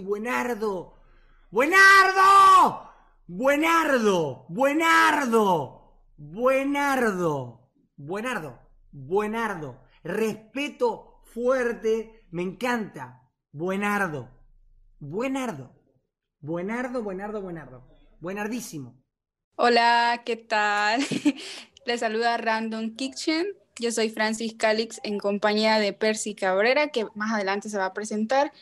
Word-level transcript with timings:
Buenardo. 0.00 0.94
Buenardo. 1.50 2.90
Buenardo. 3.26 4.46
Buenardo. 4.48 6.04
Buenardo. 6.16 7.70
Buenardo. 7.96 8.58
Buenardo. 8.90 9.84
Respeto 10.02 11.20
fuerte. 11.24 12.26
Me 12.30 12.42
encanta. 12.42 13.30
Buenardo. 13.52 14.30
Buenardo. 14.98 15.82
Buenardo, 16.40 17.02
buenardo, 17.02 17.40
buenardo. 17.40 17.84
Buenardísimo. 18.20 19.00
Hola, 19.56 20.22
¿qué 20.24 20.36
tal? 20.36 21.00
Les 21.86 22.00
saluda 22.00 22.36
Random 22.36 22.96
Kitchen. 22.96 23.46
Yo 23.78 23.92
soy 23.92 24.10
Francis 24.10 24.54
Calix 24.54 25.00
en 25.04 25.18
compañía 25.18 25.78
de 25.78 25.92
Percy 25.92 26.34
Cabrera, 26.34 26.88
que 26.88 27.06
más 27.14 27.32
adelante 27.32 27.68
se 27.68 27.78
va 27.78 27.86
a 27.86 27.92
presentar. 27.94 28.52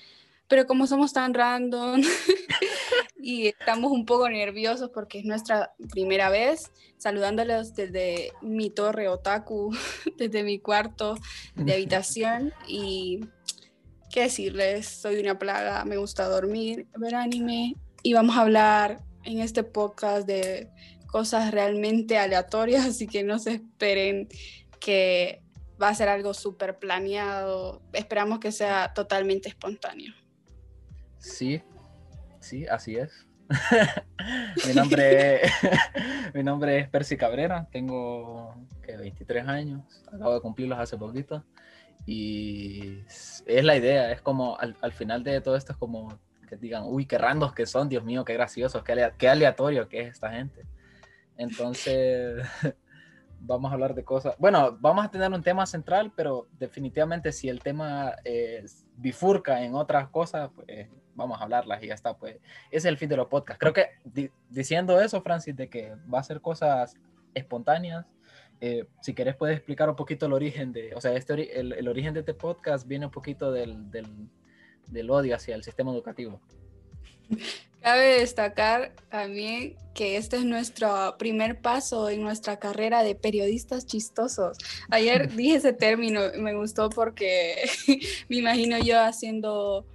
Pero 0.50 0.66
como 0.66 0.86
somos 0.86 1.12
tan 1.12 1.32
random 1.32 2.02
y 3.22 3.46
estamos 3.46 3.92
un 3.92 4.04
poco 4.04 4.28
nerviosos 4.28 4.90
porque 4.92 5.20
es 5.20 5.24
nuestra 5.24 5.72
primera 5.90 6.28
vez, 6.28 6.72
saludándolos 6.98 7.74
desde 7.74 8.32
mi 8.42 8.68
torre 8.68 9.08
otaku, 9.08 9.74
desde 10.18 10.42
mi 10.42 10.58
cuarto 10.58 11.14
de 11.54 11.72
habitación 11.72 12.52
y 12.66 13.20
qué 14.10 14.22
decirles, 14.22 14.88
soy 14.88 15.20
una 15.20 15.38
plaga, 15.38 15.84
me 15.84 15.96
gusta 15.96 16.28
dormir, 16.28 16.88
ver 16.98 17.14
anime 17.14 17.76
y 18.02 18.12
vamos 18.12 18.36
a 18.36 18.40
hablar 18.40 19.00
en 19.24 19.38
este 19.38 19.62
podcast 19.62 20.26
de 20.26 20.68
cosas 21.06 21.52
realmente 21.52 22.18
aleatorias, 22.18 22.86
así 22.86 23.06
que 23.06 23.22
no 23.22 23.38
se 23.38 23.54
esperen 23.54 24.28
que 24.80 25.42
va 25.80 25.88
a 25.88 25.94
ser 25.94 26.08
algo 26.08 26.34
súper 26.34 26.78
planeado, 26.78 27.82
esperamos 27.92 28.40
que 28.40 28.52
sea 28.52 28.92
totalmente 28.94 29.48
espontáneo. 29.48 30.12
Sí, 31.20 31.62
sí, 32.40 32.66
así 32.66 32.96
es. 32.96 33.28
mi, 34.66 34.74
nombre, 34.74 35.42
mi 36.34 36.42
nombre 36.42 36.78
es 36.78 36.88
Percy 36.88 37.16
Cabrera, 37.16 37.68
tengo 37.70 38.54
23 38.86 39.46
años, 39.46 39.82
acabo 40.12 40.34
de 40.34 40.40
cumplirlos 40.40 40.78
hace 40.78 40.96
poquito. 40.96 41.44
Y 42.06 43.04
es 43.46 43.64
la 43.64 43.76
idea, 43.76 44.10
es 44.10 44.22
como 44.22 44.58
al, 44.58 44.92
final 44.92 45.22
de 45.22 45.40
todo 45.40 45.56
esto 45.56 45.72
es 45.72 45.78
como 45.78 46.18
que 46.48 46.56
digan, 46.56 46.84
uy, 46.86 47.06
qué 47.06 47.18
randos 47.18 47.52
que 47.52 47.66
son, 47.66 47.88
Dios 47.88 48.02
mío, 48.02 48.24
qué 48.24 48.32
graciosos, 48.32 48.82
qué, 48.82 49.12
qué 49.18 49.28
aleatorio 49.28 49.88
que 49.88 50.00
es 50.00 50.14
esta 50.14 50.32
gente. 50.32 50.64
Entonces, 51.36 52.42
vamos 53.40 53.70
a 53.70 53.74
hablar 53.74 53.94
de 53.94 54.04
cosas. 54.04 54.34
Bueno, 54.38 54.76
vamos 54.80 55.04
a 55.04 55.10
tener 55.10 55.30
un 55.30 55.42
tema 55.42 55.66
central, 55.66 56.12
pero 56.16 56.48
definitivamente 56.58 57.32
si 57.32 57.48
el 57.48 57.60
tema 57.60 58.14
eh, 58.24 58.64
bifurca 58.96 59.62
en 59.62 59.74
otras 59.74 60.08
cosas, 60.08 60.50
pues 60.54 60.88
vamos 61.14 61.40
a 61.40 61.44
hablarlas 61.44 61.82
y 61.82 61.88
ya 61.88 61.94
está. 61.94 62.16
Pues 62.16 62.36
ese 62.36 62.42
es 62.70 62.84
el 62.84 62.96
fin 62.96 63.08
de 63.08 63.16
los 63.16 63.28
podcasts. 63.28 63.60
Creo 63.60 63.72
que 63.72 63.90
diciendo 64.48 65.00
eso, 65.00 65.20
Francis, 65.22 65.56
de 65.56 65.68
que 65.68 65.94
va 66.12 66.20
a 66.20 66.22
ser 66.22 66.40
cosas 66.40 66.94
espontáneas. 67.34 68.06
Eh, 68.60 68.84
si 69.00 69.14
querés 69.14 69.36
puedes 69.36 69.56
explicar 69.56 69.88
un 69.88 69.96
poquito 69.96 70.26
el 70.26 70.34
origen 70.34 70.72
de, 70.72 70.94
o 70.94 71.00
sea, 71.00 71.14
este, 71.14 71.58
el, 71.58 71.72
el, 71.72 71.88
origen 71.88 72.12
de 72.12 72.20
este 72.20 72.34
podcast 72.34 72.86
viene 72.86 73.06
un 73.06 73.12
poquito 73.12 73.50
del, 73.52 73.90
del, 73.90 74.06
del 74.86 75.10
odio 75.10 75.34
hacia 75.34 75.54
el 75.54 75.64
sistema 75.64 75.92
educativo. 75.92 76.42
Cabe 77.80 78.20
destacar 78.20 78.92
también 79.08 79.74
que 79.94 80.18
este 80.18 80.36
es 80.36 80.44
nuestro 80.44 81.16
primer 81.18 81.62
paso 81.62 82.10
en 82.10 82.22
nuestra 82.22 82.58
carrera 82.58 83.02
de 83.02 83.14
periodistas 83.14 83.86
chistosos. 83.86 84.58
Ayer 84.90 85.32
dije 85.34 85.56
ese 85.56 85.72
término, 85.72 86.20
me 86.38 86.54
gustó 86.54 86.90
porque 86.90 87.56
me 88.28 88.36
imagino 88.36 88.78
yo 88.78 89.00
haciendo, 89.00 89.86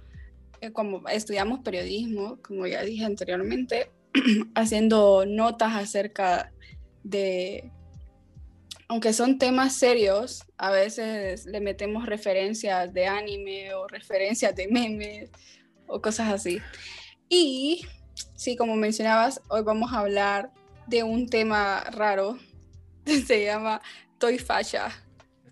eh, 0.66 0.72
como 0.72 1.08
estudiamos 1.08 1.60
periodismo, 1.60 2.38
como 2.42 2.66
ya 2.66 2.82
dije 2.82 3.04
anteriormente, 3.04 3.90
haciendo 4.54 5.24
notas 5.26 5.74
acerca 5.74 6.52
de, 7.02 7.70
aunque 8.88 9.12
son 9.12 9.38
temas 9.38 9.74
serios, 9.74 10.44
a 10.58 10.70
veces 10.70 11.46
le 11.46 11.60
metemos 11.60 12.06
referencias 12.06 12.92
de 12.92 13.06
anime 13.06 13.74
o 13.74 13.86
referencias 13.86 14.54
de 14.54 14.68
memes 14.68 15.30
o 15.86 16.00
cosas 16.00 16.32
así. 16.32 16.60
Y 17.28 17.86
sí, 18.34 18.56
como 18.56 18.76
mencionabas, 18.76 19.40
hoy 19.48 19.62
vamos 19.62 19.92
a 19.92 20.00
hablar 20.00 20.52
de 20.86 21.02
un 21.02 21.28
tema 21.28 21.84
raro. 21.90 22.38
Se 23.26 23.44
llama 23.44 23.80
Toy 24.18 24.38
Facha. 24.38 25.05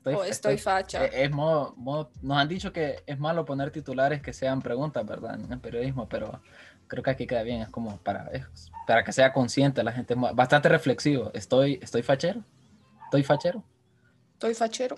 Estoy, 0.04 0.15
o 0.15 0.25
estoy, 0.25 0.59
facha. 0.59 1.06
Es, 1.06 1.31
modo, 1.31 2.10
nos 2.20 2.37
han 2.37 2.47
dicho 2.47 2.75
que 2.75 3.03
es 3.06 3.19
malo 3.19 3.47
poner 3.47 3.70
titulares 3.70 4.20
que 4.20 4.34
sean 4.34 4.60
preguntas, 4.60 5.06
¿verdad? 5.06 5.41
En 5.41 5.50
el 5.50 5.60
periodismo, 5.60 6.09
pero 6.10 6.42
creo 6.88 7.03
que 7.03 7.10
aquí 7.10 7.26
queda 7.26 7.42
bien. 7.42 7.62
Es 7.62 7.70
como 7.70 7.97
para, 7.98 8.31
para 8.87 9.03
que 9.03 9.12
sea 9.12 9.32
consciente 9.32 9.82
la 9.82 9.93
gente. 9.93 10.14
Bastante 10.14 10.69
reflexivo. 10.69 11.31
Estoy, 11.32 11.78
estoy 11.82 12.03
fachero. 12.03 12.44
Estoy 13.04 13.22
fachero. 13.22 13.64
Estoy 14.34 14.54
fachero. 14.54 14.97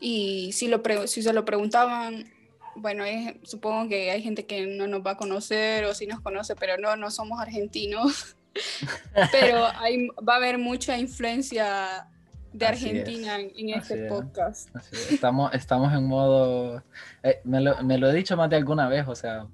Y 0.00 0.52
si, 0.52 0.68
lo 0.68 0.80
si 1.06 1.22
se 1.22 1.34
lo 1.34 1.44
preguntaban 1.44 2.32
bueno, 2.74 3.04
supongo 3.42 3.90
que 3.90 4.10
hay 4.10 4.22
gente 4.22 4.46
que 4.46 4.66
no 4.66 4.86
nos 4.86 5.04
va 5.04 5.12
a 5.12 5.16
conocer 5.18 5.84
o 5.84 5.94
sí 5.94 6.06
nos 6.06 6.20
conoce, 6.20 6.56
pero 6.56 6.78
no, 6.78 6.96
no 6.96 7.10
somos 7.10 7.38
argentinos. 7.40 8.36
pero 9.32 9.66
hay, 9.78 10.08
va 10.08 10.34
a 10.34 10.36
haber 10.36 10.58
mucha 10.58 10.96
influencia 10.96 12.08
de 12.52 12.66
Argentina 12.66 13.38
en, 13.38 13.70
este 13.70 14.06
podcast. 14.08 14.68
Estamos, 15.10 15.52
estamos 15.54 15.92
en 15.92 16.06
modo, 16.06 16.82
eh, 17.22 17.40
me, 17.44 17.60
lo, 17.60 17.82
me, 17.82 17.98
lo, 17.98 18.10
he 18.10 18.14
dicho 18.14 18.36
más 18.36 18.50
de 18.50 18.56
alguna 18.56 18.88
vez, 18.88 19.06
o 19.08 19.14
sea, 19.14 19.46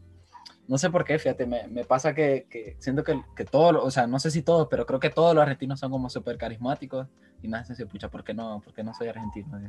no 0.66 0.78
sé 0.78 0.90
por 0.90 1.04
qué, 1.04 1.18
fíjate, 1.18 1.46
me, 1.46 1.66
me 1.68 1.84
pasa 1.84 2.14
que, 2.14 2.46
que, 2.50 2.76
siento 2.78 3.04
que, 3.04 3.22
que 3.36 3.44
todos, 3.44 3.76
o 3.82 3.90
sea, 3.90 4.06
no 4.06 4.18
sé 4.18 4.30
si 4.30 4.42
todos, 4.42 4.68
pero 4.70 4.84
creo 4.86 5.00
que 5.00 5.10
todos 5.10 5.34
los 5.34 5.42
argentinos 5.42 5.80
son 5.80 5.90
como 5.90 6.10
súper 6.10 6.36
carismáticos 6.36 7.06
y 7.42 7.48
me 7.48 7.58
hacen 7.58 7.74
decir, 7.74 7.86
pucha, 7.86 8.10
¿por 8.10 8.24
qué 8.24 8.34
no, 8.34 8.60
por 8.60 8.74
qué 8.74 8.82
no 8.82 8.92
soy 8.94 9.08
argentino? 9.08 9.60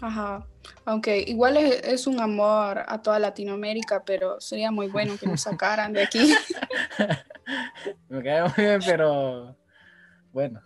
Ajá, 0.00 0.46
aunque 0.84 1.20
igual 1.20 1.56
es, 1.56 2.06
un 2.06 2.20
amor 2.20 2.84
a 2.86 3.00
toda 3.00 3.18
Latinoamérica, 3.18 4.04
pero 4.04 4.40
sería 4.40 4.70
muy 4.70 4.88
bueno 4.88 5.16
que 5.18 5.26
nos 5.26 5.40
sacaran 5.42 5.92
de 5.92 6.02
aquí. 6.02 6.34
Me 8.08 8.22
cae 8.22 8.42
muy 8.42 8.52
bien, 8.56 8.80
pero 8.84 9.56
bueno. 10.32 10.60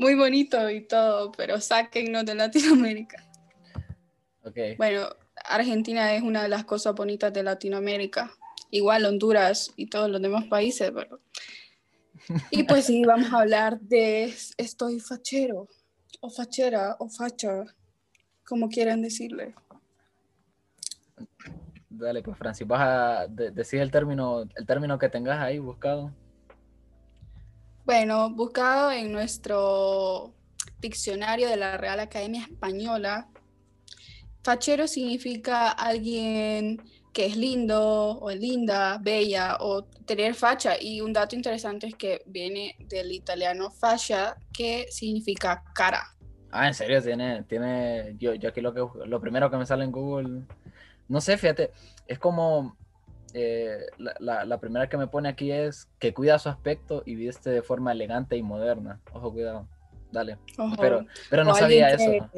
Muy 0.00 0.14
bonito 0.14 0.70
y 0.70 0.80
todo, 0.80 1.30
pero 1.32 1.60
sáquennos 1.60 2.24
de 2.24 2.34
Latinoamérica. 2.34 3.22
Okay. 4.42 4.74
Bueno, 4.76 5.06
Argentina 5.44 6.14
es 6.14 6.22
una 6.22 6.42
de 6.42 6.48
las 6.48 6.64
cosas 6.64 6.94
bonitas 6.94 7.30
de 7.34 7.42
Latinoamérica. 7.42 8.32
Igual 8.70 9.04
Honduras 9.04 9.74
y 9.76 9.88
todos 9.88 10.10
los 10.10 10.22
demás 10.22 10.46
países, 10.46 10.90
pero... 10.94 11.20
Y 12.50 12.62
pues 12.62 12.86
sí, 12.86 13.04
vamos 13.04 13.30
a 13.30 13.40
hablar 13.40 13.78
de 13.78 14.34
estoy 14.56 15.00
fachero, 15.00 15.68
o 16.20 16.30
fachera, 16.30 16.96
o 16.98 17.10
facha 17.10 17.64
como 18.46 18.70
quieran 18.70 19.02
decirle. 19.02 19.54
Dale, 21.90 22.22
pues 22.22 22.38
Francis, 22.38 22.66
vas 22.66 22.80
a 22.80 23.26
decir 23.28 23.80
el 23.80 23.90
término, 23.90 24.44
el 24.56 24.66
término 24.66 24.98
que 24.98 25.10
tengas 25.10 25.42
ahí 25.42 25.58
buscado. 25.58 26.10
Bueno, 27.90 28.30
buscado 28.30 28.92
en 28.92 29.10
nuestro 29.10 30.32
diccionario 30.78 31.48
de 31.48 31.56
la 31.56 31.76
Real 31.76 31.98
Academia 31.98 32.42
Española, 32.42 33.26
fachero 34.44 34.86
significa 34.86 35.70
alguien 35.70 36.80
que 37.12 37.26
es 37.26 37.36
lindo 37.36 38.16
o 38.20 38.30
linda, 38.30 38.96
bella 39.02 39.56
o 39.58 39.82
tener 40.06 40.36
facha. 40.36 40.80
Y 40.80 41.00
un 41.00 41.12
dato 41.12 41.34
interesante 41.34 41.88
es 41.88 41.96
que 41.96 42.22
viene 42.26 42.76
del 42.78 43.10
italiano 43.10 43.72
fascia, 43.72 44.36
que 44.52 44.86
significa 44.88 45.64
cara. 45.74 46.14
Ah, 46.52 46.68
en 46.68 46.74
serio, 46.74 47.02
tiene, 47.02 47.42
tiene, 47.42 48.14
yo, 48.20 48.34
yo 48.34 48.50
aquí 48.50 48.60
lo 48.60 48.72
que 48.72 48.86
lo 49.04 49.20
primero 49.20 49.50
que 49.50 49.56
me 49.56 49.66
sale 49.66 49.82
en 49.82 49.90
Google, 49.90 50.42
no 51.08 51.20
sé, 51.20 51.36
fíjate, 51.36 51.72
es 52.06 52.20
como 52.20 52.76
eh, 53.34 53.86
la, 53.98 54.44
la, 54.44 54.58
primera 54.58 54.88
que 54.88 54.96
me 54.96 55.06
pone 55.06 55.28
aquí 55.28 55.52
es 55.52 55.88
que 55.98 56.12
cuida 56.12 56.38
su 56.38 56.48
aspecto 56.48 57.02
y 57.06 57.14
viste 57.14 57.50
de 57.50 57.62
forma 57.62 57.92
elegante 57.92 58.36
y 58.36 58.42
moderna. 58.42 59.00
Ojo, 59.12 59.32
cuidado. 59.32 59.68
Dale. 60.10 60.38
Pero, 60.78 61.06
pero 61.28 61.44
no 61.44 61.54
sabía 61.54 61.90
eso. 61.90 62.30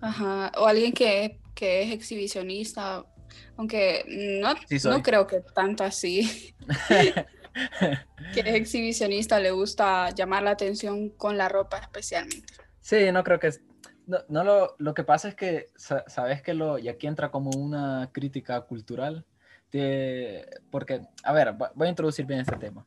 Ajá. 0.00 0.52
O 0.56 0.66
alguien 0.66 0.92
que, 0.92 1.40
que, 1.54 1.82
es 1.82 1.92
exhibicionista, 1.92 3.04
aunque 3.56 4.04
no, 4.40 4.54
no 4.90 5.02
creo 5.02 5.26
que 5.26 5.40
tanto 5.40 5.84
así. 5.84 6.54
que 8.34 8.40
es 8.40 8.54
exhibicionista, 8.54 9.40
le 9.40 9.50
gusta 9.50 10.10
llamar 10.10 10.42
la 10.42 10.50
atención 10.50 11.10
con 11.10 11.36
la 11.36 11.48
ropa 11.48 11.78
especialmente. 11.78 12.54
Sí, 12.80 13.10
no 13.12 13.24
creo 13.24 13.38
que... 13.38 13.50
No, 14.06 14.20
no 14.30 14.42
lo, 14.42 14.74
lo, 14.78 14.94
que 14.94 15.04
pasa 15.04 15.28
es 15.28 15.34
que, 15.34 15.66
sabes 15.76 16.40
que 16.40 16.54
lo, 16.54 16.78
y 16.78 16.88
aquí 16.88 17.06
entra 17.06 17.30
como 17.30 17.50
una 17.50 18.08
crítica 18.10 18.62
cultural, 18.62 19.26
porque, 20.70 21.02
a 21.22 21.32
ver, 21.32 21.54
voy 21.74 21.86
a 21.86 21.90
introducir 21.90 22.26
bien 22.26 22.40
este 22.40 22.56
tema. 22.56 22.84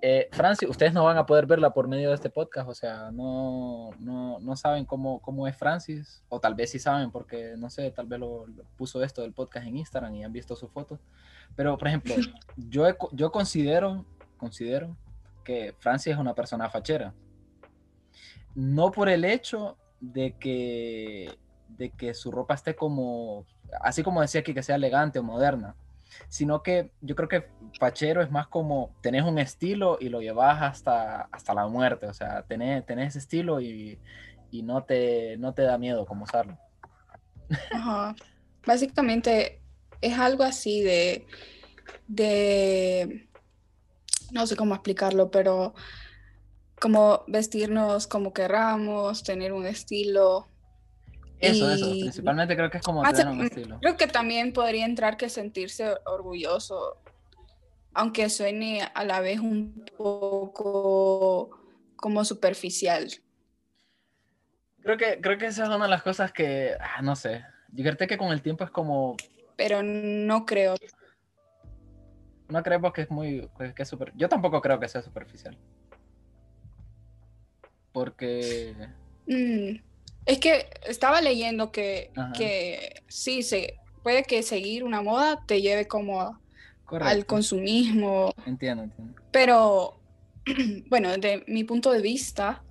Eh, 0.00 0.28
Francis, 0.30 0.68
ustedes 0.68 0.92
no 0.92 1.04
van 1.04 1.18
a 1.18 1.26
poder 1.26 1.46
verla 1.46 1.74
por 1.74 1.88
medio 1.88 2.10
de 2.10 2.14
este 2.14 2.30
podcast, 2.30 2.68
o 2.68 2.74
sea, 2.74 3.10
no, 3.10 3.90
no, 3.98 4.38
no 4.38 4.56
saben 4.56 4.84
cómo, 4.84 5.20
cómo 5.20 5.48
es 5.48 5.56
Francis, 5.56 6.22
o 6.28 6.38
tal 6.38 6.54
vez 6.54 6.70
sí 6.70 6.78
saben 6.78 7.10
porque, 7.10 7.54
no 7.58 7.68
sé, 7.68 7.90
tal 7.90 8.06
vez 8.06 8.20
lo, 8.20 8.46
lo 8.46 8.62
puso 8.76 9.02
esto 9.02 9.22
del 9.22 9.32
podcast 9.32 9.66
en 9.66 9.76
Instagram 9.76 10.14
y 10.14 10.22
han 10.22 10.32
visto 10.32 10.54
sus 10.54 10.70
fotos. 10.70 11.00
Pero, 11.56 11.76
por 11.76 11.88
ejemplo, 11.88 12.14
yo, 12.56 12.84
yo 13.10 13.32
considero, 13.32 14.04
considero 14.36 14.96
que 15.42 15.74
Francis 15.80 16.12
es 16.12 16.18
una 16.18 16.34
persona 16.34 16.70
fachera. 16.70 17.12
No 18.54 18.92
por 18.92 19.08
el 19.08 19.24
hecho 19.24 19.76
de 20.00 20.36
que, 20.38 21.36
de 21.68 21.90
que 21.90 22.14
su 22.14 22.30
ropa 22.30 22.54
esté 22.54 22.74
como, 22.74 23.46
así 23.80 24.02
como 24.02 24.20
decía 24.20 24.40
aquí, 24.40 24.54
que 24.54 24.62
sea 24.62 24.76
elegante 24.76 25.18
o 25.18 25.22
moderna, 25.22 25.74
sino 26.28 26.62
que 26.62 26.90
yo 27.00 27.14
creo 27.14 27.28
que 27.28 27.48
fachero 27.78 28.22
es 28.22 28.30
más 28.30 28.48
como 28.48 28.94
tenés 29.02 29.24
un 29.24 29.38
estilo 29.38 29.98
y 30.00 30.08
lo 30.08 30.20
llevas 30.20 30.62
hasta, 30.62 31.22
hasta 31.30 31.54
la 31.54 31.66
muerte, 31.68 32.06
o 32.06 32.14
sea, 32.14 32.42
tenés, 32.42 32.84
tenés 32.86 33.08
ese 33.10 33.18
estilo 33.20 33.60
y, 33.60 33.98
y 34.50 34.62
no, 34.62 34.84
te, 34.84 35.36
no 35.38 35.52
te 35.54 35.62
da 35.62 35.78
miedo 35.78 36.06
como 36.06 36.24
usarlo. 36.24 36.58
Ajá. 37.72 38.14
Básicamente 38.66 39.60
es 40.00 40.18
algo 40.18 40.44
así 40.44 40.82
de, 40.82 41.26
de, 42.06 43.28
no 44.30 44.46
sé 44.46 44.56
cómo 44.56 44.74
explicarlo, 44.74 45.30
pero 45.30 45.74
como 46.80 47.24
vestirnos 47.26 48.06
como 48.06 48.32
querramos, 48.32 49.22
tener 49.22 49.52
un 49.52 49.66
estilo. 49.66 50.48
Eso, 51.40 51.70
eso, 51.70 51.90
principalmente 51.98 52.56
creo 52.56 52.70
que 52.70 52.78
es 52.78 52.82
como 52.82 53.04
Ah, 53.04 53.10
tener 53.12 53.26
se- 53.26 53.30
un 53.32 53.40
estilo. 53.44 53.78
Creo 53.80 53.96
que 53.96 54.06
también 54.08 54.52
podría 54.52 54.84
entrar 54.84 55.16
que 55.16 55.28
sentirse 55.28 55.94
orgulloso, 56.06 56.96
aunque 57.94 58.28
suene 58.28 58.82
a 58.94 59.04
la 59.04 59.20
vez 59.20 59.38
un 59.40 59.84
poco 59.96 61.50
como 61.96 62.24
superficial. 62.24 63.08
Creo 64.82 64.96
que, 64.96 65.20
creo 65.20 65.38
que 65.38 65.46
esa 65.46 65.64
es 65.64 65.68
una 65.68 65.84
de 65.84 65.90
las 65.90 66.02
cosas 66.02 66.32
que, 66.32 66.74
ah, 66.80 67.02
no 67.02 67.14
sé, 67.16 67.44
yo 67.72 67.84
creo 67.84 68.08
que 68.08 68.16
con 68.18 68.32
el 68.32 68.42
tiempo 68.42 68.64
es 68.64 68.70
como, 68.70 69.16
Pero 69.56 69.82
no 69.82 70.44
creo. 70.46 70.76
no 72.48 72.62
creemos 72.62 72.92
que 72.92 73.02
es 73.02 73.10
muy, 73.10 73.48
que, 73.58 73.74
que 73.74 73.82
es 73.82 73.88
super, 73.88 74.12
yo 74.16 74.28
tampoco 74.28 74.60
creo 74.60 74.80
que 74.80 74.88
sea 74.88 75.02
superficial. 75.02 75.56
Porque, 77.92 78.74
Mm, 79.26 79.76
Es 80.28 80.38
que 80.40 80.68
estaba 80.86 81.22
leyendo 81.22 81.72
que, 81.72 82.12
Ajá. 82.14 82.34
que 82.34 83.02
sí, 83.08 83.42
se, 83.42 83.78
puede 84.02 84.24
que 84.24 84.42
seguir 84.42 84.84
una 84.84 85.00
moda 85.00 85.42
te 85.46 85.62
lleve 85.62 85.88
como 85.88 86.38
al 87.00 87.24
consumismo, 87.24 88.34
entiendo, 88.44 88.84
entiendo. 88.84 89.14
pero 89.32 89.94
bueno, 90.90 91.10
desde 91.16 91.44
mi 91.46 91.64
punto 91.64 91.90
de 91.92 92.02
vista, 92.02 92.62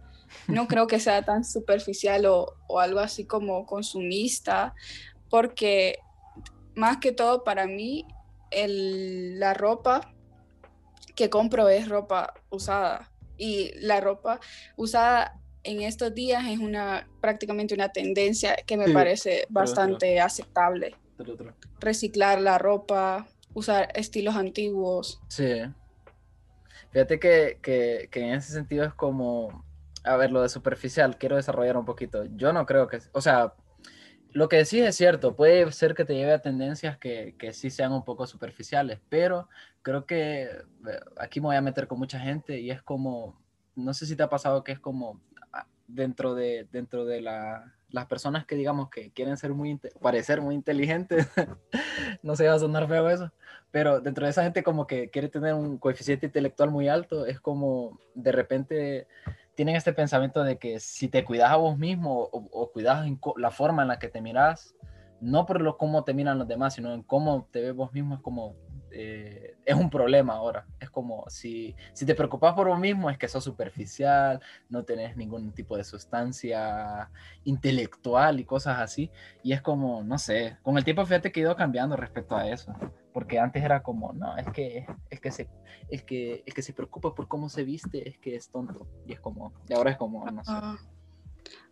no 0.48 0.68
creo 0.68 0.86
que 0.86 1.00
sea 1.00 1.24
tan 1.24 1.44
superficial 1.44 2.28
o, 2.28 2.54
o 2.68 2.80
algo 2.80 3.00
así 3.00 3.26
como 3.26 3.66
consumista, 3.66 4.76
porque 5.30 5.98
más 6.76 6.98
que 6.98 7.12
todo 7.12 7.44
para 7.44 7.66
mí 7.66 8.06
el- 8.52 9.40
la 9.40 9.56
ropa 9.56 10.14
que 11.16 11.32
compro 11.32 11.70
es 11.70 11.90
ropa 11.90 12.36
usada 12.52 13.12
y 13.36 13.72
la 13.80 14.00
ropa 14.00 14.40
usada 14.76 15.37
en 15.68 15.82
estos 15.82 16.14
días 16.16 16.46
es 16.48 16.60
una 16.60 17.08
prácticamente 17.22 17.74
una 17.74 17.90
tendencia 17.90 18.56
que 18.66 18.78
me 18.78 18.86
Sí, 18.86 18.94
parece 18.94 19.46
bastante 19.50 20.20
aceptable. 20.20 20.96
Reciclar 21.80 22.40
la 22.42 22.58
ropa, 22.58 23.28
usar 23.54 23.90
estilos 23.96 24.36
antiguos. 24.36 25.20
Sí. 25.28 25.62
Fíjate 26.92 27.20
que, 27.20 27.60
que, 27.62 28.08
que 28.12 28.22
en 28.22 28.34
ese 28.34 28.54
sentido 28.54 28.86
es 28.86 28.94
como, 28.94 29.66
a 30.04 30.16
ver, 30.16 30.32
lo 30.32 30.42
de 30.42 30.50
superficial, 30.50 31.18
quiero 31.18 31.36
desarrollar 31.36 31.76
un 31.78 31.86
poquito. 31.86 32.24
Yo 32.36 32.54
no 32.54 32.66
creo 32.66 32.88
que, 32.88 33.00
o 33.12 33.22
sea, 33.22 33.54
lo 34.32 34.48
que 34.48 34.58
decís 34.58 34.82
es 34.82 34.96
cierto, 34.96 35.36
puede 35.36 35.72
ser 35.72 35.96
que 35.96 36.06
te 36.06 36.16
lleve 36.16 36.34
a 36.34 36.42
tendencias 36.42 36.98
que, 36.98 37.36
que 37.38 37.52
sí 37.54 37.70
sean 37.70 37.92
un 37.92 38.06
poco 38.06 38.26
superficiales, 38.26 39.00
pero 39.10 39.50
creo 39.82 40.06
que 40.06 40.44
eh, 40.44 40.60
aquí 41.18 41.42
me 41.42 41.48
voy 41.48 41.56
a 41.56 41.62
meter 41.62 41.88
con 41.88 42.00
mucha 42.00 42.20
gente 42.20 42.60
y 42.60 42.72
es 42.72 42.82
como, 42.82 43.38
no 43.76 43.94
sé 43.94 44.06
si 44.06 44.16
te 44.16 44.24
ha 44.24 44.30
pasado 44.30 44.64
que 44.64 44.72
es 44.72 44.80
como 44.80 45.20
dentro 45.88 46.36
de, 46.36 46.68
dentro 46.72 47.06
de 47.06 47.22
la, 47.22 47.74
las 47.90 48.06
personas 48.06 48.46
que 48.46 48.56
digamos 48.56 48.90
que 48.90 49.12
quieren 49.12 49.38
ser 49.38 49.54
muy, 49.54 49.80
parecer 50.02 50.42
muy 50.42 50.56
inteligentes, 50.56 51.28
no 52.24 52.36
sé, 52.36 52.48
va 52.48 52.56
a 52.56 52.60
sonar 52.60 52.88
feo 52.88 53.10
eso, 53.10 53.32
pero 53.72 54.02
dentro 54.02 54.26
de 54.26 54.32
esa 54.32 54.44
gente 54.44 54.64
como 54.64 54.88
que 54.88 55.10
quiere 55.10 55.30
tener 55.30 55.54
un 55.54 55.78
coeficiente 55.78 56.26
intelectual 56.26 56.72
muy 56.72 56.88
alto, 56.88 57.26
es 57.26 57.40
como 57.40 58.00
de 58.14 58.32
repente 58.32 59.08
tienen 59.56 59.76
este 59.76 59.94
pensamiento 59.94 60.44
de 60.44 60.58
que 60.58 60.80
si 60.80 61.08
te 61.08 61.26
cuidas 61.26 61.52
a 61.52 61.56
vos 61.56 61.78
mismo 61.78 62.30
o, 62.32 62.72
cuidas 62.72 63.08
en 63.08 63.20
la 63.38 63.50
forma 63.50 63.82
en 63.82 63.88
la 63.88 64.00
que 64.00 64.08
te 64.08 64.22
miras, 64.22 64.76
no 65.20 65.46
por 65.48 65.62
lo 65.62 65.78
cómo 65.78 66.04
te 66.04 66.14
miran 66.14 66.38
los 66.38 66.48
demás, 66.48 66.76
sino 66.76 66.94
en 66.94 67.02
cómo 67.02 67.48
te 67.52 67.62
ves 67.62 67.74
vos 67.74 67.92
mismo, 67.92 68.16
es 68.16 68.22
como, 68.22 68.56
eh, 69.00 69.56
es 69.64 69.76
un 69.76 69.92
problema 69.92 70.34
ahora. 70.34 70.66
Es 70.80 70.90
como, 70.90 71.24
si, 71.30 71.76
si 71.94 72.04
te 72.04 72.16
preocupas 72.16 72.56
por 72.56 72.68
vos 72.68 72.80
mismo, 72.80 73.12
es 73.12 73.18
que 73.20 73.28
sos 73.28 73.44
superficial, 73.44 74.42
no 74.70 74.84
tenés 74.84 75.16
ningún 75.16 75.52
tipo 75.52 75.78
de 75.78 75.84
sustancia 75.84 77.08
intelectual 77.44 78.40
y 78.40 78.46
cosas 78.46 78.80
así. 78.80 79.12
Y 79.44 79.54
es 79.54 79.62
como, 79.62 80.04
no 80.04 80.18
sé, 80.18 80.58
con 80.64 80.80
el 80.80 80.84
tiempo 80.84 81.06
fíjate 81.06 81.32
que 81.32 81.42
he 81.42 81.44
ido 81.44 81.56
cambiando 81.56 81.96
respecto 81.96 82.36
a 82.36 82.50
eso. 82.50 82.74
Porque 83.14 83.38
antes 83.38 83.64
era 83.64 83.84
como, 83.84 84.14
no, 84.14 84.36
es 84.36 84.48
que, 84.50 84.88
es 85.12 85.22
que 85.22 85.32
se, 85.32 85.48
el 85.90 86.04
que, 86.04 86.42
el 86.48 86.54
que 86.56 86.64
se 86.64 86.74
preocupa 86.74 87.14
por 87.14 87.28
cómo 87.28 87.50
se 87.50 87.64
viste 87.64 88.10
es 88.10 88.18
que 88.18 88.36
es 88.36 88.50
tonto. 88.50 88.88
Y 89.06 89.14
es 89.14 89.20
como, 89.20 89.54
y 89.70 89.74
ahora 89.74 89.92
es 89.92 89.98
como, 89.98 90.26
no 90.26 90.44
sé. 90.44 90.54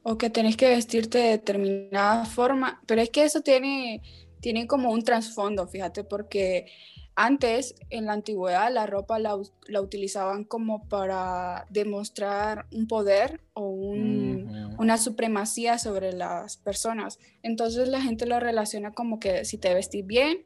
O 0.04 0.16
que 0.20 0.30
tenés 0.30 0.58
que 0.58 0.70
vestirte 0.70 1.18
de 1.18 1.30
determinada 1.30 2.26
forma, 2.26 2.84
pero 2.86 3.02
es 3.02 3.10
que 3.10 3.24
eso 3.24 3.42
tiene, 3.42 4.04
tiene 4.42 4.68
como 4.68 4.92
un 4.92 5.04
trasfondo, 5.04 5.68
fíjate, 5.68 6.04
porque 6.04 6.68
antes, 7.16 7.76
en 7.90 8.06
la 8.06 8.14
antigüedad, 8.14 8.70
la 8.74 8.86
ropa 8.88 9.20
la, 9.20 9.36
utilizaban 9.80 10.44
como 10.44 10.88
para 10.90 11.66
demostrar 11.70 12.68
un 12.74 12.88
poder 12.88 13.40
o 13.54 13.70
un, 13.70 14.76
una 14.78 14.98
supremacía 14.98 15.78
sobre 15.78 16.12
las 16.12 16.58
personas. 16.58 17.18
Entonces 17.42 17.88
la 17.88 18.02
gente 18.02 18.26
lo 18.26 18.42
relaciona 18.42 18.92
como 18.92 19.20
que 19.22 19.46
si 19.46 19.58
te 19.58 19.74
vestís 19.74 20.06
bien 20.06 20.46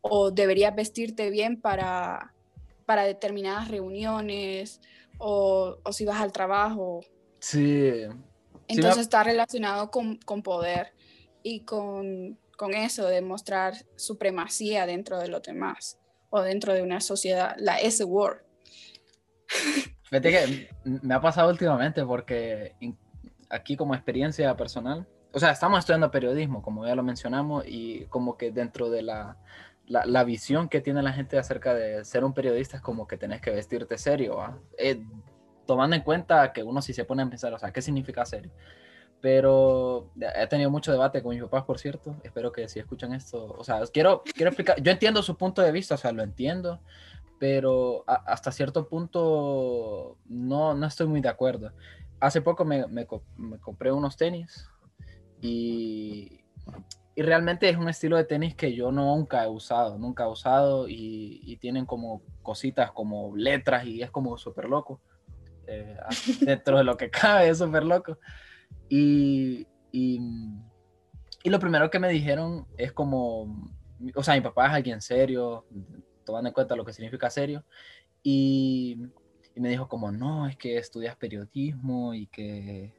o 0.00 0.32
deberías 0.32 0.74
vestirte 0.74 1.30
bien 1.30 1.60
para, 1.60 2.34
para 2.84 3.04
determinadas 3.04 3.68
reuniones 3.68 4.80
o, 5.18 5.78
o 5.84 5.92
si 5.92 6.04
vas 6.04 6.20
al 6.20 6.32
trabajo. 6.32 7.00
Sí. 7.38 7.92
Entonces 8.66 9.02
está 9.02 9.22
relacionado 9.22 9.92
con, 9.92 10.16
con 10.16 10.42
poder 10.42 10.94
y 11.44 11.60
con, 11.60 12.36
con 12.56 12.74
eso 12.74 13.06
de 13.06 13.22
mostrar 13.22 13.74
supremacía 13.94 14.84
dentro 14.84 15.20
de 15.20 15.28
los 15.28 15.42
demás 15.42 15.96
o 16.30 16.42
dentro 16.42 16.72
de 16.72 16.82
una 16.82 17.00
sociedad, 17.00 17.54
la 17.58 17.78
S-word. 17.78 18.38
Fíjate 20.04 20.30
que 20.30 20.70
me 20.84 21.14
ha 21.14 21.20
pasado 21.20 21.50
últimamente 21.50 22.04
porque 22.04 22.74
aquí 23.50 23.76
como 23.76 23.94
experiencia 23.94 24.56
personal, 24.56 25.06
o 25.32 25.38
sea, 25.38 25.50
estamos 25.50 25.80
estudiando 25.80 26.10
periodismo, 26.10 26.62
como 26.62 26.86
ya 26.86 26.94
lo 26.94 27.02
mencionamos, 27.02 27.64
y 27.66 28.06
como 28.06 28.36
que 28.36 28.50
dentro 28.50 28.88
de 28.88 29.02
la, 29.02 29.36
la, 29.86 30.06
la 30.06 30.24
visión 30.24 30.68
que 30.68 30.80
tiene 30.80 31.02
la 31.02 31.12
gente 31.12 31.38
acerca 31.38 31.74
de 31.74 32.04
ser 32.04 32.24
un 32.24 32.32
periodista 32.32 32.76
es 32.78 32.82
como 32.82 33.06
que 33.06 33.18
tenés 33.18 33.40
que 33.40 33.50
vestirte 33.50 33.98
serio. 33.98 34.60
Eh, 34.78 35.02
tomando 35.66 35.96
en 35.96 36.02
cuenta 36.02 36.52
que 36.52 36.62
uno 36.62 36.80
si 36.80 36.94
se 36.94 37.04
pone 37.04 37.22
a 37.22 37.28
pensar, 37.28 37.52
o 37.52 37.58
sea, 37.58 37.72
¿qué 37.72 37.82
significa 37.82 38.24
serio? 38.24 38.50
Pero 39.20 40.10
he 40.36 40.46
tenido 40.46 40.70
mucho 40.70 40.92
debate 40.92 41.22
con 41.22 41.32
mis 41.34 41.42
papás, 41.42 41.64
por 41.64 41.78
cierto. 41.78 42.16
Espero 42.22 42.52
que 42.52 42.68
si 42.68 42.78
escuchan 42.78 43.12
esto, 43.14 43.46
o 43.58 43.64
sea, 43.64 43.80
quiero, 43.92 44.22
quiero 44.34 44.50
explicar, 44.50 44.80
yo 44.80 44.92
entiendo 44.92 45.22
su 45.22 45.36
punto 45.36 45.60
de 45.60 45.72
vista, 45.72 45.96
o 45.96 45.98
sea, 45.98 46.12
lo 46.12 46.22
entiendo, 46.22 46.80
pero 47.40 48.04
a- 48.06 48.22
hasta 48.32 48.52
cierto 48.52 48.88
punto 48.88 50.16
no, 50.26 50.74
no 50.74 50.86
estoy 50.86 51.08
muy 51.08 51.20
de 51.20 51.28
acuerdo. 51.28 51.72
Hace 52.20 52.40
poco 52.42 52.64
me, 52.64 52.86
me 52.86 53.06
me 53.36 53.58
compré 53.58 53.90
unos 53.92 54.16
tenis 54.16 54.68
y, 55.40 56.40
y 57.14 57.22
realmente 57.22 57.68
es 57.68 57.76
un 57.76 57.88
estilo 57.88 58.16
de 58.16 58.24
tenis 58.24 58.54
que 58.54 58.72
yo 58.74 58.90
nunca 58.92 59.44
he 59.44 59.48
usado, 59.48 59.98
nunca 59.98 60.24
he 60.24 60.28
usado 60.28 60.88
y, 60.88 61.40
y 61.44 61.56
tienen 61.56 61.86
como 61.86 62.22
cositas 62.42 62.92
como 62.92 63.36
letras 63.36 63.84
y 63.84 64.02
es 64.02 64.10
como 64.10 64.36
súper 64.38 64.66
loco. 64.68 65.00
Eh, 65.66 65.96
dentro 66.40 66.78
de 66.78 66.84
lo 66.84 66.96
que 66.96 67.10
cabe 67.10 67.48
es 67.48 67.58
súper 67.58 67.84
loco. 67.84 68.18
Y, 68.88 69.66
y, 69.92 70.20
y 71.42 71.50
lo 71.50 71.58
primero 71.58 71.90
que 71.90 71.98
me 71.98 72.08
dijeron 72.08 72.66
es 72.76 72.92
como, 72.92 73.70
o 74.14 74.22
sea, 74.22 74.34
mi 74.34 74.40
papá 74.40 74.66
es 74.66 74.72
alguien 74.72 75.00
serio, 75.00 75.66
tomando 76.24 76.48
en 76.48 76.54
cuenta 76.54 76.76
lo 76.76 76.84
que 76.84 76.92
significa 76.92 77.30
serio, 77.30 77.64
y, 78.22 78.98
y 79.54 79.60
me 79.60 79.68
dijo 79.68 79.88
como, 79.88 80.10
no, 80.12 80.46
es 80.46 80.56
que 80.56 80.78
estudias 80.78 81.16
periodismo 81.16 82.14
y 82.14 82.26
que, 82.26 82.94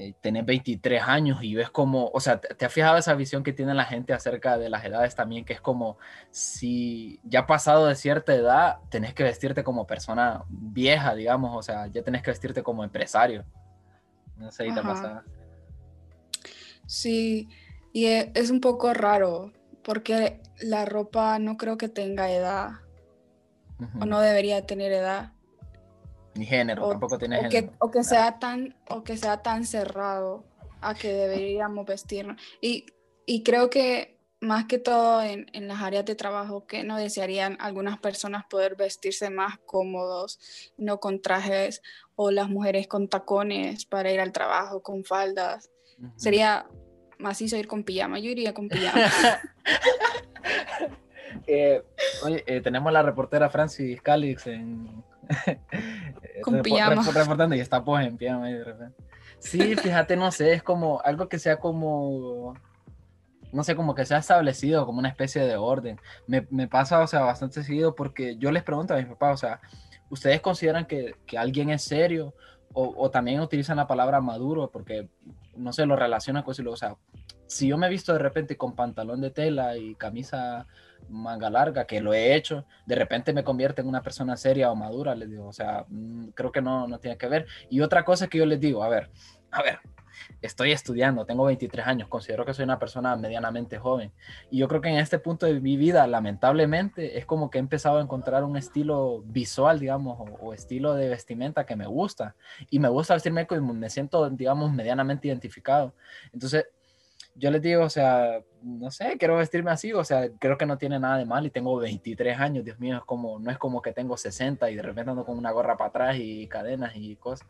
eh, 0.00 0.14
tenés 0.20 0.46
23 0.46 1.02
años 1.02 1.42
y 1.42 1.56
ves 1.56 1.70
como, 1.70 2.08
o 2.14 2.20
sea, 2.20 2.40
¿te, 2.40 2.64
has 2.64 2.72
fijado 2.72 2.98
esa 2.98 3.14
visión 3.14 3.42
que 3.42 3.52
tiene 3.52 3.74
la 3.74 3.84
gente 3.84 4.12
acerca 4.12 4.56
de 4.56 4.70
las 4.70 4.84
edades 4.84 5.16
también? 5.16 5.44
Que 5.44 5.54
es 5.54 5.60
como, 5.60 5.98
si 6.30 7.18
ya 7.24 7.48
pasado 7.48 7.86
de 7.86 7.96
cierta 7.96 8.32
edad, 8.32 8.76
tenés 8.90 9.12
que 9.12 9.24
vestirte 9.24 9.64
como 9.64 9.88
persona 9.88 10.44
vieja, 10.48 11.16
digamos, 11.16 11.56
o 11.56 11.62
sea, 11.62 11.88
ya 11.88 12.02
tenés 12.04 12.22
que 12.22 12.30
vestirte 12.30 12.62
como 12.62 12.84
empresario. 12.84 13.44
No 14.38 14.50
sé 14.50 14.68
si 14.68 14.74
te. 14.74 14.80
Sí, 16.86 17.48
y 17.92 18.06
e, 18.06 18.32
es 18.34 18.50
un 18.50 18.60
poco 18.60 18.94
raro, 18.94 19.52
porque 19.82 20.40
la 20.60 20.84
ropa 20.84 21.38
no 21.38 21.56
creo 21.56 21.76
que 21.76 21.88
tenga 21.88 22.30
edad, 22.30 22.70
o 24.00 24.06
no 24.06 24.20
debería 24.20 24.66
tener 24.66 24.92
edad. 24.92 25.32
Ni 26.34 26.46
género, 26.46 26.88
tampoco 26.88 27.18
tiene 27.18 27.46
o 27.46 27.48
Que, 27.48 27.70
o 27.78 27.90
que, 27.90 28.04
sea 28.04 28.38
tan, 28.38 28.74
o 28.88 29.02
que 29.02 29.16
sea 29.16 29.42
tan 29.42 29.64
cerrado 29.64 30.44
a 30.80 30.94
que 30.94 31.12
deberíamos 31.12 31.84
vestirnos. 31.84 32.40
Y, 32.60 32.86
y 33.26 33.42
creo 33.42 33.70
que 33.70 34.17
más 34.40 34.66
que 34.66 34.78
todo 34.78 35.22
en, 35.22 35.46
en, 35.52 35.66
las 35.68 35.82
áreas 35.82 36.04
de 36.04 36.14
trabajo 36.14 36.66
que 36.66 36.84
no 36.84 36.96
desearían 36.96 37.56
algunas 37.60 37.98
personas 37.98 38.44
poder 38.48 38.76
vestirse 38.76 39.30
más 39.30 39.58
cómodos, 39.66 40.38
no 40.76 41.00
con 41.00 41.20
trajes, 41.20 41.82
o 42.14 42.30
las 42.30 42.48
mujeres 42.48 42.88
con 42.88 43.08
tacones 43.08 43.84
para 43.84 44.10
ir 44.10 44.20
al 44.20 44.32
trabajo, 44.32 44.82
con 44.82 45.04
faldas. 45.04 45.70
Sería 46.16 46.66
macizo 47.18 47.56
ir 47.56 47.66
con 47.66 47.84
pijama, 47.84 48.18
yo 48.18 48.30
iría 48.30 48.54
con 48.54 48.68
pijama. 48.68 49.00
eh, 51.46 51.82
oye, 52.24 52.44
eh, 52.46 52.60
tenemos 52.60 52.92
la 52.92 53.02
reportera 53.02 53.50
Francis 53.50 54.00
Calix 54.02 54.46
en, 54.46 55.04
con 56.42 56.62
pijama. 56.62 57.02
Reportando 57.02 57.54
y 57.54 57.60
está 57.60 57.84
pues 57.84 58.06
en 58.06 58.16
pijama 58.16 58.48
de 58.48 58.64
repente. 58.64 59.02
Sí, 59.38 59.76
fíjate, 59.76 60.16
no 60.16 60.32
sé, 60.32 60.54
es 60.54 60.62
como 60.62 61.00
algo 61.04 61.28
que 61.28 61.38
sea 61.38 61.58
como, 61.58 62.54
no 63.52 63.64
sé, 63.64 63.74
como 63.74 63.94
que 63.94 64.04
sea 64.04 64.18
establecido, 64.18 64.86
como 64.86 64.98
una 64.98 65.08
especie 65.08 65.42
de 65.42 65.56
orden. 65.56 66.00
Me, 66.26 66.46
me 66.50 66.68
pasa, 66.68 67.00
o 67.00 67.06
sea, 67.06 67.20
bastante 67.20 67.62
seguido 67.62 67.94
porque 67.94 68.36
yo 68.36 68.50
les 68.52 68.62
pregunto 68.62 68.94
a 68.94 68.98
mis 68.98 69.06
papás, 69.06 69.34
o 69.34 69.46
sea, 69.46 69.60
¿ustedes 70.10 70.40
consideran 70.40 70.86
que, 70.86 71.14
que 71.26 71.38
alguien 71.38 71.70
es 71.70 71.82
serio? 71.82 72.34
O, 72.74 73.10
también 73.10 73.40
utilizan 73.40 73.78
la 73.78 73.88
palabra 73.88 74.20
maduro 74.20 74.70
porque, 74.70 75.08
no 75.56 75.72
sé, 75.72 75.84
lo 75.86 75.96
relacionan 75.96 76.42
con 76.44 76.52
eso. 76.52 76.70
O 76.70 76.76
sea, 76.76 76.96
si 77.46 77.66
yo 77.66 77.78
me 77.78 77.86
he 77.86 77.90
visto 77.90 78.12
de 78.12 78.20
repente 78.20 78.56
con 78.56 78.76
pantalón 78.76 79.20
de 79.20 79.30
tela 79.30 79.76
y 79.76 79.94
camisa 79.96 80.66
manga 81.08 81.50
larga, 81.50 81.86
que 81.86 82.00
lo 82.00 82.12
he 82.12 82.36
hecho, 82.36 82.66
de 82.86 82.94
repente 82.94 83.32
me 83.32 83.42
convierte 83.42 83.80
en 83.80 83.88
una 83.88 84.02
persona 84.02 84.36
seria 84.36 84.70
o 84.70 84.76
madura, 84.76 85.14
les 85.14 85.30
digo, 85.30 85.48
o 85.48 85.52
sea, 85.52 85.86
mm, 85.88 86.28
creo 86.28 86.52
que 86.52 86.62
no, 86.62 86.86
no 86.86 87.00
tiene 87.00 87.16
que 87.16 87.26
ver. 87.26 87.46
Y 87.70 87.80
otra 87.80 88.04
cosa 88.04 88.28
que 88.28 88.38
yo 88.38 88.46
les 88.46 88.60
digo, 88.60 88.84
a 88.84 88.88
ver, 88.88 89.10
a 89.50 89.62
ver, 89.62 89.80
estoy 90.40 90.72
estudiando, 90.72 91.26
tengo 91.26 91.44
23 91.44 91.86
años, 91.86 92.08
considero 92.08 92.44
que 92.44 92.54
soy 92.54 92.64
una 92.64 92.78
persona 92.78 93.16
medianamente 93.16 93.78
joven. 93.78 94.12
Y 94.50 94.58
yo 94.58 94.68
creo 94.68 94.80
que 94.80 94.88
en 94.88 94.98
este 94.98 95.18
punto 95.18 95.46
de 95.46 95.60
mi 95.60 95.76
vida, 95.76 96.06
lamentablemente, 96.06 97.18
es 97.18 97.26
como 97.26 97.50
que 97.50 97.58
he 97.58 97.60
empezado 97.60 97.98
a 97.98 98.02
encontrar 98.02 98.44
un 98.44 98.56
estilo 98.56 99.22
visual, 99.26 99.80
digamos, 99.80 100.18
o, 100.20 100.46
o 100.46 100.54
estilo 100.54 100.94
de 100.94 101.08
vestimenta 101.08 101.66
que 101.66 101.76
me 101.76 101.86
gusta. 101.86 102.36
Y 102.70 102.78
me 102.78 102.88
gusta 102.88 103.14
vestirme 103.14 103.46
como 103.46 103.74
me 103.74 103.90
siento, 103.90 104.28
digamos, 104.30 104.72
medianamente 104.72 105.28
identificado. 105.28 105.94
Entonces, 106.32 106.66
yo 107.38 107.50
les 107.50 107.62
digo, 107.62 107.84
o 107.84 107.90
sea, 107.90 108.42
no 108.62 108.90
sé, 108.90 109.16
quiero 109.16 109.36
vestirme 109.36 109.70
así, 109.70 109.92
o 109.92 110.02
sea, 110.02 110.28
creo 110.38 110.58
que 110.58 110.66
no 110.66 110.76
tiene 110.76 110.98
nada 110.98 111.18
de 111.18 111.24
mal 111.24 111.46
y 111.46 111.50
tengo 111.50 111.76
23 111.76 112.38
años, 112.38 112.64
Dios 112.64 112.80
mío, 112.80 112.96
es 112.96 113.04
como, 113.04 113.38
no 113.38 113.50
es 113.50 113.58
como 113.58 113.80
que 113.80 113.92
tengo 113.92 114.16
60 114.16 114.68
y 114.70 114.74
de 114.74 114.82
repente 114.82 115.10
ando 115.10 115.24
con 115.24 115.38
una 115.38 115.52
gorra 115.52 115.76
para 115.76 115.88
atrás 115.88 116.16
y 116.18 116.48
cadenas 116.48 116.96
y 116.96 117.14
cosas. 117.16 117.46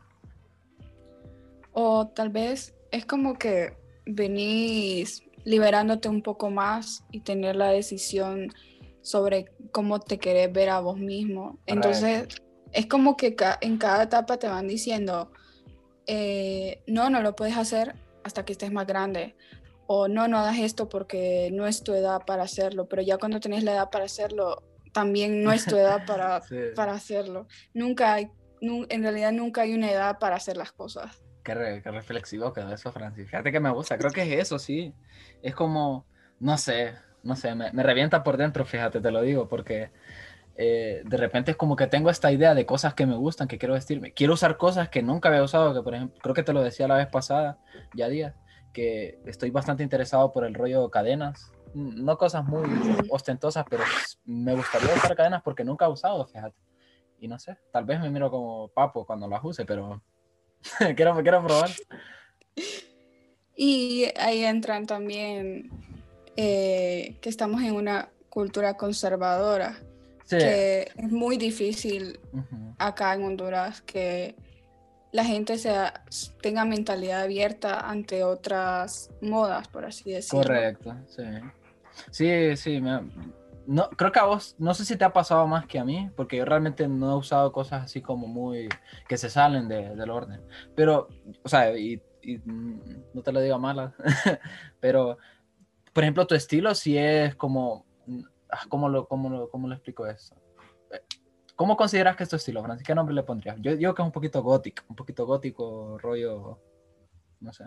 O 1.71 2.07
tal 2.07 2.29
vez 2.29 2.75
es 2.91 3.05
como 3.05 3.37
que 3.37 3.77
venís 4.05 5.23
liberándote 5.45 6.09
un 6.09 6.21
poco 6.21 6.49
más 6.49 7.03
y 7.11 7.21
tener 7.21 7.55
la 7.55 7.69
decisión 7.69 8.49
sobre 9.01 9.45
cómo 9.71 9.99
te 9.99 10.17
querés 10.17 10.51
ver 10.51 10.69
a 10.69 10.79
vos 10.79 10.97
mismo. 10.97 11.59
Entonces, 11.65 12.27
es 12.71 12.85
como 12.85 13.17
que 13.17 13.35
en 13.61 13.77
cada 13.77 14.03
etapa 14.03 14.37
te 14.37 14.47
van 14.47 14.67
diciendo, 14.67 15.31
eh, 16.07 16.83
no, 16.87 17.09
no 17.09 17.21
lo 17.21 17.35
puedes 17.35 17.57
hacer 17.57 17.95
hasta 18.23 18.43
que 18.45 18.53
estés 18.53 18.71
más 18.71 18.85
grande 18.85 19.35
o 19.91 20.07
no, 20.07 20.27
no 20.27 20.37
hagas 20.37 20.59
esto 20.59 20.87
porque 20.87 21.49
no 21.51 21.65
es 21.65 21.83
tu 21.83 21.93
edad 21.93 22.21
para 22.25 22.43
hacerlo, 22.43 22.87
pero 22.87 23.01
ya 23.01 23.17
cuando 23.17 23.39
tenés 23.39 23.63
la 23.63 23.73
edad 23.73 23.89
para 23.89 24.05
hacerlo, 24.05 24.61
también 24.93 25.43
no 25.43 25.51
es 25.51 25.65
tu 25.65 25.77
edad 25.77 26.05
para, 26.05 26.43
para 26.75 26.91
hacerlo. 26.91 27.47
Nunca 27.73 28.13
hay, 28.13 28.29
en 28.61 29.01
realidad 29.01 29.31
nunca 29.31 29.61
hay 29.61 29.73
una 29.73 29.91
edad 29.91 30.19
para 30.19 30.35
hacer 30.35 30.57
las 30.57 30.71
cosas. 30.71 31.23
Qué, 31.53 31.91
reflexivo 31.91 32.53
quedó 32.53 32.73
eso, 32.73 32.91
Francis. 32.91 33.25
Fíjate 33.29 33.51
que 33.51 33.59
me 33.59 33.69
gusta, 33.71 33.97
creo 33.97 34.11
que 34.11 34.21
es 34.21 34.41
eso, 34.41 34.59
sí. 34.59 34.93
Es 35.41 35.55
como, 35.55 36.05
no 36.39 36.57
sé, 36.57 36.93
no 37.23 37.35
sé, 37.35 37.55
me, 37.55 37.71
me 37.71 37.83
revienta 37.83 38.23
por 38.23 38.37
dentro, 38.37 38.65
fíjate, 38.65 39.01
te 39.01 39.11
lo 39.11 39.21
digo, 39.21 39.47
porque 39.47 39.91
eh, 40.61 41.03
de 41.05 41.17
repente 41.17 41.51
es 41.51 41.57
como 41.57 41.77
que 41.77 41.87
tengo 41.87 42.09
esta 42.09 42.31
idea 42.31 42.53
de 42.53 42.65
cosas 42.65 42.93
que 42.93 43.05
me 43.05 43.15
gustan, 43.15 43.47
que 43.47 43.57
quiero 43.57 43.75
vestirme. 43.75 44.11
Quiero 44.11 44.33
usar 44.33 44.57
cosas 44.57 44.89
que 44.89 45.01
nunca 45.01 45.29
había 45.29 45.41
usado, 45.41 45.73
que 45.73 45.81
por 45.81 45.95
ejemplo, 45.95 46.19
creo 46.21 46.35
que 46.35 46.43
te 46.43 46.51
lo 46.51 46.61
decía 46.61 46.87
la 46.87 46.97
vez 46.97 47.07
pasada, 47.07 47.57
ya 47.93 48.09
días 48.09 48.35
que 48.73 49.19
estoy 49.25 49.51
bastante 49.51 49.83
interesado 49.83 50.31
por 50.31 50.43
el 50.43 50.53
rollo 50.53 50.89
cadenas. 50.89 51.51
No 51.73 52.17
cosas 52.17 52.45
muy 52.45 52.63
ostentosas, 53.09 53.65
pero 53.69 53.83
me 54.25 54.53
gustaría 54.53 54.93
usar 54.93 55.15
cadenas 55.15 55.41
porque 55.43 55.63
nunca 55.63 55.85
he 55.85 55.89
usado, 55.89 56.25
fíjate. 56.25 56.57
Y 57.19 57.27
no 57.27 57.39
sé, 57.39 57.57
tal 57.71 57.85
vez 57.85 57.99
me 57.99 58.09
miro 58.09 58.29
como 58.29 58.69
papo 58.69 59.05
cuando 59.05 59.27
las 59.27 59.43
use, 59.43 59.65
pero 59.65 60.01
quiero, 60.95 61.15
quiero 61.21 61.43
probar. 61.43 61.69
Y 63.55 64.07
ahí 64.17 64.43
entran 64.45 64.85
también 64.87 65.69
eh, 66.37 67.17
que 67.21 67.29
estamos 67.29 67.61
en 67.61 67.73
una 67.75 68.09
cultura 68.29 68.77
conservadora, 68.77 69.77
que 70.29 70.91
es 70.95 71.11
muy 71.11 71.37
difícil 71.37 72.19
acá 72.77 73.15
en 73.15 73.23
Honduras 73.23 73.81
que 73.81 74.35
la 75.11 75.25
gente 75.25 75.57
sea, 75.57 76.03
tenga 76.41 76.65
mentalidad 76.65 77.23
abierta 77.23 77.89
ante 77.89 78.23
otras 78.23 79.09
modas, 79.21 79.67
por 79.67 79.85
así 79.85 80.11
decirlo. 80.11 80.43
Correcto, 80.43 80.95
sí. 81.07 81.23
Sí, 82.11 82.57
sí, 82.57 82.81
no, 83.69 83.87
creo 83.91 84.11
que 84.11 84.17
a 84.17 84.25
vos, 84.25 84.55
no 84.57 84.73
sé 84.73 84.83
si 84.83 84.97
te 84.97 85.05
ha 85.05 85.13
pasado 85.13 85.45
más 85.45 85.67
que 85.67 85.77
a 85.77 85.85
mí, 85.85 86.09
porque 86.15 86.37
yo 86.37 86.45
realmente 86.45 86.87
no 86.87 87.11
he 87.11 87.15
usado 87.15 87.51
cosas 87.51 87.83
así 87.83 88.01
como 88.01 88.25
muy, 88.25 88.67
que 89.07 89.15
se 89.15 89.29
salen 89.29 89.67
de, 89.67 89.95
del 89.95 90.09
orden. 90.09 90.41
Pero, 90.75 91.07
o 91.43 91.47
sea, 91.47 91.77
y, 91.77 92.01
no 93.13 93.21
te 93.21 93.31
lo 93.31 93.39
digo 93.39 93.59
mala, 93.59 93.93
pero, 94.79 95.19
por 95.93 96.03
ejemplo, 96.03 96.25
tu 96.25 96.33
estilo 96.33 96.73
sí 96.73 96.97
es 96.97 97.35
como, 97.35 97.85
ah, 98.49 98.65
¿cómo 98.69 98.89
lo, 98.89 99.07
cómo 99.07 99.29
lo, 99.29 99.49
cómo 99.51 99.67
lo 99.67 99.75
explico 99.75 100.07
eso? 100.07 100.35
¿Cómo 101.55 101.77
consideras 101.77 102.15
que 102.15 102.23
es 102.23 102.29
tu 102.29 102.37
estilo, 102.37 102.63
Francis? 102.63 102.87
¿Qué 102.87 102.95
nombre 102.95 103.13
le 103.13 103.21
pondrías? 103.21 103.57
Yo 103.59 103.75
digo 103.75 103.93
que 103.93 104.01
es 104.01 104.05
un 104.05 104.11
poquito 104.11 104.41
gótico, 104.41 104.83
un 104.89 104.95
poquito 104.95 105.27
gótico, 105.27 105.99
rollo, 105.99 106.59
no 107.39 107.53
sé. 107.53 107.65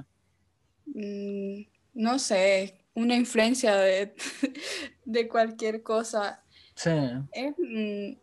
Mm, 0.86 1.62
no 1.94 2.18
sé, 2.18 2.81
una 2.94 3.14
influencia 3.14 3.76
de, 3.76 4.14
de 5.04 5.28
cualquier 5.28 5.82
cosa. 5.82 6.42
Sí. 6.74 6.90
Mm, 6.90 8.16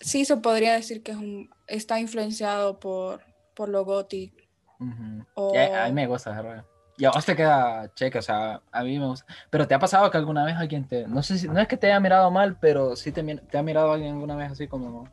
sí, 0.00 0.24
se 0.24 0.36
podría 0.36 0.74
decir 0.74 1.02
que 1.02 1.12
es 1.12 1.18
un, 1.18 1.50
está 1.66 2.00
influenciado 2.00 2.78
por, 2.78 3.22
por 3.54 3.68
lo 3.68 3.84
gótico. 3.84 4.36
a, 4.80 5.86
mí 5.86 5.92
me 5.92 6.06
gusta 6.06 6.40
rollo. 6.40 6.64
Y 6.98 7.04
a 7.04 7.10
vos 7.10 7.26
te 7.26 7.36
queda 7.36 7.92
cheque, 7.94 8.18
o 8.18 8.22
sea, 8.22 8.62
a 8.72 8.82
mí 8.82 8.98
me 8.98 9.06
gusta. 9.06 9.26
Pero 9.50 9.68
¿te 9.68 9.74
ha 9.74 9.78
pasado 9.78 10.10
que 10.10 10.16
alguna 10.16 10.44
vez 10.46 10.56
alguien 10.56 10.88
te... 10.88 11.06
No 11.06 11.22
sé 11.22 11.38
si... 11.38 11.46
No 11.46 11.60
es 11.60 11.68
que 11.68 11.76
te 11.76 11.88
haya 11.88 12.00
mirado 12.00 12.30
mal, 12.30 12.58
pero 12.58 12.96
sí 12.96 13.12
te, 13.12 13.22
te 13.22 13.58
ha 13.58 13.62
mirado 13.62 13.92
alguien 13.92 14.14
alguna 14.14 14.34
vez 14.36 14.52
así 14.52 14.66
como... 14.66 15.06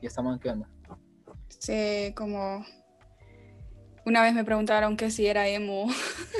Y 0.00 0.06
qué 0.38 0.50
onda. 0.50 0.68
Sí, 1.48 2.12
como... 2.14 2.64
Una 4.06 4.22
vez 4.22 4.32
me 4.32 4.44
preguntaron 4.44 4.96
que 4.96 5.10
si 5.10 5.26
era 5.26 5.48
emo. 5.48 5.88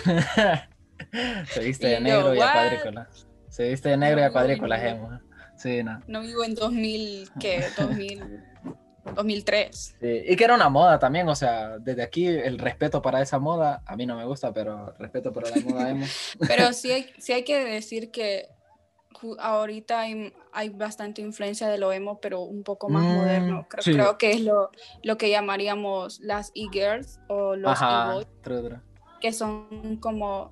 Se 1.46 1.60
viste 1.60 1.86
de 1.88 2.00
negro 2.00 2.34
y 2.34 2.40
a 2.40 2.52
cuadrícula. 2.52 3.08
Se 3.48 3.68
viste 3.68 3.88
de 3.88 3.96
negro 3.96 4.20
y 4.20 4.24
a 4.24 4.32
cuadrícula, 4.32 4.88
emo. 4.88 5.20
Sí, 5.56 5.82
no. 5.82 6.00
No 6.06 6.20
vivo 6.20 6.44
en 6.44 6.54
2000, 6.54 7.30
¿qué? 7.40 7.64
2000... 7.76 8.44
2003. 9.14 9.96
y 10.00 10.36
que 10.36 10.44
era 10.44 10.54
una 10.54 10.68
moda 10.68 10.98
también, 10.98 11.28
o 11.28 11.34
sea, 11.34 11.78
desde 11.78 12.02
aquí 12.02 12.26
el 12.26 12.58
respeto 12.58 13.00
para 13.02 13.22
esa 13.22 13.38
moda, 13.38 13.82
a 13.86 13.96
mí 13.96 14.06
no 14.06 14.16
me 14.16 14.24
gusta, 14.24 14.52
pero 14.52 14.94
respeto 14.98 15.32
para 15.32 15.50
la 15.50 15.56
moda 15.62 15.90
emo. 15.90 16.06
Pero 16.46 16.72
sí 16.72 16.92
hay, 16.92 17.06
sí 17.18 17.32
hay 17.32 17.42
que 17.42 17.64
decir 17.64 18.10
que 18.10 18.48
ahorita 19.38 20.00
hay, 20.00 20.32
hay, 20.52 20.68
bastante 20.68 21.22
influencia 21.22 21.68
de 21.68 21.78
lo 21.78 21.92
emo, 21.92 22.20
pero 22.20 22.42
un 22.42 22.62
poco 22.62 22.88
más 22.88 23.02
mm, 23.02 23.16
moderno. 23.16 23.66
Creo, 23.68 23.82
creo, 23.82 24.18
que 24.18 24.32
es 24.32 24.42
lo, 24.42 24.70
lo 25.02 25.16
que 25.18 25.30
llamaríamos 25.30 26.20
las 26.20 26.52
e-girls 26.54 27.18
o 27.28 27.56
los 27.56 27.80
e-boys, 27.80 28.26
que 29.20 29.32
son 29.32 29.96
como, 30.00 30.50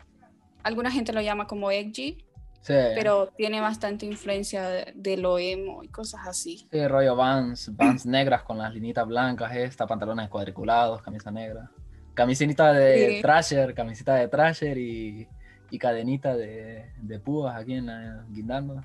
alguna 0.66 0.90
gente 0.90 1.12
lo 1.12 1.20
llama 1.20 1.46
como 1.46 1.70
edgy, 1.70 2.24
pero 2.66 3.28
tiene 3.36 3.60
bastante 3.60 4.04
influencia 4.04 4.68
de, 4.92 5.16
lo 5.16 5.38
emo 5.38 5.84
y 5.84 5.88
cosas 5.88 6.26
así. 6.26 6.66
Sí, 6.72 6.88
rollo 6.88 7.14
Vans, 7.14 7.70
Vans 7.76 8.04
negras 8.06 8.42
con 8.42 8.58
las 8.58 8.74
linitas 8.74 9.06
blancas, 9.06 9.54
esta, 9.54 9.86
pantalones 9.86 10.28
cuadriculados, 10.28 11.00
camisa 11.02 11.30
negra. 11.30 11.70
Camisita 12.14 12.72
de 12.72 13.16
Sí. 13.16 13.22
Thrasher, 13.22 13.74
camisita 13.74 14.16
de 14.16 14.26
Thrasher 14.26 14.76
y, 14.76 15.28
y 15.70 15.78
cadenita 15.78 16.34
de, 16.34 16.90
de 17.00 17.20
púas 17.20 17.54
aquí 17.54 17.74
en 17.74 17.86
la 17.86 18.24
guindando. 18.30 18.84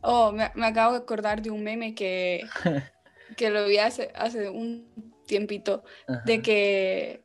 Oh, 0.00 0.32
me, 0.32 0.50
me 0.56 0.66
acabo 0.66 0.94
de 0.94 0.98
acordar 0.98 1.40
de 1.40 1.50
un 1.50 1.62
meme 1.62 1.94
que, 1.94 2.42
que 3.36 3.50
lo 3.50 3.66
vi 3.66 3.78
hace, 3.78 4.10
hace 4.16 4.50
un 4.50 5.14
tiempito, 5.26 5.84
Ajá. 6.08 6.22
de 6.24 6.42
que, 6.42 7.24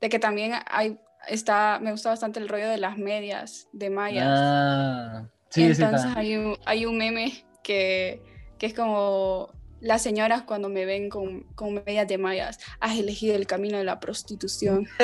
de 0.00 0.08
que 0.10 0.18
también 0.18 0.52
hay, 0.70 0.98
está, 1.28 1.78
me 1.80 1.90
gusta 1.92 2.10
bastante 2.10 2.40
el 2.40 2.48
rollo 2.48 2.68
de 2.68 2.78
las 2.78 2.98
medias 2.98 3.68
de 3.72 3.90
mallas. 3.90 4.26
Ah, 4.30 5.24
sí, 5.50 5.74
sí, 5.74 5.82
Entonces 5.82 6.06
está. 6.08 6.18
hay 6.20 6.36
un, 6.36 6.56
hay 6.64 6.86
un 6.86 6.96
meme 6.98 7.44
que, 7.62 8.22
que 8.58 8.66
es 8.66 8.74
como 8.74 9.50
las 9.80 10.00
señoras 10.02 10.42
cuando 10.42 10.68
me 10.68 10.84
ven 10.84 11.08
con, 11.10 11.42
con 11.54 11.74
medias 11.74 12.06
de 12.06 12.16
mallas, 12.18 12.58
has 12.78 12.96
elegido 12.98 13.34
el 13.34 13.46
camino 13.46 13.78
de 13.78 13.84
la 13.84 13.98
prostitución. 14.00 14.86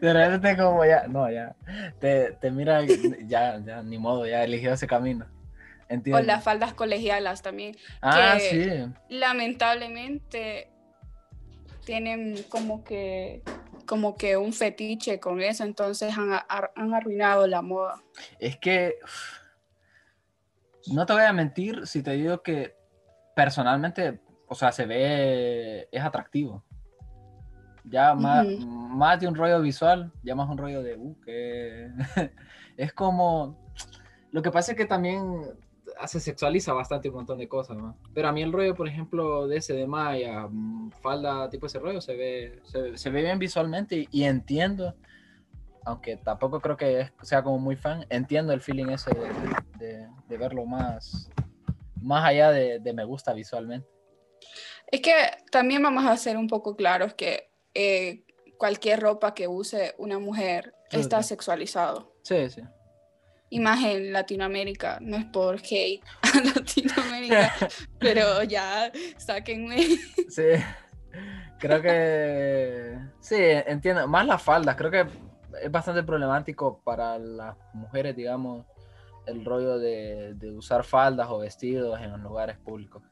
De 0.00 0.12
repente 0.12 0.56
como 0.56 0.84
ya, 0.84 1.06
no, 1.08 1.30
ya, 1.30 1.54
te, 2.00 2.32
te 2.40 2.50
mira, 2.50 2.82
ya, 3.26 3.60
ya, 3.64 3.82
ni 3.82 3.98
modo, 3.98 4.26
ya 4.26 4.44
eligió 4.44 4.72
ese 4.72 4.86
camino. 4.86 5.26
O 5.90 5.92
Entiendo. 5.92 6.22
las 6.22 6.44
faldas 6.44 6.74
colegialas 6.74 7.42
también. 7.42 7.76
ah, 8.00 8.36
que- 8.38 8.64
sí. 8.88 9.14
lamentablemente 9.14 10.68
tienen 11.84 12.42
como 12.48 12.84
que 12.84 13.42
como 13.88 14.16
que 14.16 14.36
un 14.36 14.52
fetiche 14.52 15.18
con 15.18 15.40
eso, 15.40 15.64
entonces 15.64 16.16
han, 16.16 16.30
han 16.76 16.94
arruinado 16.94 17.46
la 17.46 17.62
moda. 17.62 18.02
Es 18.38 18.56
que 18.58 18.94
no 20.92 21.06
te 21.06 21.12
voy 21.12 21.22
a 21.22 21.32
mentir 21.32 21.86
si 21.86 22.02
te 22.02 22.12
digo 22.12 22.42
que 22.42 22.76
personalmente, 23.34 24.20
o 24.46 24.54
sea, 24.54 24.72
se 24.72 24.86
ve, 24.86 25.88
es 25.90 26.02
atractivo. 26.02 26.64
Ya 27.84 28.14
más, 28.14 28.46
Ujú. 28.46 28.66
más 28.66 29.18
de 29.18 29.28
un 29.28 29.34
rollo 29.34 29.62
visual, 29.62 30.12
ya 30.22 30.34
más 30.34 30.48
un 30.48 30.58
rollo 30.58 30.82
de, 30.82 30.96
uh, 30.96 31.18
que 31.20 31.88
es 32.76 32.92
como, 32.92 33.56
lo 34.30 34.42
que 34.42 34.50
pasa 34.50 34.72
es 34.72 34.78
que 34.78 34.84
también 34.84 35.42
se 36.06 36.20
sexualiza 36.20 36.72
bastante 36.72 37.08
un 37.08 37.16
montón 37.16 37.38
de 37.38 37.48
cosas, 37.48 37.76
¿no? 37.76 37.96
Pero 38.14 38.28
a 38.28 38.32
mí 38.32 38.42
el 38.42 38.52
rollo, 38.52 38.74
por 38.74 38.86
ejemplo, 38.88 39.46
de 39.48 39.56
ese 39.56 39.74
de 39.74 39.86
Maya, 39.86 40.46
mm, 40.48 40.92
falda, 41.02 41.48
tipo 41.50 41.66
ese 41.66 41.78
rollo, 41.78 42.00
se 42.00 42.14
ve, 42.16 42.60
se, 42.64 42.80
ve- 42.80 42.98
se 42.98 43.10
ve 43.10 43.22
bien 43.22 43.38
visualmente 43.38 43.96
y, 43.96 44.08
y 44.12 44.24
entiendo, 44.24 44.94
aunque 45.84 46.16
tampoco 46.16 46.60
creo 46.60 46.76
que 46.76 47.10
sea 47.22 47.42
como 47.42 47.58
muy 47.58 47.76
fan, 47.76 48.06
entiendo 48.10 48.52
el 48.52 48.60
feeling 48.60 48.90
ese 48.90 49.10
de, 49.14 49.84
de- 49.86 50.08
de 50.28 50.36
verlo 50.36 50.64
más, 50.66 51.30
más 52.00 52.24
allá 52.24 52.50
de, 52.50 52.78
de 52.78 52.92
me 52.92 53.04
gusta 53.04 53.32
visualmente. 53.32 53.88
Es 54.90 55.00
que 55.00 55.12
también 55.50 55.82
vamos 55.82 56.04
a 56.06 56.16
ser 56.16 56.36
un 56.36 56.46
poco 56.48 56.76
claros 56.76 57.14
que 57.14 57.50
eh, 57.74 58.24
cualquier 58.56 59.00
ropa 59.00 59.34
que 59.34 59.48
use 59.48 59.94
una 59.98 60.18
mujer 60.18 60.74
Sí, 60.90 61.00
está 61.00 61.22
sí. 61.22 61.28
sexualizado. 61.28 62.14
Sí, 62.22 62.48
sí. 62.50 62.62
Y 63.50 63.60
más 63.60 63.82
en 63.84 64.12
Latinoamérica, 64.12 64.98
no 65.00 65.16
es 65.16 65.24
por 65.26 65.56
hate 65.56 66.02
a 66.22 66.40
Latinoamérica, 66.54 67.52
pero 67.98 68.42
ya 68.42 68.92
sáquenme. 69.16 69.78
Sí, 70.28 70.42
creo 71.58 71.80
que 71.80 72.98
sí, 73.20 73.36
entiendo. 73.38 74.06
Más 74.06 74.26
las 74.26 74.42
faldas, 74.42 74.76
creo 74.76 74.90
que 74.90 75.06
es 75.62 75.70
bastante 75.70 76.02
problemático 76.02 76.80
para 76.84 77.18
las 77.18 77.56
mujeres, 77.72 78.14
digamos, 78.14 78.66
el 79.26 79.44
rollo 79.44 79.78
de, 79.78 80.34
de 80.34 80.50
usar 80.52 80.84
faldas 80.84 81.28
o 81.30 81.38
vestidos 81.38 82.00
en 82.00 82.12
los 82.12 82.20
lugares 82.20 82.58
públicos. 82.58 83.02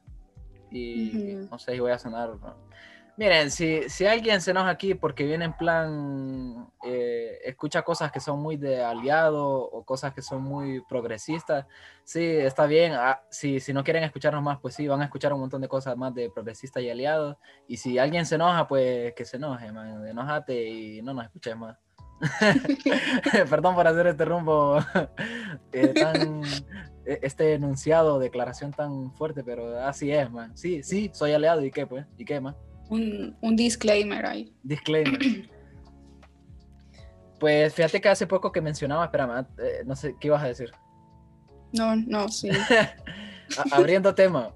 Y 0.71 1.37
no 1.49 1.57
sé 1.59 1.73
si 1.73 1.79
voy 1.79 1.91
a 1.91 1.99
sonar. 1.99 2.31
Miren, 3.17 3.49
si, 3.49 3.89
si 3.89 4.05
alguien 4.05 4.41
se 4.41 4.51
enoja 4.51 4.69
aquí 4.69 4.93
porque 4.93 5.25
viene 5.25 5.45
en 5.45 5.53
plan, 5.53 6.69
eh, 6.85 7.39
escucha 7.45 7.81
cosas 7.81 8.11
que 8.11 8.19
son 8.19 8.39
muy 8.39 8.57
de 8.57 8.83
aliado 8.83 9.43
o 9.43 9.83
cosas 9.83 10.13
que 10.13 10.21
son 10.21 10.43
muy 10.43 10.81
progresistas, 10.81 11.65
sí, 12.03 12.23
está 12.23 12.67
bien. 12.67 12.93
Ah, 12.93 13.23
si, 13.31 13.59
si 13.59 13.73
no 13.73 13.83
quieren 13.83 14.03
escucharnos 14.03 14.43
más, 14.43 14.59
pues 14.59 14.75
sí, 14.75 14.87
van 14.87 15.01
a 15.01 15.05
escuchar 15.05 15.33
un 15.33 15.39
montón 15.39 15.61
de 15.61 15.67
cosas 15.67 15.97
más 15.97 16.13
de 16.13 16.29
progresistas 16.29 16.83
y 16.83 16.91
aliados. 16.91 17.37
Y 17.67 17.77
si 17.77 17.97
alguien 17.97 18.23
se 18.27 18.35
enoja, 18.35 18.67
pues 18.67 19.15
que 19.15 19.25
se 19.25 19.37
enoje, 19.37 19.71
man. 19.71 20.05
Enójate 20.07 20.69
y 20.69 21.01
no 21.01 21.15
nos 21.15 21.25
escuches 21.25 21.57
más. 21.57 21.75
Perdón 23.49 23.73
por 23.73 23.87
hacer 23.87 24.07
este 24.07 24.25
rumbo 24.25 24.77
eh, 25.71 25.87
tan, 25.87 26.43
eh, 27.03 27.19
este 27.23 27.55
enunciado, 27.55 28.19
declaración 28.19 28.71
tan 28.73 29.11
fuerte, 29.15 29.43
pero 29.43 29.79
así 29.79 30.11
es, 30.11 30.29
man. 30.29 30.55
Sí, 30.55 30.83
sí, 30.83 31.09
soy 31.13 31.33
aliado 31.33 31.65
y 31.65 31.71
qué, 31.71 31.87
pues, 31.87 32.05
y 32.15 32.23
qué 32.23 32.39
más. 32.39 32.55
Un, 32.89 33.35
un 33.41 33.55
disclaimer 33.55 34.25
ahí. 34.25 34.53
Disclaimer. 34.63 35.19
Pues 37.39 37.73
fíjate 37.75 38.01
que 38.01 38.09
hace 38.09 38.25
poco 38.25 38.51
que 38.51 38.61
mencionaba, 38.61 39.05
espérame, 39.05 39.45
eh, 39.59 39.83
no 39.85 39.95
sé, 39.95 40.15
¿qué 40.19 40.27
ibas 40.27 40.41
a 40.43 40.47
decir? 40.47 40.71
No, 41.71 41.95
no, 41.95 42.29
sí. 42.29 42.49
Abriendo 43.71 44.15
tema. 44.15 44.53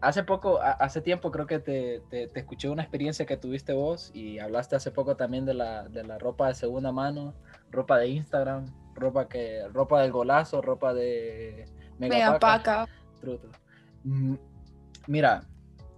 Hace 0.00 0.24
poco, 0.24 0.58
hace 0.60 1.00
tiempo 1.00 1.30
creo 1.30 1.46
que 1.46 1.60
te, 1.60 2.00
te- 2.10 2.26
te 2.28 2.40
escuché 2.40 2.68
una 2.68 2.82
experiencia 2.82 3.24
que 3.26 3.36
tuviste 3.36 3.72
vos 3.72 4.10
y 4.14 4.38
hablaste 4.40 4.74
hace 4.76 4.90
poco 4.90 5.16
también 5.16 5.44
de 5.44 5.54
la, 5.54 5.88
de 5.88 6.02
la 6.04 6.18
ropa 6.18 6.48
de 6.48 6.54
segunda 6.54 6.90
mano, 6.90 7.34
ropa 7.70 7.98
de 7.98 8.08
Instagram, 8.08 8.66
ropa 8.94 9.28
que 9.28 9.66
ropa 9.72 10.02
del 10.02 10.10
golazo, 10.12 10.60
ropa 10.60 10.94
de 10.94 11.66
Mega 11.98 12.14
Megapaca. 12.16 12.86
paca. 12.86 12.88
True. 13.20 13.38
Mm, 14.04 14.34
Mira, 15.06 15.42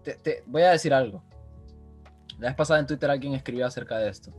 te, 0.02 0.14
te 0.14 0.42
voy 0.46 0.62
a 0.62 0.70
decir 0.72 0.92
algo. 0.94 1.22
La 2.40 2.48
vez 2.48 2.57
pasada 2.57 2.81
en 2.81 2.87
Twitter 2.87 3.11
alguien 3.11 3.35
escribió 3.35 3.66
acerca 3.66 3.98
de 3.98 4.09
esto. 4.09 4.33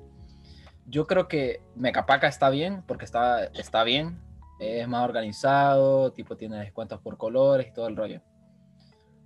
Yo 0.87 1.07
creo 1.07 1.27
que 1.27 1.61
Megapaca 1.75 2.27
está 2.27 2.49
bien, 2.49 2.83
porque 2.87 3.05
está, 3.05 3.45
está 3.45 3.83
bien. 3.83 4.19
Es 4.59 4.87
más 4.87 5.03
organizado, 5.05 6.11
tipo 6.11 6.35
tiene 6.35 6.57
descuentos 6.59 6.99
por 6.99 7.17
colores 7.17 7.67
y 7.67 7.73
todo 7.73 7.87
el 7.87 7.95
rollo. 7.95 8.21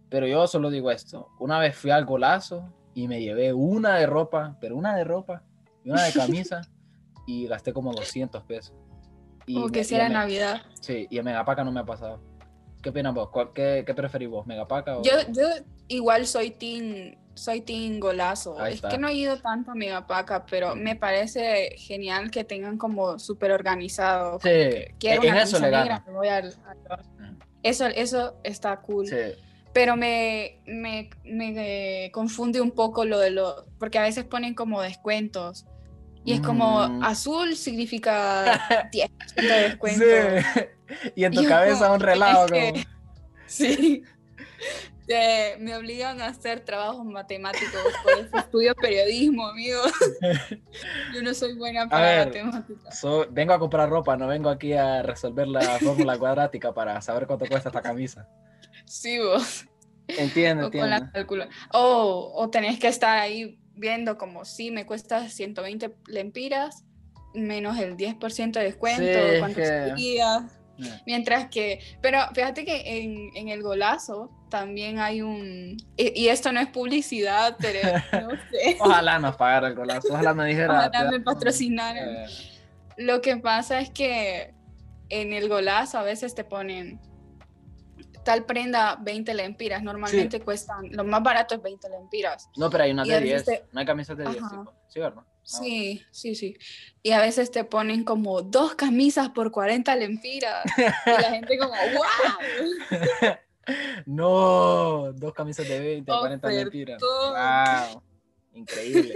Pero 0.09 0.27
yo 0.27 0.45
solo 0.47 0.69
digo 0.69 0.91
esto. 0.91 1.29
Una 1.39 1.59
vez 1.59 1.75
fui 1.75 1.91
al 1.91 2.05
golazo 2.05 2.71
y 2.93 3.07
me 3.07 3.21
llevé 3.21 3.53
una 3.53 3.95
de 3.95 4.05
ropa, 4.05 4.57
pero 4.61 4.75
una 4.77 4.95
de 4.95 5.03
ropa 5.03 5.43
y 5.83 5.89
una 5.89 6.03
de 6.03 6.13
camisa 6.13 6.61
y 7.25 7.47
gasté 7.47 7.73
como 7.73 7.93
200 7.93 8.43
pesos. 8.43 8.75
Y 9.45 9.55
Como 9.55 9.69
que 9.69 9.83
si 9.83 9.95
era 9.95 10.09
Navidad. 10.09 10.61
Sí, 10.81 11.07
y 11.09 11.17
en 11.17 11.25
Megapaca 11.25 11.63
no 11.63 11.71
me 11.71 11.79
ha 11.79 11.85
pasado. 11.85 12.19
¿Qué 12.81 12.89
opinas 12.89 13.13
vos? 13.13 13.29
¿Cuál- 13.29 13.51
¿Qué, 13.53 13.83
qué 13.85 13.93
preferís 13.93 14.29
vos? 14.29 14.45
¿Megapaca 14.45 14.97
o...? 14.97 15.03
Yo, 15.03 15.11
yo 15.29 15.47
igual 15.87 16.27
soy 16.27 16.51
team, 16.51 17.15
soy 17.35 17.61
team 17.61 17.99
golazo. 17.99 18.59
Ahí 18.59 18.71
es 18.71 18.75
está. 18.77 18.89
que 18.89 18.97
no 18.97 19.07
he 19.07 19.13
ido 19.13 19.37
tanto 19.37 19.71
a 19.71 19.75
Megapaca, 19.75 20.45
pero 20.45 20.75
me 20.75 20.95
parece 20.95 21.75
genial 21.77 22.31
que 22.31 22.43
tengan 22.43 22.77
como 22.77 23.19
súper 23.19 23.51
organizado. 23.51 24.39
Sí, 24.39 24.49
que 24.49 24.95
quiero 24.99 25.23
en 25.23 25.31
una 25.33 25.43
eso 25.43 25.57
le 25.59 25.65
negra, 25.65 25.79
gana. 25.83 26.03
me 26.07 26.13
voy 26.13 26.27
al- 26.29 26.55
al- 26.67 27.35
Eso, 27.61 27.87
eso 27.87 28.37
está 28.43 28.77
cool. 28.81 29.07
Sí, 29.07 29.15
Pero 29.73 29.95
me, 29.97 30.61
me, 30.65 31.09
me, 31.25 32.05
eh, 32.05 32.11
confunde 32.11 32.61
un 32.61 32.71
poco 32.71 33.03
lo 33.05 33.19
de 33.19 33.31
lo, 33.31 33.65
porque 33.77 33.99
a 33.99 34.03
veces 34.03 34.23
ponen 34.23 34.53
como 34.55 34.81
descuentos. 34.81 35.65
Y 36.23 36.33
es 36.33 36.39
como 36.41 36.87
Mm. 36.87 37.03
azul 37.03 37.55
significa 37.55 38.89
10% 38.91 39.35
de 39.35 39.61
descuento. 39.69 40.03
Sí. 40.05 40.63
Y 41.15 41.23
en 41.23 41.33
tu 41.33 41.43
cabeza 41.47 41.85
como, 41.85 41.95
un 41.95 41.99
relajo 41.99 42.45
es 42.45 42.51
como... 42.51 42.73
que- 42.73 42.85
Sí. 43.47 44.03
Eh, 45.07 45.55
me 45.59 45.75
obligan 45.75 46.19
a 46.21 46.27
hacer 46.27 46.61
trabajos 46.61 47.05
matemáticos, 47.05 47.79
por 48.03 48.13
eso 48.13 48.37
estudio 48.37 48.73
periodismo, 48.75 49.47
amigo. 49.47 49.79
Yo 51.13 51.21
no 51.21 51.33
soy 51.33 51.55
buena 51.55 51.87
para 51.87 52.25
matemáticas. 52.25 52.99
So- 52.99 53.27
vengo 53.29 53.53
a 53.53 53.59
comprar 53.59 53.89
ropa, 53.89 54.17
no 54.17 54.27
vengo 54.27 54.49
aquí 54.49 54.73
a 54.73 55.03
resolver 55.03 55.47
la 55.47 55.61
fórmula 55.79 56.17
cuadrática 56.17 56.73
para 56.73 56.99
saber 57.01 57.27
cuánto 57.27 57.45
cuesta 57.45 57.69
esta 57.69 57.81
camisa. 57.81 58.27
Sí, 58.85 59.19
vos. 59.19 59.65
Entiendo, 60.07 60.67
O 60.67 60.71
con 60.71 60.89
la 60.89 60.97
entiendo. 60.97 61.11
calcula- 61.27 61.49
O, 61.73 62.49
tenés 62.51 62.79
que 62.79 62.87
estar 62.87 63.17
ahí 63.17 63.59
viendo 63.73 64.17
como 64.17 64.45
si 64.45 64.71
me 64.71 64.85
cuesta 64.85 65.27
120 65.29 65.95
lempiras 66.07 66.83
menos 67.33 67.77
el 67.79 67.97
10% 67.97 68.59
de 68.59 68.63
descuento, 68.65 69.03
Sí, 69.03 69.39
cuánto 69.39 69.55
que-. 69.57 69.93
Eh, 70.77 70.93
Mientras 71.05 71.47
que, 71.49 71.79
pero 72.01 72.19
fíjate 72.33 72.65
que 72.65 72.99
en, 73.01 73.29
en 73.35 73.47
el 73.47 73.61
golazo 73.63 74.29
también 74.55 74.99
hay 74.99 75.21
un, 75.21 75.75
y, 75.97 76.29
esto 76.29 76.53
no 76.53 76.61
es 76.61 76.69
publicidad, 76.69 77.57
pero 77.59 77.79
no 78.21 78.29
sé, 78.49 78.77
Ojalá 78.79 79.19
nos 79.19 79.35
pagara 79.35 79.67
el 79.67 79.75
golazo, 79.75 80.13
ojalá 80.13 80.33
me 80.33 80.45
dijera... 80.45 80.87
ojalá 80.87 81.11
me 81.11 81.19
patrocinaran. 81.19 82.25
Lo 82.95 83.19
que 83.19 83.35
pasa 83.35 83.81
es 83.81 83.89
que 83.89 84.53
en 85.09 85.33
el 85.33 85.49
golazo 85.49 85.97
a 85.97 86.03
veces 86.03 86.35
te 86.35 86.45
ponen 86.45 87.01
tal 88.23 88.45
prenda 88.45 88.97
20 89.01 89.33
lempiras, 89.33 89.83
normalmente 89.83 90.39
cuestan, 90.39 90.89
lo 90.91 91.03
más 91.03 91.21
barato 91.21 91.55
es 91.55 91.61
20 91.61 91.89
lempiras. 91.89 92.49
No, 92.55 92.69
pero 92.69 92.85
hay 92.85 92.91
una 92.91 93.05
Y 93.05 93.11
a 93.11 93.15
de 93.15 93.21
veces 93.21 93.45
10, 93.45 93.59
te- 93.59 93.65
no 93.73 93.79
hay 93.81 93.85
camisas 93.85 94.17
de 94.17 94.23
10, 94.23 94.37
Ajá. 94.37 94.49
tipo. 94.49 94.73
¿Sí, 94.87 94.99
verdad? 95.01 95.23
Sí, 95.43 96.01
sí, 96.11 96.33
sí. 96.33 96.57
Y 97.03 97.11
a 97.11 97.19
veces 97.19 97.51
te 97.51 97.65
ponen 97.65 98.05
como 98.05 98.41
dos 98.41 98.75
camisas 98.75 99.29
por 99.31 99.51
40 99.51 99.93
lempiras. 99.97 100.63
Y 100.77 101.21
la 101.21 101.29
gente 101.29 101.57
como, 101.57 101.73
¡wow! 101.93 103.35
No, 104.05 105.11
dos 105.13 105.33
camisas 105.33 105.67
de 105.67 105.79
20, 105.79 106.11
40 106.11 106.47
Ofertón. 106.47 106.63
lempiras. 106.63 107.01
Wow, 107.01 108.03
increíble. 108.53 109.15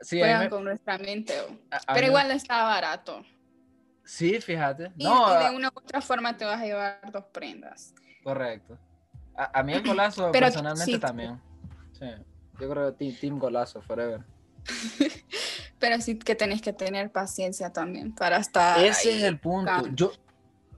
Sí, 0.00 0.18
Juegan 0.18 0.40
me- 0.44 0.50
con 0.50 0.64
nuestra 0.64 0.98
mente. 0.98 1.34
a- 1.70 1.94
Pero 1.94 2.06
igual 2.06 2.30
está 2.30 2.62
barato. 2.64 3.22
Sí, 4.04 4.40
fíjate. 4.40 4.90
Y, 4.96 5.04
No, 5.04 5.40
y 5.40 5.44
de 5.44 5.56
una 5.56 5.68
u 5.68 5.72
otra 5.78 6.00
forma 6.00 6.36
te 6.36 6.44
vas 6.44 6.60
a 6.60 6.64
llevar 6.64 7.00
dos 7.12 7.24
prendas. 7.32 7.94
correcto. 8.24 8.78
A, 9.36 9.60
a 9.60 9.62
mí 9.62 9.72
el 9.72 9.82
golazo 9.86 10.30
Pero 10.32 10.46
personalmente 10.46 10.92
sí. 10.92 10.98
también. 10.98 11.40
Sí. 11.92 12.06
Yo 12.58 12.68
creo 12.68 12.90
que 12.90 12.98
team, 12.98 13.16
team 13.20 13.38
golazo 13.38 13.80
forever. 13.82 14.22
Pero 15.78 16.00
sí 16.00 16.18
que 16.18 16.34
tenés 16.34 16.60
que 16.60 16.72
tener 16.72 17.10
paciencia 17.10 17.72
también 17.72 18.14
para 18.14 18.36
estar. 18.38 18.78
Ese 18.84 19.10
ahí. 19.10 19.16
es 19.18 19.22
el 19.22 19.38
punto. 19.38 19.86
Yo, 19.94 20.12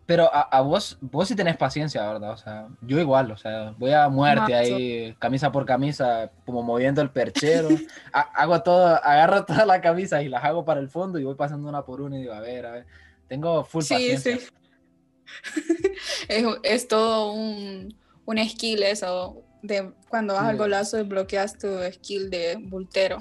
pero 0.07 0.29
a, 0.35 0.41
a 0.43 0.61
vos, 0.63 0.99
vos 1.01 1.29
sí 1.29 1.35
tenés 1.37 1.57
paciencia, 1.57 2.07
¿verdad? 2.07 2.33
O 2.33 2.37
sea, 2.37 2.69
yo 2.81 2.99
igual, 2.99 3.31
o 3.31 3.37
sea, 3.37 3.75
voy 3.79 3.93
a 3.93 4.09
muerte 4.09 4.41
Macho. 4.53 4.55
ahí, 4.57 5.15
camisa 5.19 5.53
por 5.53 5.65
camisa, 5.65 6.31
como 6.45 6.63
moviendo 6.63 7.01
el 7.03 7.11
perchero. 7.11 7.69
Ha- 8.13 8.31
hago 8.35 8.63
todo, 8.63 8.87
agarro 8.87 9.45
todas 9.47 9.67
las 9.67 9.81
camisas 9.81 10.23
y 10.23 10.29
las 10.29 10.45
hago 10.45 10.65
para 10.65 10.81
el 10.81 10.89
fondo 10.89 11.19
y 11.19 11.25
voy 11.25 11.35
pasando 11.35 11.69
una 11.69 11.83
por 11.83 12.01
una 12.01 12.17
y 12.19 12.23
digo, 12.23 12.35
a 12.35 12.41
ver, 12.41 12.67
a 12.67 12.71
ver. 12.73 12.87
Tengo 13.29 13.65
full 13.65 13.83
Sí, 13.83 13.95
paciencia. 13.95 14.39
sí. 14.39 14.49
es, 16.29 16.45
es 16.63 16.89
todo 16.89 17.33
un, 17.33 17.97
un 18.25 18.49
skill 18.49 18.83
eso. 18.83 19.43
De 19.63 19.93
cuando 20.09 20.35
vas 20.35 20.43
Sí. 20.43 20.49
al 20.51 20.57
golazo 20.57 20.97
desbloqueas 20.97 21.57
tu 21.57 21.69
skill 21.93 22.29
de 22.31 22.57
bultero. 22.61 23.19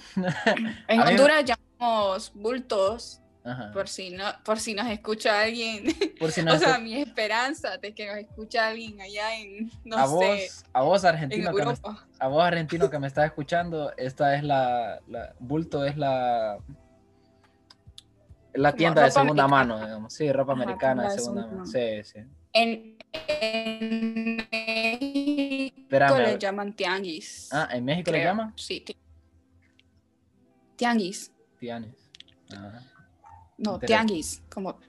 En 0.88 1.00
A 1.00 1.06
Honduras 1.06 1.46
llamamos 1.46 2.32
bultos, 2.34 3.21
Ajá. 3.44 3.72
por 3.72 3.88
si 3.88 4.12
no, 4.12 4.26
por 4.46 4.60
si 4.60 4.74
nos 4.76 4.88
escucha 4.88 5.42
alguien. 5.42 5.86
Por 6.20 6.32
si 6.32 6.42
o 6.48 6.60
sea, 6.60 6.78
mi 6.78 6.94
esperanza 6.96 7.78
de 7.78 7.94
que 7.96 8.06
nos 8.06 8.18
escucha 8.18 8.68
alguien 8.68 9.02
allá 9.02 9.36
en, 9.40 9.72
no 9.84 9.98
a 9.98 10.06
sé, 10.06 10.14
vos, 10.14 10.66
a 10.74 10.82
vos 10.84 11.04
en 11.04 11.10
argentino 11.10 11.52
que 11.56 11.66
me, 11.66 11.74
a 12.20 12.28
vos 12.28 12.44
argentino 12.44 12.90
que 12.92 13.00
me 13.00 13.08
estás 13.08 13.26
escuchando, 13.26 13.92
esta 13.98 14.36
es 14.36 14.44
la, 14.44 15.02
la 15.08 15.34
bulto 15.40 15.84
es 15.86 15.98
la 15.98 16.60
la 18.54 18.74
tienda 18.76 19.04
de 19.06 19.12
segunda 19.12 19.46
americana. 19.46 19.76
mano, 19.76 19.86
digamos. 19.86 20.14
Sí, 20.14 20.32
ropa 20.32 20.54
Ajá, 20.54 20.62
americana 20.64 21.04
de 21.10 21.18
segunda 21.20 21.48
mano. 21.48 21.66
Sí, 21.66 22.04
sí. 22.04 22.20
En, 22.54 22.98
en 23.30 24.36
México 25.90 26.18
le 26.18 26.38
llaman 26.38 26.74
tianguis. 26.76 27.50
Ah, 27.52 27.70
¿en 27.72 27.86
México 27.86 28.12
le 28.12 28.24
llaman? 28.24 28.54
Sí. 28.58 28.82
ti- 28.82 28.98
Tianguis. 30.76 31.32
Tianes. 31.60 31.96
No, 33.62 33.80
tianguis. 33.80 34.42
Como 34.54 34.80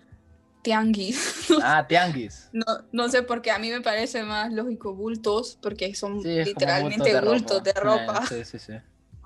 tianguis. 0.63 1.49
Ah, 1.63 1.87
tianguis. 1.87 2.49
No, 2.53 2.65
no 2.93 3.09
sé 3.09 3.23
por 3.23 3.41
qué 3.43 3.51
a 3.51 3.59
mí 3.59 3.71
me 3.71 3.81
parece 3.81 4.23
más 4.25 4.53
lógico 4.53 4.95
bultos, 4.95 5.59
porque 5.61 5.95
son 5.95 6.23
Sí, 6.23 6.29
literalmente 6.45 7.21
bultos 7.21 7.63
de 7.63 7.73
ropa. 7.73 8.23
Eh, 8.25 8.45
sí, 8.45 8.45
sí, 8.45 8.59
sí. 8.59 8.73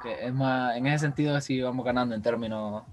Que 0.02 0.26
es 0.26 0.32
más, 0.32 0.76
en 0.76 0.86
ese 0.86 1.06
sentido 1.06 1.40
sí 1.40 1.60
vamos 1.60 1.84
ganando 1.84 2.14
en 2.14 2.22
términos. 2.22 2.84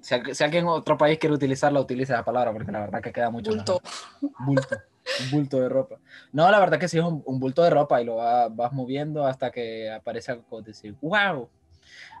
Si, 0.00 0.14
si 0.34 0.44
alguien 0.44 0.64
en 0.64 0.68
otro 0.70 0.96
país 0.96 1.18
quiere 1.18 1.34
utilizarla, 1.34 1.80
utilice 1.80 2.12
la 2.12 2.24
palabra, 2.24 2.52
porque 2.52 2.72
la 2.72 2.80
verdad 2.80 3.02
que 3.02 3.12
queda 3.12 3.30
mucho 3.30 3.50
Bulto. 3.52 3.80
mejor. 4.20 4.30
Bulto. 4.38 4.76
Un 5.20 5.30
bulto 5.30 5.60
de 5.60 5.68
ropa. 5.68 5.96
No, 6.32 6.50
la 6.50 6.58
verdad 6.60 6.78
que 6.78 6.88
sí 6.88 6.98
es 6.98 7.04
un, 7.04 7.22
un 7.26 7.40
bulto 7.40 7.62
de 7.62 7.70
ropa 7.70 8.00
y 8.00 8.04
lo 8.04 8.16
va- 8.16 8.48
vas 8.48 8.72
moviendo 8.72 9.26
hasta 9.26 9.50
que 9.50 9.90
aparece 9.90 10.32
algo 10.32 10.44
como 10.48 10.62
decir, 10.62 10.94
wow. 11.00 11.48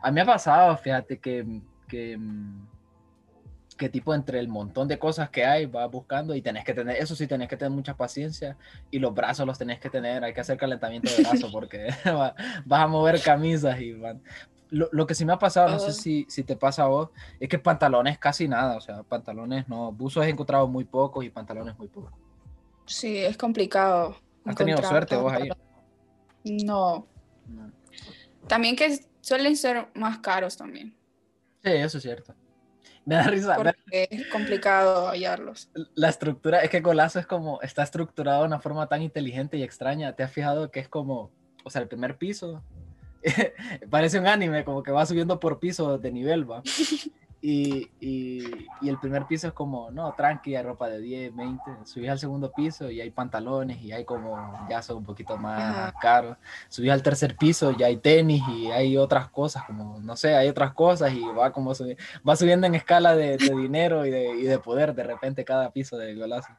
A 0.02 0.10
mí 0.10 0.14
me 0.14 0.20
ha 0.22 0.26
pasado, 0.26 0.76
fíjate, 0.76 1.18
que, 1.18 1.46
que, 1.88 2.16
mm, 2.18 2.66
que 3.80 3.88
tipo 3.88 4.14
entre 4.14 4.38
el 4.38 4.46
montón 4.48 4.86
de 4.88 4.98
cosas 4.98 5.30
que 5.30 5.42
hay, 5.46 5.64
vas 5.64 5.90
buscando 5.90 6.34
y 6.34 6.42
tenés 6.42 6.64
que 6.66 6.74
tener, 6.74 6.96
eso 6.98 7.16
sí, 7.16 7.26
tenés 7.26 7.48
que 7.48 7.56
tener 7.56 7.72
mucha 7.72 7.96
paciencia 7.96 8.58
y 8.90 8.98
los 8.98 9.14
brazos 9.14 9.46
los 9.46 9.56
tenés 9.56 9.80
que 9.80 9.88
tener, 9.88 10.22
hay 10.22 10.34
que 10.34 10.40
hacer 10.42 10.58
calentamiento 10.58 11.10
de 11.10 11.22
brazos 11.22 11.50
porque 11.52 11.88
va- 12.06 12.34
vas 12.66 12.80
a 12.82 12.86
mover 12.86 13.22
camisas 13.22 13.80
y 13.80 13.94
van. 13.94 14.22
Lo, 14.68 14.90
lo 14.92 15.06
que 15.06 15.14
sí 15.14 15.24
me 15.24 15.32
ha 15.32 15.38
pasado, 15.38 15.70
no 15.70 15.78
sé 15.78 15.94
si, 15.94 16.26
si 16.28 16.44
te 16.44 16.56
pasa 16.56 16.82
a 16.82 16.88
vos, 16.88 17.08
es 17.40 17.48
que 17.48 17.58
pantalones 17.58 18.18
casi 18.18 18.46
nada, 18.48 18.76
o 18.76 18.80
sea, 18.82 19.02
pantalones 19.02 19.66
no, 19.66 19.92
buzos 19.92 20.26
he 20.26 20.28
encontrado 20.28 20.68
muy 20.68 20.84
pocos 20.84 21.24
y 21.24 21.30
pantalones 21.30 21.76
muy 21.78 21.88
pocos. 21.88 22.12
Sí, 22.84 23.16
es 23.16 23.38
complicado. 23.38 24.14
¿Has 24.44 24.56
tenido 24.56 24.82
suerte 24.82 25.16
vos 25.16 25.32
ahí? 25.32 25.48
No. 26.44 27.06
No. 27.48 27.72
También 28.46 28.76
que 28.76 28.98
suelen 29.22 29.56
ser 29.56 29.88
más 29.94 30.18
caros 30.18 30.56
también, 30.56 30.94
Sí, 31.64 31.70
eso 31.72 31.96
es 31.96 32.02
cierto. 32.02 32.34
Me 33.04 33.14
da 33.16 33.22
risa. 33.24 33.56
me- 33.58 33.64
porque 33.72 34.08
es 34.10 34.26
complicado 34.28 35.08
hallarlos. 35.08 35.70
La 35.94 36.08
estructura, 36.08 36.60
es 36.60 36.70
que 36.70 36.80
Golazo 36.80 37.18
es 37.18 37.26
como, 37.26 37.60
está 37.62 37.82
estructurado 37.82 38.42
de 38.42 38.46
una 38.48 38.60
forma 38.60 38.86
tan 38.88 39.02
inteligente 39.02 39.56
y 39.56 39.62
extraña. 39.62 40.14
¿Te 40.14 40.22
has 40.22 40.32
fijado 40.32 40.70
que 40.70 40.80
es 40.80 40.88
como, 40.88 41.30
o 41.64 41.70
sea, 41.70 41.82
el 41.82 41.88
primer 41.88 42.16
piso? 42.18 42.62
parece 43.90 44.18
un 44.18 44.26
anime, 44.26 44.64
como 44.64 44.82
que 44.82 44.92
va 44.92 45.04
subiendo 45.06 45.40
por 45.40 45.58
piso 45.58 45.98
de 45.98 46.12
nivel, 46.12 46.50
va. 46.50 46.62
Y, 47.42 47.90
y, 48.00 48.68
y 48.82 48.88
el 48.90 48.98
primer 48.98 49.24
piso 49.24 49.46
es 49.48 49.54
como, 49.54 49.90
no, 49.90 50.12
tranqui, 50.12 50.54
hay 50.56 50.62
ropa 50.62 50.90
de 50.90 51.00
10, 51.00 51.34
20. 51.34 51.86
Subís 51.86 52.10
al 52.10 52.18
segundo 52.18 52.52
piso 52.52 52.90
y 52.90 53.00
hay 53.00 53.10
pantalones 53.10 53.80
y 53.80 53.92
hay 53.92 54.04
como, 54.04 54.66
ya 54.68 54.82
son 54.82 54.98
un 54.98 55.04
poquito 55.04 55.38
más 55.38 55.94
caros. 55.94 56.36
Subís 56.68 56.90
al 56.90 57.02
tercer 57.02 57.38
piso 57.38 57.70
y 57.72 57.82
hay 57.82 57.96
tenis 57.96 58.46
y 58.46 58.70
hay 58.70 58.98
otras 58.98 59.30
cosas, 59.30 59.64
como, 59.64 59.98
no 60.00 60.16
sé, 60.16 60.34
hay 60.36 60.48
otras 60.48 60.74
cosas 60.74 61.14
y 61.14 61.26
va 61.28 61.50
como 61.50 61.72
subi- 61.74 61.96
va 62.28 62.36
subiendo 62.36 62.66
en 62.66 62.74
escala 62.74 63.16
de, 63.16 63.38
de 63.38 63.54
dinero 63.54 64.04
y 64.04 64.10
de, 64.10 64.34
y 64.34 64.42
de 64.42 64.58
poder 64.58 64.94
de 64.94 65.04
repente 65.04 65.42
cada 65.44 65.70
piso 65.70 65.96
de 65.96 66.14
golazo. 66.14 66.52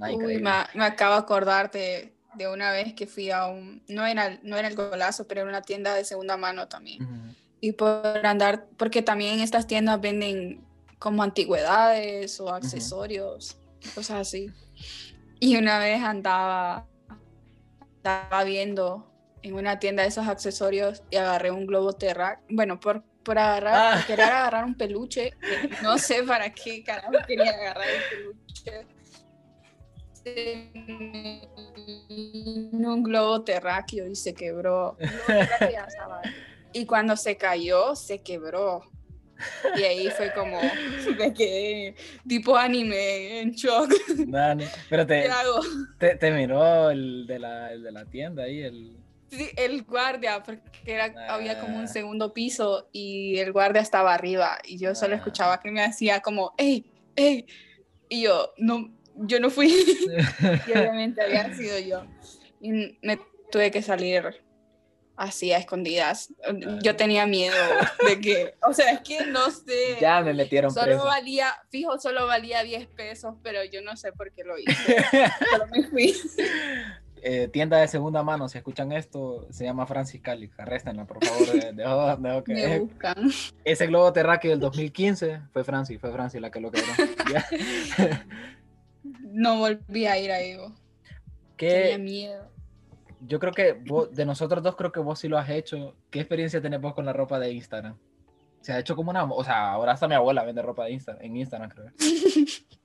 Ay, 0.00 0.14
Uy, 0.14 0.38
me, 0.38 0.52
me 0.74 0.84
acabo 0.84 1.14
de 1.14 1.20
acordar 1.20 1.70
de, 1.72 2.14
de 2.34 2.48
una 2.48 2.70
vez 2.70 2.94
que 2.94 3.08
fui 3.08 3.30
a 3.32 3.46
un, 3.48 3.82
no 3.88 4.06
era, 4.06 4.38
no 4.44 4.56
era 4.56 4.68
el 4.68 4.76
golazo, 4.76 5.26
pero 5.26 5.40
era 5.40 5.50
una 5.50 5.62
tienda 5.62 5.94
de 5.96 6.04
segunda 6.04 6.36
mano 6.36 6.68
también. 6.68 7.02
Ujú. 7.02 7.34
Y 7.60 7.72
por 7.72 8.24
andar, 8.24 8.66
porque 8.76 9.02
también 9.02 9.40
estas 9.40 9.66
tiendas 9.66 10.00
venden 10.00 10.64
como 10.98 11.22
antigüedades 11.22 12.40
o 12.40 12.52
accesorios, 12.52 13.58
cosas 13.94 14.20
así. 14.28 14.50
Y 15.40 15.56
una 15.56 15.78
vez 15.78 16.02
andaba, 16.02 16.86
estaba 17.96 18.44
viendo 18.44 19.06
en 19.42 19.54
una 19.54 19.78
tienda 19.78 20.02
de 20.02 20.08
esos 20.10 20.26
accesorios 20.28 21.02
y 21.10 21.16
agarré 21.16 21.50
un 21.50 21.66
globo 21.66 21.92
terráqueo. 21.94 22.44
Bueno, 22.50 22.78
por, 22.80 23.02
por 23.22 23.38
agarrar, 23.38 23.74
Ah. 23.74 23.96
por 23.96 24.06
querer 24.06 24.26
agarrar 24.26 24.64
un 24.64 24.74
peluche, 24.74 25.32
no 25.82 25.96
sé 25.98 26.22
para 26.24 26.50
qué 26.52 26.82
carajo 26.82 27.12
quería 27.26 27.50
agarrar 27.52 27.86
el 27.88 28.02
peluche. 28.10 28.86
Un 32.72 33.02
globo 33.02 33.42
terráqueo 33.42 34.06
y 34.06 34.14
se 34.16 34.34
quebró. 34.34 34.96
Globo 34.98 35.24
terráqueo 35.26 35.70
ya 35.72 35.88
sabes. 35.90 36.30
Y 36.72 36.86
cuando 36.86 37.16
se 37.16 37.36
cayó, 37.36 37.94
se 37.96 38.22
quebró. 38.22 38.82
Y 39.76 39.82
ahí 39.84 40.10
fue 40.10 40.32
como, 40.34 40.58
me 41.18 41.32
quedé 41.32 41.94
tipo 42.28 42.56
anime 42.56 43.40
en 43.40 43.52
shock. 43.52 43.90
Dani, 44.26 44.64
pero 44.90 45.06
¿Qué 45.06 45.28
te, 45.98 46.08
te, 46.08 46.16
te 46.16 46.30
miró 46.30 46.90
el 46.90 47.26
de, 47.26 47.38
la, 47.38 47.72
el 47.72 47.82
de 47.82 47.92
la 47.92 48.04
tienda 48.04 48.42
ahí, 48.44 48.60
el... 48.62 48.96
Sí, 49.30 49.48
el 49.56 49.84
guardia, 49.84 50.42
porque 50.42 50.60
era, 50.84 51.14
había 51.32 51.60
como 51.60 51.78
Ah. 51.78 51.80
un 51.82 51.88
segundo 51.88 52.34
piso 52.34 52.88
y 52.92 53.38
el 53.38 53.52
guardia 53.52 53.80
estaba 53.80 54.12
arriba 54.12 54.58
y 54.64 54.76
yo 54.76 54.94
solo 54.94 55.14
Ah. 55.14 55.18
escuchaba 55.18 55.60
que 55.60 55.70
me 55.70 55.82
hacía 55.84 56.20
como, 56.20 56.52
¡ey! 56.58 56.84
¡ey! 57.16 57.46
Y 58.08 58.22
yo, 58.22 58.52
no, 58.58 58.92
yo 59.14 59.38
no 59.40 59.48
fui. 59.50 59.68
y 60.66 60.70
obviamente 60.72 61.22
había 61.22 61.54
sido 61.54 61.78
yo. 61.78 62.04
Y 62.60 62.98
me 63.02 63.18
tuve 63.52 63.70
que 63.70 63.82
salir 63.82 64.42
así 65.20 65.52
a 65.52 65.58
escondidas. 65.58 66.32
Yo 66.82 66.96
tenía 66.96 67.26
miedo 67.26 67.54
de 68.08 68.20
que, 68.20 68.54
o 68.66 68.72
sea, 68.72 68.90
es 68.92 69.00
que 69.00 69.26
no 69.26 69.50
sé. 69.50 69.98
ya 70.00 70.20
me 70.22 70.32
metieron 70.34 70.72
Solo 70.72 70.86
preso. 70.86 71.04
valía, 71.04 71.52
fijo, 71.70 71.98
solo 71.98 72.26
valía 72.26 72.62
10 72.62 72.86
pesos, 72.88 73.34
pero 73.42 73.62
yo 73.64 73.82
no 73.82 73.96
sé 73.96 74.12
por 74.12 74.32
qué 74.32 74.44
lo 74.44 74.58
hice. 74.58 74.96
Solo 75.50 75.66
me 75.70 75.82
fui. 75.88 76.14
Eh, 77.22 77.48
tienda 77.48 77.76
de 77.76 77.86
segunda 77.86 78.22
mano, 78.22 78.48
si 78.48 78.56
escuchan 78.56 78.92
esto, 78.92 79.46
se 79.50 79.64
llama 79.64 79.86
Francis 79.86 80.22
Calix, 80.22 80.58
arréstenla, 80.58 81.04
por 81.04 81.22
favor. 81.22 81.46
de- 81.52 81.72
dejo- 81.74 82.16
dejo 82.16 82.44
que- 82.44 82.54
Me 82.54 82.78
buscan. 82.78 83.30
Ese 83.62 83.86
globo 83.88 84.10
terráqueo 84.14 84.52
del 84.52 84.60
2015 84.60 85.40
fue 85.52 85.62
Francis, 85.62 86.00
fue 86.00 86.10
Francis 86.12 86.40
la 86.40 86.50
que 86.50 86.60
lo 86.60 86.70
quebró. 86.70 86.92
No 89.22 89.58
volví 89.58 90.06
a 90.06 90.18
ir 90.18 90.30
a 90.32 90.40
Evo. 90.40 90.74
¿Qué, 91.56 91.68
Tenía 91.92 91.98
miedo. 91.98 92.49
Yo 93.26 93.38
creo 93.38 93.52
que 93.52 93.72
vos- 93.72 94.10
de 94.14 94.24
nosotros 94.24 94.62
dos 94.62 94.76
creo 94.76 94.92
que 94.92 95.00
vos 95.00 95.18
sí 95.18 95.28
lo 95.28 95.38
has 95.38 95.48
hecho. 95.50 95.94
¿Qué 96.10 96.20
experiencia 96.20 96.60
tenés 96.60 96.80
vos 96.80 96.94
con 96.94 97.04
la 97.04 97.12
ropa 97.12 97.38
de 97.38 97.52
Instagram? 97.52 97.96
Se 98.60 98.72
ha 98.72 98.78
hecho 98.78 98.94
como 98.96 99.10
una, 99.10 99.24
o 99.24 99.44
sea, 99.44 99.72
ahora 99.72 99.92
hasta 99.92 100.06
mi 100.08 100.14
abuela 100.14 100.44
vende 100.44 100.60
ropa 100.62 100.84
de 100.84 100.92
Insta, 100.92 101.16
en 101.20 101.36
Instagram, 101.36 101.70
creo. 101.70 101.86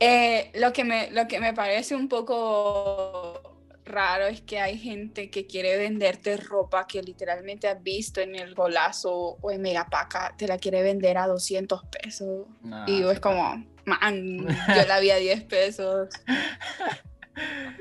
Eh, 0.00 0.50
lo, 0.56 0.72
que 0.72 0.84
me, 0.84 1.10
lo 1.12 1.26
que 1.28 1.40
me 1.40 1.54
parece 1.54 1.94
un 1.94 2.08
poco 2.08 3.40
raro 3.84 4.26
es 4.26 4.40
que 4.42 4.58
hay 4.58 4.76
gente 4.76 5.30
que 5.30 5.46
quiere 5.46 5.76
venderte 5.78 6.36
ropa 6.36 6.86
que 6.86 7.00
literalmente 7.02 7.68
has 7.68 7.82
visto 7.82 8.20
en 8.20 8.34
el 8.34 8.54
golazo 8.54 9.38
o 9.40 9.50
en 9.50 9.62
Megapaca, 9.62 10.34
te 10.36 10.46
la 10.46 10.58
quiere 10.58 10.82
vender 10.82 11.16
a 11.16 11.26
200 11.26 11.82
pesos. 11.86 12.46
Nah, 12.62 12.86
y 12.88 13.02
es 13.08 13.20
como, 13.20 13.64
man, 13.86 14.46
yo 14.74 14.86
la 14.88 15.00
vi 15.00 15.10
a 15.10 15.16
10 15.16 15.44
pesos. 15.44 16.08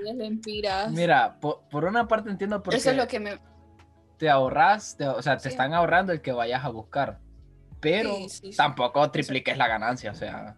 10 0.04 0.16
lempiras. 0.16 0.92
Mira, 0.92 1.39
por, 1.39 1.62
por 1.70 1.86
una 1.86 2.08
parte 2.08 2.30
entiendo 2.30 2.62
porque 2.63 2.78
Eso 2.78 2.92
es 2.92 2.98
lo 2.98 3.08
que 3.08 3.20
me... 3.20 3.39
te 4.18 4.30
ahorras, 4.30 4.96
te- 4.98 5.08
o 5.08 5.22
sea, 5.22 5.38
te 5.38 5.44
Sí. 5.44 5.50
están 5.50 5.74
ahorrando 5.74 6.12
el 6.13 6.22
que 6.22 6.32
vayas 6.32 6.63
a 6.63 6.70
buscar. 6.70 7.20
Pero 7.80 8.16
Sí, 8.16 8.30
sí, 8.30 8.52
sí. 8.52 8.58
tampoco 8.58 9.10
tripliques 9.12 9.58
la 9.58 9.68
ganancia, 9.68 10.12
o 10.12 10.16
sea, 10.16 10.56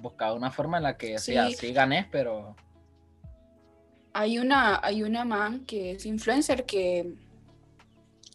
busca 0.00 0.32
una 0.32 0.50
forma 0.50 0.76
en 0.78 0.82
la 0.84 0.96
que 0.96 1.18
sí, 1.18 1.34
Sí. 1.56 1.72
ganes, 1.72 2.06
pero 2.10 2.56
Hay 4.14 4.38
una, 4.38 4.80
hay 4.82 5.02
una 5.04 5.24
man 5.24 5.64
que 5.64 5.92
es 5.92 6.04
influencer 6.06 6.64
que, 6.66 7.14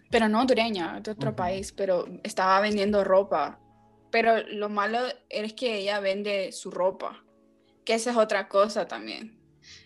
pero 0.09 0.29
no 0.29 0.39
hondureña, 0.39 0.99
de 1.01 1.11
otro 1.11 1.35
país, 1.35 1.71
pero 1.73 2.05
estaba 2.23 2.59
vendiendo 2.61 3.03
ropa. 3.03 3.59
Pero 4.11 4.37
lo 4.47 4.69
malo 4.69 4.99
es 5.29 5.53
que 5.53 5.79
ella 5.79 5.99
vende 5.99 6.51
su 6.53 6.69
ropa, 6.71 7.23
que 7.83 7.95
esa 7.95 8.11
es 8.11 8.17
otra 8.17 8.47
cosa 8.47 8.87
también, 8.87 9.37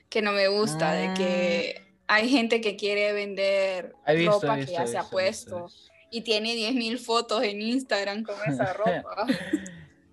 que 0.09 0.21
no 0.21 0.31
me 0.31 0.47
gusta, 0.47 0.93
de 0.93 1.13
que 1.13 1.81
hay 2.07 2.29
gente 2.29 2.61
que 2.61 2.75
quiere 2.75 3.11
vender 3.13 3.93
visto, 4.15 4.31
ropa 4.31 4.55
que 4.57 4.65
ya 4.67 4.87
se 4.87 4.97
ha 4.97 5.03
puesto 5.03 5.67
y 6.09 6.21
tiene 6.21 6.55
10.000 6.55 6.97
fotos 6.99 7.43
en 7.43 7.61
Instagram 7.61 8.23
con 8.23 8.35
esa 8.47 8.71
ropa. 8.73 9.27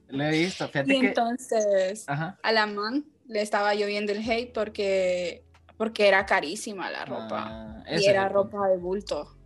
Lo 0.09 0.25
he 0.25 0.31
visto, 0.31 0.67
fíjate 0.69 0.97
y 0.97 1.01
que... 1.01 1.07
entonces 1.09 2.05
Ajá. 2.09 2.39
a 2.43 2.53
la 2.53 2.67
man 2.67 3.05
le 3.27 3.41
estaba 3.41 3.75
lloviendo 3.75 4.13
el 4.13 4.29
hate 4.29 4.53
porque, 4.53 5.45
porque 5.77 6.09
era 6.09 6.27
carísima 6.27 6.91
la 6.91 7.05
ropa. 7.05 7.45
Ah, 7.49 7.85
y 7.97 8.05
era 8.07 8.29
punto. 8.29 8.43
ropa 8.59 8.69
de 8.69 8.77
bulto 8.77 9.37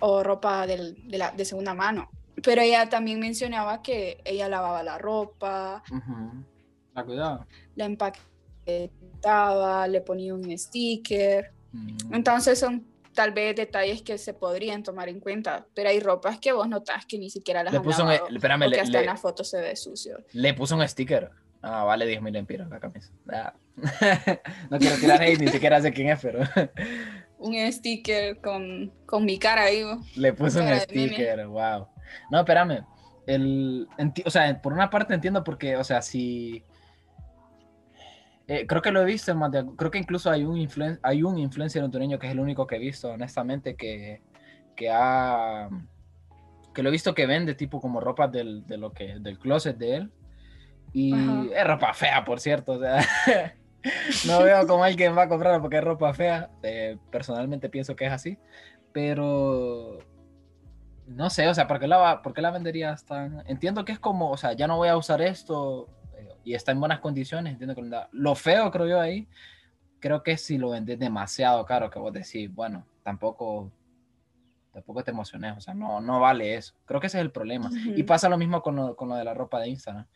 o 0.00 0.22
ropa 0.22 0.66
del- 0.66 1.08
de, 1.08 1.18
la- 1.18 1.32
de 1.32 1.44
segunda 1.44 1.74
mano. 1.74 2.10
Pero 2.42 2.62
ella 2.62 2.88
también 2.88 3.18
mencionaba 3.18 3.82
que 3.82 4.20
ella 4.24 4.48
lavaba 4.48 4.82
la 4.84 4.96
ropa, 4.98 5.82
Ujú. 5.90 6.44
Ah, 6.94 7.04
cuidado. 7.04 7.46
la 7.74 7.84
empaquetaba, 7.84 8.28
le 9.88 10.00
ponía 10.00 10.34
un 10.34 10.56
sticker. 10.56 11.52
Mm. 11.72 12.14
Entonces 12.14 12.58
son 12.58 12.86
tal 13.14 13.32
vez 13.32 13.56
detalles 13.56 14.02
que 14.02 14.16
se 14.16 14.32
podrían 14.32 14.82
tomar 14.82 15.08
en 15.08 15.18
cuenta, 15.18 15.66
pero 15.74 15.88
hay 15.88 15.98
ropas 15.98 16.38
que 16.38 16.52
vos 16.52 16.68
notas 16.68 17.04
que 17.04 17.18
ni 17.18 17.30
siquiera 17.30 17.64
las 17.64 17.72
Le 17.72 17.78
han 17.78 17.84
puso 17.84 18.04
un, 18.04 18.10
lavado, 18.10 18.28
espérame, 18.28 18.62
o 18.62 18.70
que 18.70 18.76
le, 18.76 18.80
hasta 18.80 18.92
le- 18.92 19.00
en 19.00 19.06
la 19.06 19.16
foto 19.16 19.42
se 19.42 19.60
ve 19.60 19.74
sucio. 19.76 20.18
le 20.32 20.54
puso 20.54 20.76
un 20.76 20.86
sticker. 20.86 21.30
Ah, 21.60 21.82
vale 21.82 22.06
10 22.06 22.22
mil 22.22 22.36
empiras 22.36 22.68
la 22.70 22.78
camisa. 22.78 23.10
Ah. 23.32 23.52
no 24.70 24.78
quiero 24.78 24.96
tirar 24.96 25.20
hate, 25.20 25.40
ni 25.40 25.48
siquiera 25.48 25.80
sé 25.80 25.92
quién 25.92 26.08
es, 26.10 26.20
pero 26.20 26.40
Un 27.38 27.72
sticker 27.72 28.40
con, 28.40 28.92
con 29.06 29.24
mi 29.24 29.38
cara 29.38 29.64
ahí. 29.64 29.82
le 30.16 30.32
puso 30.32 30.60
un 30.60 30.74
sticker. 30.78 31.46
Wow. 31.46 31.88
No, 32.30 32.38
espérame. 32.40 32.84
El, 33.26 33.88
o 34.24 34.30
sea, 34.30 34.60
por 34.62 34.72
una 34.72 34.90
parte 34.90 35.12
entiendo 35.14 35.44
porque, 35.44 35.76
o 35.76 35.84
sea, 35.84 36.00
si... 36.02 36.62
eh, 38.48 38.66
creo 38.66 38.82
que 38.82 38.90
lo 38.90 39.02
he 39.02 39.04
visto, 39.04 39.30
en 39.30 39.38
más 39.38 39.52
de- 39.52 39.64
creo 39.76 39.90
que 39.90 39.98
incluso 39.98 40.30
hay 40.30 40.42
un, 40.44 40.56
influen- 40.56 40.98
hay 41.02 41.22
un 41.22 41.38
influencer 41.38 41.82
hondureño 41.84 42.18
que 42.18 42.26
es 42.26 42.32
el 42.32 42.40
único 42.40 42.66
que 42.66 42.76
he 42.76 42.78
visto, 42.80 43.10
honestamente, 43.10 43.76
que, 43.76 44.22
que 44.74 44.90
ha... 44.90 45.68
que 46.74 46.82
lo 46.82 46.88
he 46.88 46.92
visto 46.92 47.14
que 47.14 47.26
vende 47.26 47.54
tipo 47.54 47.80
como 47.80 48.00
ropa 48.00 48.26
del, 48.26 48.66
de 48.66 48.78
lo 48.78 48.92
que, 48.92 49.18
del 49.20 49.38
closet 49.38 49.76
de 49.76 49.96
él. 49.96 50.12
Y 50.92 51.12
Ajá. 51.14 51.44
es 51.60 51.66
ropa 51.66 51.92
fea, 51.92 52.24
por 52.24 52.40
cierto. 52.40 52.72
O 52.72 52.80
sea, 52.80 53.04
no 54.26 54.42
veo 54.42 54.66
como 54.66 54.84
alguien 54.84 55.16
va 55.16 55.24
a 55.24 55.28
comprarla 55.28 55.60
porque 55.60 55.76
es 55.76 55.84
ropa 55.84 56.14
fea. 56.14 56.50
Eh, 56.62 56.96
personalmente 57.10 57.68
pienso 57.68 57.94
que 57.94 58.06
es 58.06 58.12
así. 58.12 58.38
Pero 58.92 59.98
no 61.06 61.28
sé, 61.30 61.46
o 61.48 61.54
sea, 61.54 61.66
¿por 61.66 61.78
qué 61.78 61.86
la, 61.86 62.22
por 62.22 62.32
qué 62.32 62.40
la 62.40 62.50
venderías 62.50 63.04
tan...? 63.04 63.42
Entiendo 63.46 63.84
que 63.84 63.92
es 63.92 63.98
como, 63.98 64.30
o 64.30 64.36
sea, 64.38 64.54
ya 64.54 64.66
no 64.66 64.76
voy 64.78 64.88
a 64.88 64.96
usar 64.96 65.20
esto 65.20 65.88
y 66.44 66.54
está 66.54 66.72
en 66.72 66.80
buenas 66.80 67.00
condiciones. 67.00 67.52
Entiendo 67.52 67.74
que 67.74 68.06
lo 68.12 68.34
feo, 68.34 68.70
creo 68.70 68.86
yo, 68.86 69.00
ahí, 69.00 69.28
creo 70.00 70.22
que 70.22 70.36
si 70.36 70.58
lo 70.58 70.70
vendes 70.70 70.98
demasiado 70.98 71.64
caro, 71.64 71.90
que 71.90 71.98
vos 71.98 72.12
decís, 72.12 72.52
bueno, 72.54 72.86
tampoco 73.02 73.70
tampoco 74.72 75.02
te 75.02 75.10
emociones, 75.10 75.56
o 75.56 75.60
sea, 75.60 75.74
no, 75.74 76.00
no 76.00 76.20
vale 76.20 76.54
eso. 76.54 76.74
Creo 76.84 77.00
que 77.00 77.08
ese 77.08 77.18
es 77.18 77.22
el 77.22 77.32
problema. 77.32 77.68
Y 77.96 78.04
pasa 78.04 78.28
lo 78.28 78.38
mismo 78.38 78.62
con 78.62 78.76
lo, 78.76 78.94
con 78.94 79.08
lo 79.08 79.16
de 79.16 79.24
la 79.24 79.34
ropa 79.34 79.60
de 79.60 79.68
Instagram. 79.68 80.06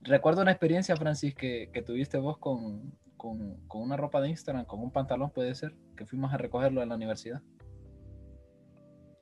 Recuerdo 0.00 0.42
una 0.42 0.52
experiencia, 0.52 0.96
Francis, 0.96 1.34
que, 1.34 1.70
que 1.72 1.82
tuviste 1.82 2.16
vos 2.16 2.38
con, 2.38 2.94
con, 3.16 3.56
con 3.68 3.82
una 3.82 3.96
ropa 3.96 4.20
de 4.20 4.30
Instagram, 4.30 4.64
con 4.64 4.80
un 4.80 4.90
pantalón, 4.90 5.30
puede 5.30 5.54
ser, 5.54 5.74
que 5.96 6.06
fuimos 6.06 6.32
a 6.32 6.38
recogerlo 6.38 6.82
en 6.82 6.88
la 6.88 6.94
universidad. 6.94 7.42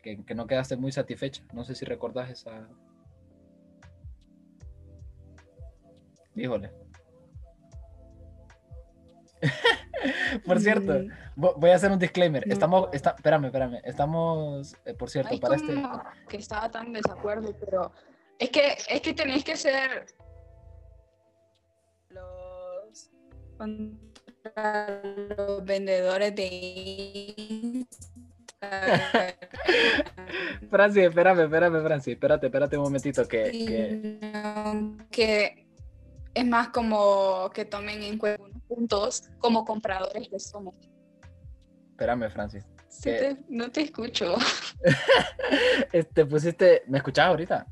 Que, 0.03 0.25
que 0.25 0.35
no 0.35 0.47
quedaste 0.47 0.77
muy 0.77 0.93
satisfecha. 0.93 1.45
No 1.53 1.65
sé 1.65 1.75
si 1.75 1.85
recordás 1.85 2.31
esa. 2.31 2.69
Híjole. 6.35 6.71
por 10.47 10.61
cierto, 10.61 10.93
Mm, 10.93 11.09
vo- 11.41 11.55
voy 11.57 11.71
a 11.71 11.75
hacer 11.77 11.91
un 11.91 11.99
disclaimer. 11.99 12.47
No. 12.47 12.53
Estamos, 12.53 12.89
está, 12.93 13.11
espérame, 13.11 13.47
espérame. 13.47 13.81
Estamos, 13.85 14.75
eh, 14.85 14.95
por 14.95 15.11
cierto, 15.11 15.31
Ay, 15.33 15.41
para 15.41 15.57
este. 15.57 15.75
que 16.29 16.37
estaba 16.37 16.71
tan 16.71 16.93
desacuerdo, 16.93 17.55
pero 17.59 17.93
es 18.39 18.51
que 18.51 18.77
es 18.89 19.01
que 19.01 19.15
tenéis 19.15 19.45
que 19.45 19.57
ser 19.57 20.07
los 22.11 23.11
contra 23.59 25.03
los 25.37 25.65
vendedores 25.65 26.35
de. 26.35 27.87
Francis, 30.71 31.03
espérame, 31.05 31.41
espérame, 31.41 31.83
Francis. 31.83 32.15
Espérate, 32.15 32.47
espérate 32.47 32.77
un 32.77 32.85
momentito 32.85 33.27
que, 33.27 34.19
que 35.11 35.62
es 36.35 36.47
más 36.47 36.69
como 36.69 37.51
que 37.55 37.65
tomen 37.65 38.03
en 38.03 38.19
cuenta 38.19 38.43
unos 38.43 38.63
puntos 38.63 39.23
como 39.39 39.65
compradores 39.65 40.29
que 40.29 40.39
somos. 40.39 40.75
Espérame, 41.91 42.31
Francis. 42.31 42.65
Te- 43.03 43.45
no 43.49 43.71
te 43.71 43.83
escucho. 43.83 44.35
Este, 45.93 46.25
pusiste... 46.27 46.83
¿Me 46.89 46.99
escuchás 46.99 47.27
ahorita? 47.27 47.67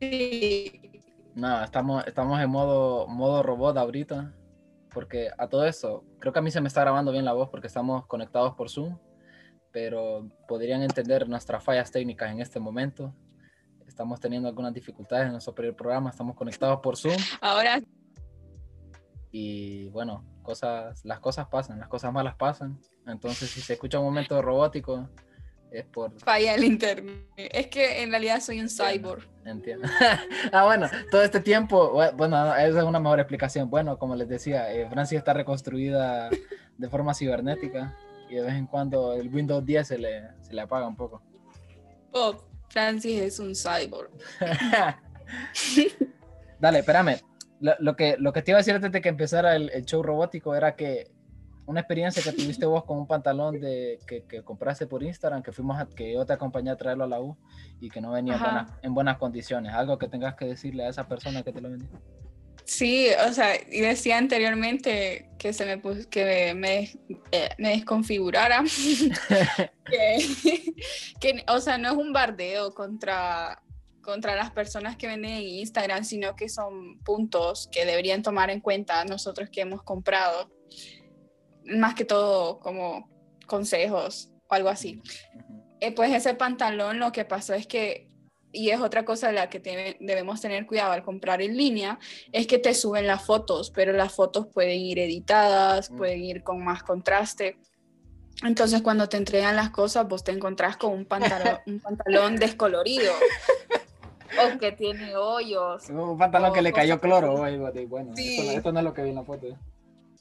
Sí. 0.00 1.02
No, 1.34 1.62
estamos, 1.62 2.06
estamos 2.06 2.40
en 2.40 2.50
modo, 2.50 3.06
modo 3.06 3.42
robot 3.42 3.76
ahorita. 3.76 4.34
Porque 4.92 5.30
a 5.38 5.48
todo 5.48 5.64
esto, 5.66 6.04
creo 6.18 6.32
que 6.32 6.38
a 6.38 6.42
mí 6.42 6.50
se 6.50 6.60
me 6.60 6.68
está 6.68 6.80
grabando 6.82 7.10
bien 7.12 7.24
la 7.24 7.32
voz 7.32 7.48
porque 7.48 7.66
estamos 7.68 8.06
conectados 8.06 8.54
por 8.54 8.68
Zoom. 8.70 8.98
Pero 9.72 10.28
podrían 10.46 10.82
entender 10.82 11.28
nuestras 11.28 11.62
fallas 11.64 11.90
técnicas 11.90 12.30
en 12.30 12.40
este 12.40 12.60
momento. 12.60 13.14
Estamos 13.94 14.18
teniendo 14.18 14.48
algunas 14.48 14.74
dificultades 14.74 15.26
en 15.26 15.32
nuestro 15.32 15.54
primer 15.54 15.76
programa. 15.76 16.10
Estamos 16.10 16.34
conectados 16.34 16.80
por 16.80 16.96
Zoom. 16.96 17.14
Ahora 17.40 17.80
Y 19.30 19.88
bueno, 19.90 20.24
cosas, 20.42 21.04
las 21.04 21.20
cosas 21.20 21.46
pasan, 21.46 21.78
las 21.78 21.88
cosas 21.88 22.12
malas 22.12 22.34
pasan. 22.34 22.76
Entonces, 23.06 23.50
si 23.50 23.60
se 23.60 23.74
escucha 23.74 24.00
un 24.00 24.06
momento 24.06 24.42
robótico, 24.42 25.08
es 25.70 25.84
por. 25.84 26.18
falla 26.20 26.56
el 26.56 26.64
internet. 26.64 27.24
Es 27.36 27.68
que 27.68 28.02
en 28.02 28.10
realidad 28.10 28.40
soy 28.40 28.58
un 28.60 28.68
cyborg. 28.68 29.22
Entiendo. 29.44 29.86
ah, 30.52 30.64
bueno, 30.64 30.88
todo 31.12 31.22
este 31.22 31.38
tiempo, 31.38 31.94
bue- 31.94 32.16
bueno, 32.16 32.52
esa 32.56 32.78
es 32.80 32.84
una 32.84 32.98
mejor 32.98 33.20
explicación. 33.20 33.70
Bueno, 33.70 33.96
como 33.96 34.16
les 34.16 34.28
decía, 34.28 34.72
eh, 34.74 34.88
Francia 34.90 35.16
está 35.18 35.34
reconstruida 35.34 36.30
de 36.78 36.88
forma 36.88 37.14
cibernética 37.14 37.96
y 38.28 38.34
de 38.34 38.42
vez 38.42 38.54
en 38.54 38.66
cuando 38.66 39.12
el 39.12 39.32
Windows 39.32 39.64
10 39.64 39.86
se 39.86 39.98
le, 39.98 40.30
se 40.42 40.52
le 40.52 40.62
apaga 40.62 40.88
un 40.88 40.96
poco. 40.96 41.22
Oh, 42.12 42.34
Francis 42.68 43.20
es 43.20 43.38
un 43.38 43.54
cyborg. 43.54 44.10
Dale, 46.60 46.78
espérame. 46.80 47.16
Lo, 47.60 47.74
lo 47.78 47.96
que, 47.96 48.16
lo 48.18 48.32
que 48.32 48.42
te 48.42 48.50
iba 48.50 48.58
a 48.58 48.60
decir 48.60 48.74
antes 48.74 48.92
de 48.92 49.00
que 49.00 49.08
empezara 49.08 49.56
el, 49.56 49.70
el 49.70 49.84
show 49.84 50.02
robótico 50.02 50.54
era 50.54 50.74
que 50.74 51.10
una 51.66 51.80
experiencia 51.80 52.22
que 52.22 52.32
tuviste 52.32 52.66
vos 52.66 52.84
con 52.84 52.98
un 52.98 53.06
pantalón 53.06 53.60
de, 53.60 53.98
que, 54.06 54.24
que 54.24 54.42
compraste 54.42 54.86
por 54.86 55.02
Instagram, 55.02 55.42
que 55.42 55.52
fuimos 55.52 55.78
a, 55.78 55.86
que 55.86 56.12
yo 56.12 56.26
te 56.26 56.32
acompañé 56.32 56.70
a 56.70 56.76
traerlo 56.76 57.04
a 57.04 57.06
la 57.06 57.20
U 57.20 57.36
y 57.80 57.88
que 57.88 58.00
no 58.00 58.12
venía 58.12 58.34
en 58.34 58.40
Ajá. 58.40 58.50
buenas, 58.50 58.78
en 58.82 58.94
buenas 58.94 59.18
condiciones. 59.18 59.72
Algo 59.72 59.98
que 59.98 60.08
tengas 60.08 60.34
que 60.34 60.44
decirle 60.44 60.84
a 60.84 60.88
esa 60.88 61.08
persona 61.08 61.42
que 61.42 61.52
te 61.52 61.60
lo 61.60 61.70
vendió. 61.70 61.88
Sí, 62.64 63.08
o 63.28 63.32
sea, 63.32 63.56
y 63.70 63.80
decía 63.80 64.16
anteriormente 64.16 65.28
que 65.38 65.52
se 65.52 65.66
me 65.66 65.76
pus- 65.78 66.06
que 66.06 66.54
me, 66.54 66.90
eh, 67.30 67.50
me 67.58 67.70
desconfigurara. 67.70 68.62
que, 69.84 70.18
que, 71.20 71.44
o 71.48 71.60
sea, 71.60 71.76
no 71.78 71.90
es 71.90 71.96
un 71.96 72.12
bardeo 72.12 72.72
contra, 72.72 73.62
contra 74.02 74.34
las 74.34 74.50
personas 74.50 74.96
que 74.96 75.06
venden 75.06 75.32
en 75.32 75.42
Instagram, 75.42 76.04
sino 76.04 76.34
que 76.36 76.48
son 76.48 76.98
puntos 77.00 77.68
que 77.70 77.84
deberían 77.84 78.22
tomar 78.22 78.48
en 78.50 78.60
cuenta 78.60 79.04
nosotros 79.04 79.50
que 79.50 79.60
hemos 79.60 79.82
comprado. 79.82 80.50
Más 81.66 81.94
que 81.94 82.04
todo 82.04 82.60
como 82.60 83.10
consejos 83.46 84.30
o 84.48 84.54
algo 84.54 84.70
así. 84.70 85.02
Eh, 85.80 85.92
pues 85.92 86.12
ese 86.14 86.34
pantalón 86.34 86.98
lo 86.98 87.12
que 87.12 87.26
pasó 87.26 87.52
es 87.52 87.66
que, 87.66 88.08
y 88.54 88.70
es 88.70 88.80
otra 88.80 89.04
cosa 89.04 89.26
de 89.26 89.34
la 89.34 89.50
que 89.50 89.60
te- 89.60 89.96
debemos 90.00 90.40
tener 90.40 90.64
cuidado 90.66 90.92
al 90.92 91.02
comprar 91.02 91.42
en 91.42 91.56
línea, 91.56 91.98
es 92.32 92.46
que 92.46 92.58
te 92.58 92.72
suben 92.74 93.06
las 93.06 93.22
fotos, 93.24 93.70
pero 93.70 93.92
las 93.92 94.12
fotos 94.14 94.46
pueden 94.46 94.78
ir 94.80 94.98
editadas, 94.98 95.90
Mm. 95.90 95.96
pueden 95.96 96.24
ir 96.24 96.42
con 96.42 96.64
más 96.64 96.82
contraste. 96.82 97.58
Entonces 98.42 98.82
cuando 98.82 99.08
te 99.08 99.16
entregan 99.16 99.56
las 99.56 99.70
cosas, 99.70 100.08
vos 100.08 100.24
te 100.24 100.32
encontrás 100.32 100.76
con 100.76 100.92
un 100.92 101.04
pantalón, 101.04 101.58
un 101.66 101.80
pantalón 101.80 102.36
descolorido 102.36 103.12
o 104.54 104.58
que 104.58 104.72
tiene 104.72 105.16
hoyos. 105.16 105.88
Un 105.88 106.18
pantalón 106.18 106.52
que 106.52 106.62
le 106.62 106.70
O 106.70 106.74
cayó 106.74 107.00
cloro. 107.00 107.36
güey, 107.36 107.56
Bueno, 107.86 108.16
Sí. 108.16 108.36
esto, 108.38 108.44
no- 108.44 108.50
esto 108.58 108.72
no 108.72 108.78
es 108.80 108.84
lo 108.84 108.94
que 108.94 109.02
vi 109.02 109.10
en 109.10 109.14
la 109.16 109.24
foto. 109.24 109.46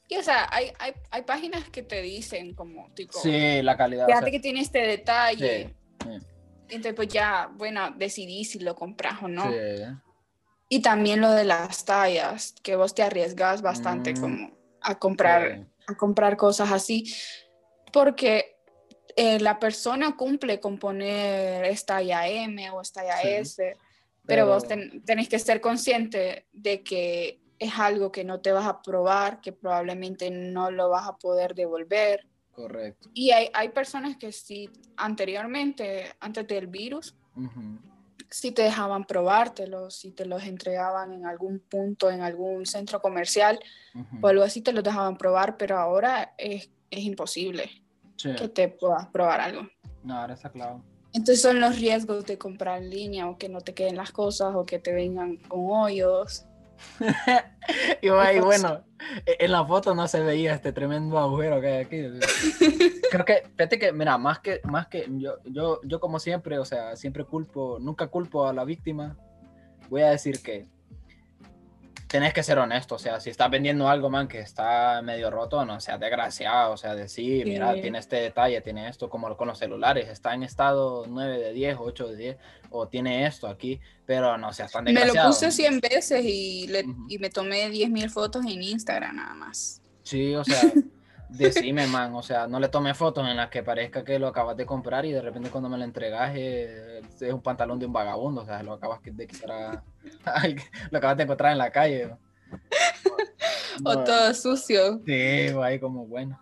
Y 0.10 0.18
o 0.18 0.22
sea, 0.22 0.48
hay, 0.52 0.72
hay, 0.80 0.92
hay 1.10 1.22
páginas 1.24 1.70
que 1.70 1.82
te 1.82 2.02
dicen 2.02 2.54
como 2.54 2.90
tipo, 2.94 3.18
Sí, 3.20 3.62
la 3.64 3.76
calidad. 3.78 4.04
o 4.04 4.08
fíjate 4.08 4.26
sea, 4.26 4.32
que 4.32 4.40
tiene 4.40 4.60
este 4.60 4.80
detalle. 4.80 5.74
sí, 6.04 6.10
sí, 6.20 6.26
Entonces 6.76 6.96
pues 6.96 7.08
ya, 7.10 7.50
bueno, 7.56 7.92
decidí 7.96 8.46
si 8.46 8.60
lo 8.60 8.76
compras 8.76 9.22
o 9.22 9.28
no. 9.28 9.50
sí. 9.52 9.84
Y 10.70 10.82
también 10.82 11.22
lo 11.22 11.32
de 11.32 11.44
las 11.44 11.86
tallas, 11.86 12.56
que 12.64 12.76
vos 12.76 12.96
te 12.96 13.04
arriesgas 13.04 13.62
bastante 13.62 14.14
Mm. 14.14 14.20
como 14.22 14.52
a 14.82 14.98
comprar, 14.98 15.56
Sí. 15.58 15.66
a 15.88 15.96
comprar 15.96 16.36
cosas 16.36 16.72
así, 16.72 17.14
porque 17.92 18.56
eh, 19.16 19.40
la 19.40 19.60
persona 19.60 20.18
cumple 20.18 20.60
con 20.60 20.80
poner 20.80 21.66
esta 21.66 21.98
talla 21.98 22.28
M 22.28 22.72
o 22.72 22.82
esta 22.82 23.02
talla 23.02 23.18
Sí. 23.22 23.28
S, 23.30 23.78
pero, 24.26 24.48
vos 24.48 24.68
ten- 24.68 25.04
tenés 25.06 25.30
que 25.30 25.38
ser 25.38 25.62
consciente 25.62 26.48
de 26.52 26.82
que 26.82 27.40
es 27.60 27.78
algo 27.78 28.12
que 28.12 28.24
no 28.24 28.42
te 28.42 28.52
vas 28.52 28.66
a 28.66 28.82
probar, 28.82 29.40
que 29.42 29.52
probablemente 29.54 30.32
no 30.32 30.72
lo 30.72 30.90
vas 30.90 31.08
a 31.08 31.18
poder 31.18 31.54
devolver. 31.54 32.26
Correcto. 32.54 33.10
Y 33.14 33.32
hay, 33.32 33.50
hay 33.54 33.70
personas 33.70 34.16
que 34.18 34.32
sí, 34.32 34.70
anteriormente, 34.96 36.06
antes 36.20 36.48
del 36.48 36.68
virus, 36.68 37.16
Ujú. 37.36 37.80
si 38.30 38.52
te 38.52 38.62
dejaban 38.62 39.06
probártelos, 39.06 39.96
si 39.96 40.12
te 40.12 40.26
los 40.26 40.44
entregaban 40.44 41.14
en 41.14 41.26
algún 41.26 41.60
punto, 41.60 42.10
en 42.12 42.22
algún 42.22 42.66
centro 42.66 43.02
comercial 43.02 43.60
Ujú. 43.96 44.18
o 44.22 44.28
algo 44.28 44.44
así, 44.44 44.62
te 44.62 44.72
los 44.72 44.84
dejaban 44.84 45.18
probar, 45.18 45.58
pero 45.58 45.78
ahora 45.78 46.34
es, 46.38 46.70
es 46.92 47.00
imposible 47.04 47.70
Sí. 48.16 48.34
que 48.36 48.48
te 48.48 48.68
puedas 48.70 49.08
probar 49.08 49.42
algo. 49.42 49.68
No, 50.04 50.20
ahora 50.20 50.36
está 50.36 50.50
claro. 50.52 50.84
Entonces 51.14 51.42
son 51.42 51.60
los 51.60 51.80
riesgos 51.80 52.26
de 52.26 52.38
comprar 52.38 52.82
en 52.82 52.90
línea 52.90 53.28
o 53.28 53.38
que 53.38 53.50
no 53.50 53.62
te 53.62 53.74
queden 53.74 53.96
las 53.96 54.12
cosas 54.12 54.54
o 54.56 54.66
que 54.66 54.80
te 54.80 54.94
vengan 54.94 55.38
con 55.38 55.62
hoyos. 55.70 56.46
Y 58.02 58.10
ahí, 58.10 58.40
bueno, 58.40 58.84
e- 59.26 59.38
en 59.40 59.52
la 59.52 59.66
foto 59.66 59.96
no 59.96 60.08
se 60.08 60.22
veía 60.22 60.54
este 60.54 60.74
tremendo 60.74 61.18
agujero 61.18 61.62
que 61.62 61.68
hay 61.68 61.84
aquí. 61.84 62.02
Creo 63.12 63.26
que, 63.26 63.44
fíjate 63.56 63.80
que, 63.80 63.94
mira, 63.94 64.18
más 64.18 64.40
que, 64.40 64.60
más 64.66 64.88
que 64.88 65.08
yo, 65.18 65.38
yo, 65.46 65.80
yo 65.84 66.00
como 66.00 66.20
siempre, 66.20 66.60
o 66.60 66.66
sea, 66.66 66.96
siempre 66.96 67.24
culpo, 67.24 67.78
nunca 67.80 68.08
culpo 68.08 68.48
a 68.48 68.54
la 68.54 68.66
víctima. 68.66 69.18
Voy 69.90 70.02
a 70.02 70.10
decir 70.10 70.42
que 70.42 70.68
tenés 72.14 72.32
que 72.32 72.44
ser 72.44 72.60
honesto, 72.60 72.94
o 72.94 73.00
sea, 73.00 73.20
si 73.20 73.32
estás 73.32 73.50
vendiendo 73.50 73.90
algo, 73.90 74.08
man, 74.08 74.28
que 74.28 74.40
está 74.40 75.02
medio 75.02 75.32
roto, 75.32 75.66
no 75.66 75.80
seas 75.80 76.00
desgraciado, 76.00 76.74
o 76.74 76.78
sea, 76.78 76.94
decir, 76.94 77.44
mira, 77.48 77.74
Sí. 77.74 77.82
tiene 77.82 77.98
este 77.98 78.18
detalle, 78.18 78.62
tiene 78.62 78.88
esto, 78.88 79.10
como 79.10 79.36
con 79.36 79.48
los 79.48 79.58
celulares, 79.58 80.10
está 80.10 80.36
en 80.36 80.44
estado 80.44 81.06
9 81.08 81.40
de 81.40 81.54
10, 81.54 81.78
8 81.80 82.08
de 82.10 82.16
10, 82.16 82.38
o 82.70 82.88
tiene 82.88 83.26
esto 83.26 83.48
aquí, 83.48 83.80
pero 84.06 84.38
no 84.38 84.54
seas 84.54 84.72
tan 84.72 84.84
Me 84.84 84.94
lo 84.94 85.00
desgraciado. 85.00 85.30
puse 85.32 85.52
100 85.52 85.80
veces 85.80 86.24
y, 86.24 86.68
le- 86.68 86.86
y 87.10 87.18
me 87.18 87.32
tomé 87.32 87.68
10.000 87.72 88.12
fotos 88.12 88.46
en 88.46 88.62
Instagram 88.62 89.16
nada 89.16 89.34
más. 89.34 89.82
Sí, 90.04 90.36
o 90.36 90.44
sea, 90.44 90.62
decime, 91.38 91.88
man, 91.88 92.14
o 92.16 92.22
sea, 92.24 92.48
no 92.48 92.60
le 92.60 92.70
tome 92.70 92.94
fotos 92.94 93.28
en 93.28 93.38
las 93.38 93.50
que 93.50 93.64
parezca 93.64 94.04
que 94.04 94.20
lo 94.20 94.28
acabas 94.28 94.58
de 94.58 94.66
comprar 94.66 95.06
y 95.06 95.12
de 95.12 95.22
repente 95.22 95.50
cuando 95.50 95.70
me 95.70 95.78
lo 95.78 95.84
entregas 95.84 96.34
eh, 96.36 97.02
es 97.20 97.34
un 97.34 97.42
pantalón 97.42 97.80
de 97.80 97.86
un 97.86 97.94
vagabundo, 97.94 98.42
o 98.42 98.46
sea, 98.46 98.64
lo 98.64 98.74
acabas 98.74 99.00
de 99.04 99.28
quitar 99.28 99.52
a- 100.26 100.48
lo 100.92 100.98
acabas 100.98 101.18
de 101.18 101.24
encontrar 101.24 101.52
en 101.52 101.58
la 101.58 101.72
calle. 101.72 102.06
O 102.06 102.18
No, 103.82 104.04
todo 104.04 104.34
sucio. 104.34 105.02
Sí, 105.06 105.14
ahí 105.14 105.80
como 105.80 106.06
bueno. 106.06 106.40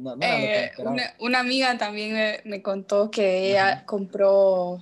no- 0.00 0.16
Eh, 0.20 0.72
una, 0.78 1.02
una 1.18 1.40
amiga 1.40 1.76
también 1.78 2.12
me, 2.14 2.40
me 2.44 2.62
contó 2.62 3.10
que 3.10 3.50
ella 3.50 3.84
compró, 3.86 4.78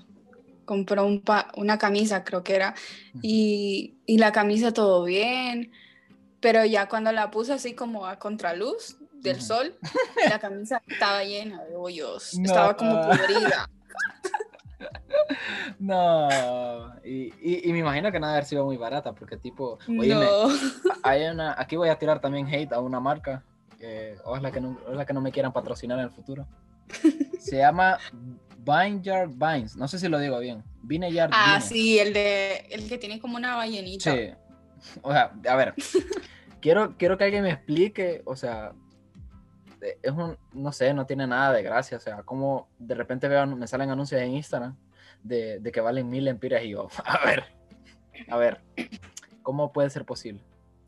compró 0.65 1.07
un 1.07 1.23
pa- 1.23 1.51
una 1.57 1.79
camisa, 1.79 2.25
creo 2.25 2.43
que 2.43 2.55
era, 2.57 2.75
y, 3.23 3.99
y 4.07 4.19
la 4.19 4.33
camisa 4.33 4.73
todo 4.73 5.05
bien, 5.05 5.73
pero 6.41 6.65
ya 6.65 6.89
cuando 6.89 7.13
la 7.13 7.31
puse 7.31 7.53
así 7.55 7.75
como 7.75 8.07
a 8.07 8.19
contraluz 8.19 9.00
del 9.23 9.41
sol, 9.41 9.77
la 10.29 10.39
camisa 10.41 10.83
estaba 10.87 11.23
llena 11.25 11.63
de 11.65 11.77
hoyos, 11.77 12.35
No. 12.39 12.45
estaba 12.45 12.77
como 12.77 13.01
podrida. 13.07 13.69
No, 15.79 16.29
y, 17.05 17.33
y, 17.41 17.69
y 17.69 17.73
me 17.73 17.79
imagino 17.81 18.11
que 18.13 18.19
no 18.21 18.27
debe 18.27 18.37
haber 18.39 18.45
sido 18.47 18.65
muy 18.65 18.77
barata, 18.77 19.13
porque 19.15 19.37
tipo, 19.37 19.79
oye, 19.99 20.15
no. 20.15 20.49
hay 21.03 21.25
una, 21.25 21.55
aquí 21.59 21.77
voy 21.77 21.89
a 21.89 21.99
tirar 21.99 22.21
también 22.21 22.47
hate 22.47 22.73
a 22.73 22.81
una 22.81 23.01
marca, 23.01 23.45
que 23.79 24.17
ojalá 24.25 24.51
que 24.51 24.61
no, 24.61 24.79
ojalá 24.87 25.05
que 25.07 25.13
no 25.13 25.21
me 25.21 25.33
quieran 25.33 25.53
patrocinar 25.53 25.99
en 25.99 26.05
el 26.07 26.11
futuro. 26.11 26.47
Se 27.39 27.59
llama 27.59 27.99
Vineyard 28.59 29.31
Vines, 29.31 29.77
no 29.77 29.87
sé 29.89 29.99
si 29.99 30.09
lo 30.09 30.19
digo 30.19 30.39
bien. 30.39 30.63
Vineyard 30.83 31.31
Ah, 31.33 31.55
Vines. 31.55 31.65
sí, 31.65 31.99
el 31.99 32.13
de 32.13 32.67
el 32.71 32.89
que 32.89 32.99
tiene 32.99 33.21
como 33.21 33.37
una 33.37 33.57
ballenita. 33.57 34.13
Sí. 34.13 34.31
O 35.03 35.13
sea, 35.13 35.33
a 35.49 35.57
ver, 35.57 35.75
quiero, 36.61 36.97
quiero 36.97 37.17
que 37.19 37.25
alguien 37.25 37.43
me 37.43 37.51
explique, 37.53 38.23
o 38.25 38.35
sea, 38.37 38.73
eh, 38.73 38.75
es 39.81 40.13
un, 40.13 40.37
no 40.53 40.73
sé, 40.73 40.93
no 40.95 41.07
tiene 41.07 41.27
nada 41.27 41.53
de 41.53 41.63
gracia, 41.63 41.97
o 41.97 42.01
sea, 42.01 42.23
como 42.23 42.69
de 42.79 42.95
repente 42.95 43.29
veo, 43.29 43.47
me 43.47 43.67
salen 43.67 43.91
anuncios 43.91 44.21
en 44.21 44.33
Instagram 44.33 44.77
de, 45.23 45.61
de 45.61 45.73
que 45.73 45.81
valen 45.81 46.09
mil 46.09 46.29
empiras 46.29 46.63
y 46.63 46.71
yo, 46.71 46.89
a 47.05 47.25
ver, 47.25 47.45
a 48.29 48.37
ver, 48.37 48.61
¿cómo 49.43 49.73
puede 49.73 49.91
ser 49.91 50.05
posible? 50.05 50.43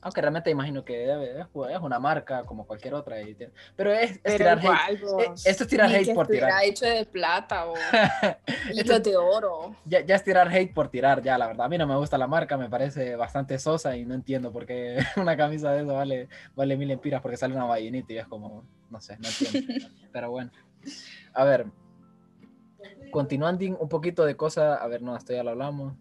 Aunque 0.05 0.21
realmente 0.21 0.51
imagino 0.51 0.85
que 0.85 1.07
debe- 1.07 1.41
es, 1.41 1.47
es 1.71 1.81
una 1.81 1.99
marca 2.01 2.43
como 2.45 2.67
cualquier 2.67 2.95
otra, 2.95 3.21
y 3.23 3.35
tiene- 3.35 3.53
pero 3.77 3.93
es, 3.93 4.11
es 4.13 4.21
Pero 4.25 4.37
tirar 4.39 4.59
hate. 4.59 5.01
vos, 5.01 5.47
esto 5.47 5.63
es 5.63 5.69
tirar 5.71 5.89
ni 5.89 5.95
hate 5.95 6.07
que 6.07 6.15
por 6.15 6.27
tirar. 6.27 6.53
hecho 6.65 6.85
de 6.87 7.05
plata 7.07 7.67
o 7.67 7.75
Esto- 8.69 8.99
de 8.99 9.17
oro. 9.17 9.77
ya, 9.85 10.01
ya 10.01 10.17
es 10.17 10.25
tirar 10.25 10.49
hate 10.49 10.75
por 10.75 10.89
tirar, 10.89 11.23
ya, 11.23 11.39
la 11.39 11.47
verdad. 11.47 11.67
A 11.67 11.69
mí 11.69 11.79
no 11.79 11.87
me 11.87 11.97
gusta 11.97 12.19
la 12.19 12.27
marca, 12.27 12.57
me 12.57 12.69
parece 12.69 13.15
bastante 13.15 13.59
sosa 13.61 13.97
y 13.97 14.05
no 14.05 14.15
entiendo 14.15 14.53
por 14.53 14.67
qué 14.67 14.99
una 15.17 15.37
camisa 15.37 15.71
de 15.73 15.83
eso 15.85 15.95
vale, 15.95 16.29
vale 16.57 16.77
mil 16.77 16.91
empiras 16.91 17.23
porque 17.23 17.37
sale 17.37 17.55
una 17.55 17.65
ballenita 17.65 18.13
y 18.13 18.19
es 18.19 18.27
como, 18.27 18.65
no 18.91 19.01
sé, 19.01 19.17
no 19.19 19.29
entiendo. 19.29 19.73
Pero 20.13 20.31
bueno, 20.33 20.51
a 21.33 21.45
ver, 21.45 21.67
continuando 23.13 23.65
un 23.79 23.89
poquito 23.89 24.25
de 24.25 24.37
cosas, 24.37 24.81
a 24.81 24.87
ver, 24.89 25.01
no, 25.03 25.17
esto 25.17 25.33
ya 25.33 25.45
lo 25.45 25.51
hablamos. 25.51 25.95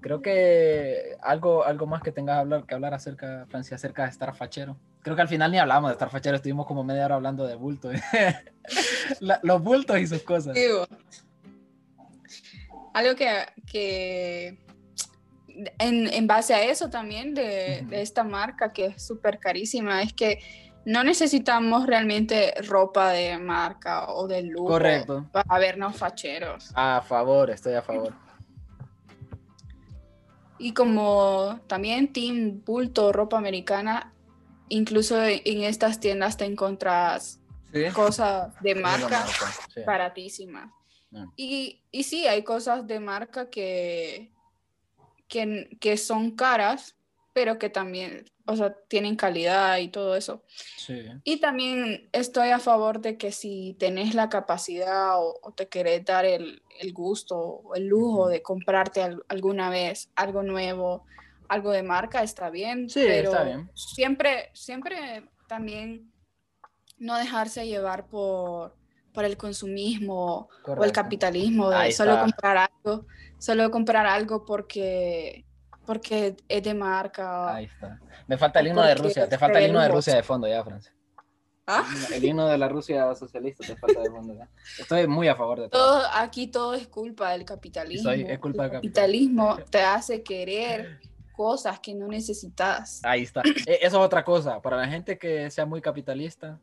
Creo 0.00 0.22
que 0.22 1.16
algo, 1.22 1.64
algo 1.64 1.86
más 1.86 2.02
que 2.02 2.12
tengas 2.12 2.38
hablar, 2.38 2.64
que 2.66 2.74
hablar 2.74 2.94
acerca, 2.94 3.46
Francia, 3.48 3.74
acerca 3.76 4.04
de 4.04 4.10
estar 4.10 4.34
fachero. 4.34 4.76
Creo 5.02 5.16
que 5.16 5.22
al 5.22 5.28
final 5.28 5.50
ni 5.50 5.58
hablamos 5.58 5.90
de 5.90 5.92
estar 5.92 6.10
fachero, 6.10 6.36
estuvimos 6.36 6.66
como 6.66 6.84
media 6.84 7.04
hora 7.06 7.16
hablando 7.16 7.46
de 7.46 7.54
bulto. 7.56 7.90
La- 9.20 9.40
los 9.42 9.62
bultos 9.62 9.98
y 9.98 10.06
sus 10.06 10.22
cosas. 10.22 10.54
Digo, 10.54 10.86
algo 12.94 13.14
que, 13.16 13.46
que 13.70 14.58
en, 15.78 16.12
en 16.12 16.26
base 16.26 16.54
a 16.54 16.62
eso 16.62 16.90
también 16.90 17.34
de 17.34 17.86
esta 17.90 18.22
marca 18.24 18.72
que 18.72 18.86
es 18.86 19.02
súper 19.04 19.38
carísima 19.38 20.02
es 20.02 20.12
que 20.12 20.38
no 20.84 21.04
necesitamos 21.04 21.86
realmente 21.86 22.54
ropa 22.66 23.10
de 23.10 23.36
marca 23.38 24.08
o 24.10 24.26
de 24.26 24.42
lujo 24.42 24.68
Correcto. 24.68 25.28
para 25.32 25.58
vernos 25.58 25.96
facheros. 25.96 26.70
A 26.74 27.02
favor, 27.06 27.50
estoy 27.50 27.74
a 27.74 27.82
favor. 27.82 28.14
Y 30.58 30.72
como 30.72 31.60
también 31.66 32.12
Team 32.12 32.62
Bulto, 32.64 33.12
ropa 33.12 33.38
americana, 33.38 34.12
incluso 34.68 35.22
en 35.22 35.62
estas 35.62 36.00
tiendas 36.00 36.36
te 36.36 36.44
encuentras 36.44 37.40
Sí. 37.72 37.84
cosas 37.94 38.54
de 38.62 38.74
marca 38.74 39.26
sí. 39.74 39.82
baratísimas. 39.86 40.70
Mm. 41.10 41.24
Y, 41.36 41.82
y 41.90 42.02
sí, 42.04 42.26
hay 42.26 42.42
cosas 42.42 42.86
de 42.86 42.98
marca 42.98 43.50
que, 43.50 44.32
que, 45.28 45.76
que 45.78 45.96
son 45.98 46.30
caras, 46.32 46.96
pero 47.34 47.58
que 47.58 47.68
también, 47.68 48.24
o 48.46 48.56
sea, 48.56 48.74
tienen 48.88 49.16
calidad 49.16 49.76
y 49.78 49.88
todo 49.88 50.16
eso. 50.16 50.42
Sí. 50.78 51.02
Y 51.24 51.40
también 51.40 52.08
estoy 52.12 52.48
a 52.48 52.58
favor 52.58 53.00
de 53.00 53.18
que 53.18 53.32
si 53.32 53.76
tenés 53.78 54.14
la 54.14 54.28
capacidad 54.30 55.18
o, 55.20 55.38
o 55.42 55.52
te 55.52 55.68
querés 55.68 56.04
dar 56.06 56.24
el, 56.24 56.62
el 56.78 56.92
gusto 56.92 57.38
o 57.38 57.74
el 57.74 57.86
lujo 57.86 58.28
de 58.28 58.42
comprarte 58.42 59.02
al- 59.02 59.24
alguna 59.28 59.70
vez 59.70 60.10
algo 60.16 60.42
nuevo, 60.42 61.04
algo 61.48 61.70
de 61.70 61.82
marca, 61.82 62.22
está 62.22 62.50
bien. 62.50 62.88
Sí, 62.88 63.02
pero 63.06 63.30
está 63.32 63.44
bien. 63.44 63.70
Siempre, 63.74 64.50
siempre 64.54 65.30
también 65.48 66.12
no 66.98 67.16
dejarse 67.16 67.66
llevar 67.66 68.06
por, 68.08 68.76
por 69.12 69.24
el 69.24 69.36
consumismo 69.36 70.24
o 70.36 70.48
el 70.50 70.62
Correcto. 70.62 70.92
capitalismo 70.94 71.70
de 71.70 71.76
Ahí 71.76 71.92
solo 71.92 72.12
está. 72.12 72.22
comprar 72.24 72.56
algo, 72.84 73.06
solo 73.38 73.70
comprar 73.70 74.06
algo 74.06 74.44
porque, 74.44 75.44
porque 75.86 76.36
es 76.48 76.62
de 76.62 76.74
marca. 76.74 77.54
Ahí 77.54 77.64
está. 77.66 77.98
Me 78.26 78.36
falta 78.36 78.60
el 78.60 78.66
himno 78.68 78.82
de 78.82 78.94
Rusia. 78.94 79.28
Te 79.28 79.38
falta 79.38 79.58
el 79.58 79.66
himno 79.68 79.80
de. 79.80 79.88
Rusia 79.88 80.14
de 80.16 80.22
fondo 80.22 80.46
ya, 80.48 80.62
Francia. 80.64 80.92
¿Ah? 81.70 81.84
El 82.14 82.24
himno 82.24 82.46
de 82.48 82.56
la 82.56 82.66
Rusia 82.66 83.14
socialista 83.14 83.66
te 83.66 83.76
falta 83.76 84.00
de 84.00 84.10
fondo. 84.10 84.34
Estoy 84.78 85.06
muy 85.06 85.28
a 85.28 85.36
favor 85.36 85.60
de 85.60 85.68
todo. 85.68 85.98
Todo, 86.00 86.06
aquí 86.14 86.46
todo 86.46 86.72
es 86.72 86.88
culpa 86.88 87.30
del 87.32 87.44
capitalismo. 87.44 88.10
Soy- 88.10 88.22
es 88.22 88.38
culpa 88.38 88.64
el 88.64 88.70
del 88.70 88.78
capitalismo 88.80 89.56
te 89.70 89.82
hace 89.82 90.22
querer 90.22 90.98
cosas 91.36 91.78
que 91.78 91.94
no 91.94 92.08
necesitas. 92.08 93.00
Ahí 93.04 93.22
está. 93.24 93.42
E- 93.66 93.80
Eso 93.82 93.98
es 93.98 94.04
otra 94.06 94.24
cosa. 94.24 94.62
Para 94.62 94.78
la 94.78 94.88
gente 94.88 95.18
que 95.18 95.50
sea 95.50 95.66
muy 95.66 95.82
capitalista, 95.82 96.58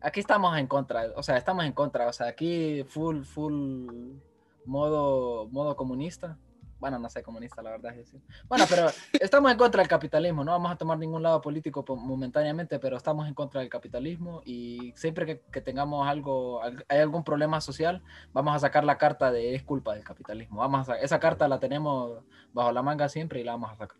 aquí 0.00 0.20
estamos 0.20 0.56
en 0.56 0.68
contra. 0.68 1.10
O 1.16 1.22
sea, 1.24 1.36
estamos 1.36 1.64
en 1.64 1.72
contra. 1.72 2.06
O 2.06 2.12
sea, 2.12 2.28
aquí 2.28 2.84
full, 2.88 3.22
full 3.24 4.12
modo, 4.64 5.48
modo 5.48 5.74
comunista. 5.76 6.38
Bueno, 6.80 6.98
no 6.98 7.08
sé, 7.08 7.22
comunista, 7.22 7.62
la 7.62 7.70
verdad 7.70 7.92
es 7.92 7.98
decir. 7.98 8.20
Bueno, 8.48 8.64
pero 8.68 8.88
estamos 9.20 9.50
en 9.50 9.58
contra 9.58 9.82
del 9.82 9.88
capitalismo, 9.88 10.44
no 10.44 10.52
vamos 10.52 10.72
a 10.72 10.76
tomar 10.76 10.98
ningún 10.98 11.22
lado 11.22 11.40
político 11.40 11.84
momentáneamente, 11.96 12.78
pero 12.78 12.96
estamos 12.96 13.26
en 13.28 13.34
contra 13.34 13.60
del 13.60 13.70
capitalismo 13.70 14.42
y 14.44 14.92
siempre 14.96 15.26
que, 15.26 15.40
que 15.52 15.60
tengamos 15.60 16.08
algo, 16.08 16.62
hay 16.62 16.98
algún 16.98 17.24
problema 17.24 17.60
social, 17.60 18.02
vamos 18.32 18.54
a 18.54 18.58
sacar 18.58 18.84
la 18.84 18.98
carta 18.98 19.30
de 19.30 19.54
es 19.54 19.62
culpa 19.62 19.94
del 19.94 20.04
capitalismo. 20.04 20.60
Vamos 20.60 20.88
a, 20.88 20.98
esa 20.98 21.18
carta 21.18 21.48
la 21.48 21.60
tenemos 21.60 22.22
bajo 22.52 22.72
la 22.72 22.82
manga 22.82 23.08
siempre 23.08 23.40
y 23.40 23.44
la 23.44 23.52
vamos 23.52 23.72
a 23.72 23.76
sacar. 23.76 23.98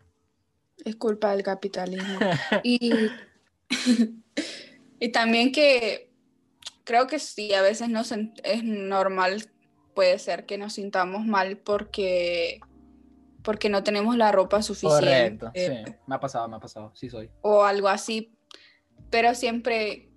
Es 0.85 0.95
culpa 0.95 1.31
del 1.31 1.43
capitalismo. 1.43 2.19
y, 2.63 3.09
y 4.99 5.09
también 5.11 5.51
que 5.51 6.09
creo 6.89 7.07
que 7.07 7.19
sí, 7.19 7.53
a 7.53 7.61
veces 7.61 7.89
no 7.89 8.01
es 8.01 8.63
normal, 8.63 9.43
puede 9.93 10.17
ser 10.17 10.45
que 10.45 10.57
nos 10.57 10.73
sintamos 10.73 11.25
mal 11.25 11.57
porque 11.57 12.61
porque 13.49 13.67
no 13.67 13.81
tenemos 13.81 14.15
la 14.15 14.31
ropa 14.31 14.61
suficiente. 14.61 15.39
Correcto, 15.39 15.51
sí, 15.55 15.95
me 16.05 16.13
ha 16.13 16.19
pasado, 16.19 16.47
me 16.47 16.57
ha 16.57 16.59
pasado, 16.59 16.91
sí 16.93 17.09
soy. 17.09 17.31
O 17.41 17.63
algo 17.63 17.87
así, 17.87 18.37
pero 19.09 19.33
siempre, 19.33 20.11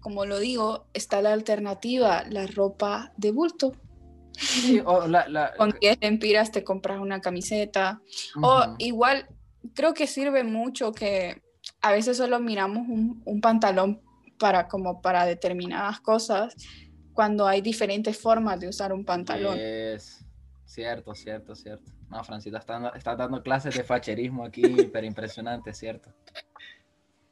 como 0.00 0.24
lo 0.24 0.38
digo, 0.38 0.86
está 0.94 1.20
la 1.20 1.34
alternativa, 1.34 2.24
la 2.30 2.46
ropa 2.46 3.12
de 3.18 3.30
bulto. 3.30 3.72
Sí, 4.32 4.80
o 4.82 5.06
la, 5.06 5.52
Con 5.58 5.76
10 5.78 5.98
empiras 6.00 6.50
te 6.50 6.64
compras 6.64 6.98
una 6.98 7.20
camiseta. 7.20 8.00
O 8.42 8.74
igual, 8.78 9.26
creo 9.74 9.92
que 9.92 10.06
sirve 10.06 10.42
mucho 10.42 10.92
que 10.92 11.42
a 11.82 11.92
veces 11.92 12.16
solo 12.16 12.40
miramos 12.40 12.88
un, 12.88 13.20
un 13.26 13.40
pantalón 13.42 14.00
para, 14.38 14.66
como 14.66 15.02
para 15.02 15.26
determinadas 15.26 16.00
cosas 16.00 16.54
cuando 17.12 17.46
hay 17.46 17.60
diferentes 17.60 18.16
formas 18.16 18.58
de 18.58 18.68
usar 18.68 18.94
un 18.94 19.04
pantalón. 19.04 19.58
Es 19.60 20.24
cierto, 20.64 21.14
cierto, 21.14 21.54
cierto. 21.54 21.97
No, 22.10 22.24
Francita, 22.24 22.58
está, 22.58 23.16
dando 23.16 23.42
clases 23.42 23.76
de 23.76 23.84
facherismo 23.84 24.44
aquí, 24.44 24.62
pero 24.92 25.06
impresionante, 25.06 25.74
¿cierto? 25.74 26.12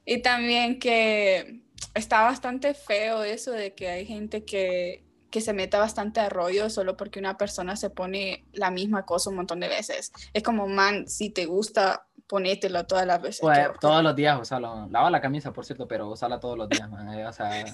Y 0.04 0.22
también 0.22 0.78
que 0.78 1.62
está 1.94 2.22
bastante 2.22 2.74
feo 2.74 3.22
eso 3.24 3.52
de 3.52 3.74
que 3.74 3.88
hay 3.88 4.06
gente 4.06 4.44
que, 4.44 5.04
que 5.30 5.40
se 5.40 5.52
meta 5.52 5.78
bastante 5.78 6.20
a 6.20 6.28
rollo 6.28 6.70
solo 6.70 6.96
porque 6.96 7.18
una 7.18 7.36
persona 7.36 7.74
se 7.74 7.90
pone 7.90 8.44
la 8.52 8.70
misma 8.70 9.04
cosa 9.04 9.30
un 9.30 9.36
montón 9.36 9.60
de 9.60 9.68
veces. 9.68 10.12
Es 10.32 10.42
como, 10.42 10.68
man, 10.68 11.08
si 11.08 11.30
te 11.30 11.46
gusta, 11.46 12.06
ponételo 12.28 12.86
todas 12.86 13.06
las 13.06 13.20
veces. 13.20 13.40
Pues, 13.40 13.68
todos 13.80 14.02
los 14.02 14.14
días, 14.14 14.38
usalo. 14.40 14.86
Lava 14.90 15.10
la 15.10 15.20
camisa, 15.20 15.52
por 15.52 15.64
cierto, 15.64 15.88
pero 15.88 16.08
usala 16.08 16.38
todos 16.38 16.58
los 16.58 16.68
días, 16.68 16.88
man. 16.90 17.08
Eh, 17.14 17.26
o 17.26 17.32
sea, 17.32 17.64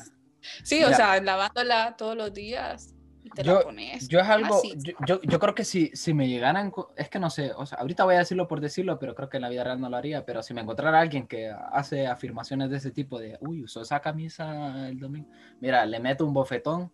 sí, 0.62 0.82
o 0.84 0.94
sea, 0.94 1.20
lavándola 1.20 1.96
todos 1.96 2.16
los 2.16 2.32
días 2.32 2.94
yo, 3.42 3.62
Yo 4.08 4.20
es 4.20 4.28
algo, 4.28 4.60
yo, 5.06 5.20
yo, 5.22 5.38
creo 5.38 5.54
que 5.54 5.64
si, 5.64 5.90
si 5.94 6.12
me 6.12 6.28
llegaran, 6.28 6.72
es 6.96 7.08
que 7.08 7.18
no 7.18 7.30
sé, 7.30 7.52
o 7.56 7.66
sea, 7.66 7.78
ahorita 7.78 8.04
voy 8.04 8.16
a 8.16 8.18
decirlo 8.18 8.48
por 8.48 8.60
decirlo, 8.60 8.98
pero 8.98 9.14
creo 9.14 9.28
que 9.28 9.36
en 9.36 9.42
la 9.42 9.48
vida 9.48 9.64
real 9.64 9.80
no 9.80 9.88
lo 9.88 9.96
haría, 9.96 10.24
pero 10.24 10.42
si 10.42 10.54
me 10.54 10.60
encontrara 10.60 11.00
alguien 11.00 11.26
que 11.26 11.48
hace 11.50 12.06
afirmaciones 12.06 12.70
de 12.70 12.76
ese 12.78 12.90
tipo 12.90 13.18
de, 13.18 13.38
uy, 13.40 13.62
usó 13.62 13.82
esa 13.82 14.00
camisa 14.00 14.88
el 14.88 14.98
domingo, 14.98 15.28
mira, 15.60 15.86
le 15.86 16.00
meto 16.00 16.26
un 16.26 16.34
bofetón, 16.34 16.90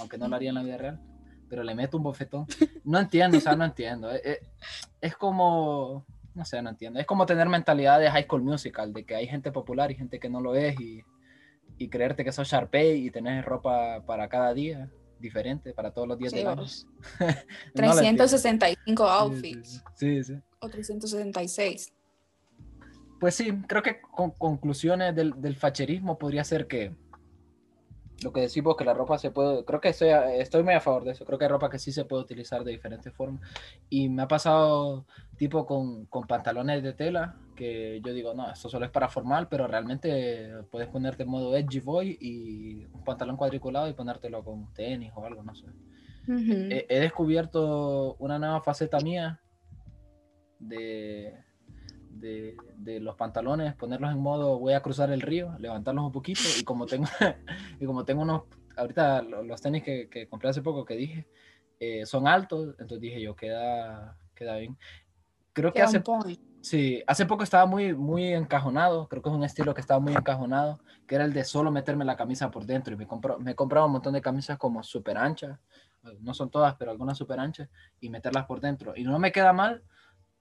aunque 0.00 0.18
no 0.18 0.28
lo 0.28 0.36
haría 0.36 0.48
en 0.48 0.56
la 0.56 0.62
vida 0.62 0.76
real, 0.76 1.00
pero 1.48 1.62
le 1.62 1.74
meto 1.74 1.98
un 1.98 2.04
bofetón. 2.04 2.46
No 2.84 2.98
entiendo, 2.98 3.38
o 3.38 3.40
sea, 3.40 3.54
no 3.54 3.64
entiendo. 3.64 4.10
Es, 4.10 4.26
eh, 4.26 4.32
eh, 4.32 4.48
es 5.00 5.14
como, 5.14 6.04
no 6.34 6.44
sé, 6.44 6.60
no 6.62 6.70
entiendo. 6.70 6.98
Es 6.98 7.06
como 7.06 7.26
tener 7.26 7.48
mentalidad 7.48 8.00
de 8.00 8.10
High 8.10 8.24
School 8.24 8.42
Musical, 8.42 8.92
de 8.92 9.04
que 9.04 9.14
hay 9.14 9.28
gente 9.28 9.52
popular 9.52 9.92
y 9.92 9.94
gente 9.94 10.18
que 10.18 10.28
no 10.28 10.40
lo 10.40 10.56
es 10.56 10.80
y, 10.80 11.04
y 11.78 11.88
creerte 11.88 12.24
que 12.24 12.32
sos 12.32 12.48
Sharpay 12.48 13.06
y 13.06 13.10
tenés 13.12 13.44
ropa 13.44 14.02
para 14.04 14.28
cada 14.28 14.52
día 14.52 14.90
diferente 15.22 15.72
para 15.72 15.90
todos 15.90 16.06
los 16.06 16.18
días 16.18 16.32
de 16.32 16.44
del 16.44 16.58
365 17.74 19.04
outfits. 19.04 19.82
Sí, 19.94 20.22
sí, 20.22 20.34
O 20.58 20.68
366. 20.68 21.92
Pues 23.18 23.34
sí, 23.36 23.52
creo 23.68 23.82
que 23.82 24.00
con 24.00 24.32
conclusiones 24.32 25.14
del, 25.14 25.40
del, 25.40 25.56
facherismo 25.56 26.18
podría 26.18 26.42
ser 26.42 26.66
que 26.66 26.92
lo 28.22 28.32
que 28.32 28.40
decimos 28.40 28.76
que 28.76 28.84
la 28.84 28.94
ropa 28.94 29.18
se 29.18 29.30
puede, 29.30 29.64
creo 29.64 29.80
que 29.80 29.88
estoy, 29.88 30.10
estoy 30.38 30.62
muy 30.62 30.74
a 30.74 30.80
favor 30.80 31.04
de 31.04 31.12
eso, 31.12 31.24
creo 31.24 31.38
que 31.38 31.44
hay 31.44 31.50
ropa 31.50 31.70
que 31.70 31.78
sí 31.78 31.92
se 31.92 32.04
puede 32.04 32.22
utilizar 32.22 32.64
de 32.64 32.72
diferentes 32.72 33.12
formas. 33.12 33.40
Y 33.88 34.08
me 34.08 34.22
ha 34.22 34.28
pasado 34.28 35.06
tipo 35.36 35.66
con, 35.66 36.06
con 36.06 36.26
pantalones 36.26 36.82
de 36.82 36.92
tela, 36.92 37.36
que 37.56 38.00
yo 38.04 38.12
digo, 38.12 38.34
no, 38.34 38.50
esto 38.50 38.68
solo 38.68 38.84
es 38.84 38.90
para 38.90 39.08
formal, 39.08 39.48
pero 39.48 39.66
realmente 39.66 40.52
puedes 40.70 40.88
ponerte 40.88 41.22
en 41.24 41.28
modo 41.30 41.56
edgy 41.56 41.80
boy 41.80 42.16
y 42.20 42.84
un 42.92 43.04
pantalón 43.04 43.36
cuadriculado 43.36 43.88
y 43.88 43.94
ponértelo 43.94 44.44
con 44.44 44.72
tenis 44.72 45.12
o 45.14 45.24
algo, 45.24 45.42
no 45.42 45.54
sé. 45.54 45.66
he, 46.28 47.00
descubierto 47.00 48.14
una 48.18 48.38
nueva 48.38 48.60
faceta 48.62 49.00
mía 49.00 49.40
de, 50.58 51.34
de, 52.12 52.56
de, 52.76 53.00
los 53.00 53.16
pantalones, 53.16 53.74
ponerlos 53.74 54.12
en 54.12 54.18
modo 54.18 54.58
voy 54.58 54.74
a 54.74 54.82
cruzar 54.82 55.10
el 55.10 55.20
río, 55.20 55.54
levantarlos 55.58 56.04
un 56.04 56.12
poquito 56.12 56.40
y 56.58 56.64
como 56.64 56.86
tengo, 56.86 57.06
y 57.80 57.86
como 57.86 58.04
tengo 58.04 58.22
unos, 58.22 58.42
ahorita 58.76 59.22
los 59.22 59.60
tenis 59.60 59.82
que, 59.82 60.08
que 60.08 60.28
compré 60.28 60.50
hace 60.50 60.62
poco 60.62 60.84
que 60.84 60.94
dije, 60.94 61.26
eh, 61.80 62.06
son 62.06 62.28
altos, 62.28 62.76
entonces 62.78 63.00
dije 63.00 63.20
yo, 63.20 63.34
queda, 63.34 64.16
queda 64.34 64.56
bien. 64.56 64.78
Creo 65.52 65.72
que 65.72 65.82
hace... 65.82 66.02
Sí, 66.60 67.02
hace 67.08 67.26
poco 67.26 67.42
estaba 67.42 67.66
muy, 67.66 67.92
muy 67.92 68.32
encajonado, 68.32 69.08
creo 69.08 69.20
que 69.20 69.28
es 69.28 69.34
un 69.34 69.42
estilo 69.42 69.74
que 69.74 69.80
estaba 69.80 69.98
muy 69.98 70.12
encajonado, 70.12 70.78
que 71.08 71.16
era 71.16 71.24
el 71.24 71.32
de 71.32 71.42
solo 71.42 71.72
meterme 71.72 72.04
la 72.04 72.16
camisa 72.16 72.52
por 72.52 72.66
dentro 72.66 72.94
y 72.94 72.96
me, 72.96 73.08
compro, 73.08 73.36
me 73.40 73.50
he 73.50 73.54
comprado 73.56 73.86
un 73.86 73.92
montón 73.92 74.12
de 74.12 74.22
camisas 74.22 74.58
como 74.58 74.80
súper 74.84 75.18
anchas, 75.18 75.58
no 76.20 76.34
son 76.34 76.50
todas, 76.50 76.76
pero 76.76 76.92
algunas 76.92 77.18
súper 77.18 77.40
anchas, 77.40 77.68
y 78.00 78.08
meterlas 78.10 78.46
por 78.46 78.60
dentro. 78.60 78.92
Y 78.94 79.02
no 79.02 79.18
me 79.18 79.32
queda 79.32 79.52
mal, 79.52 79.82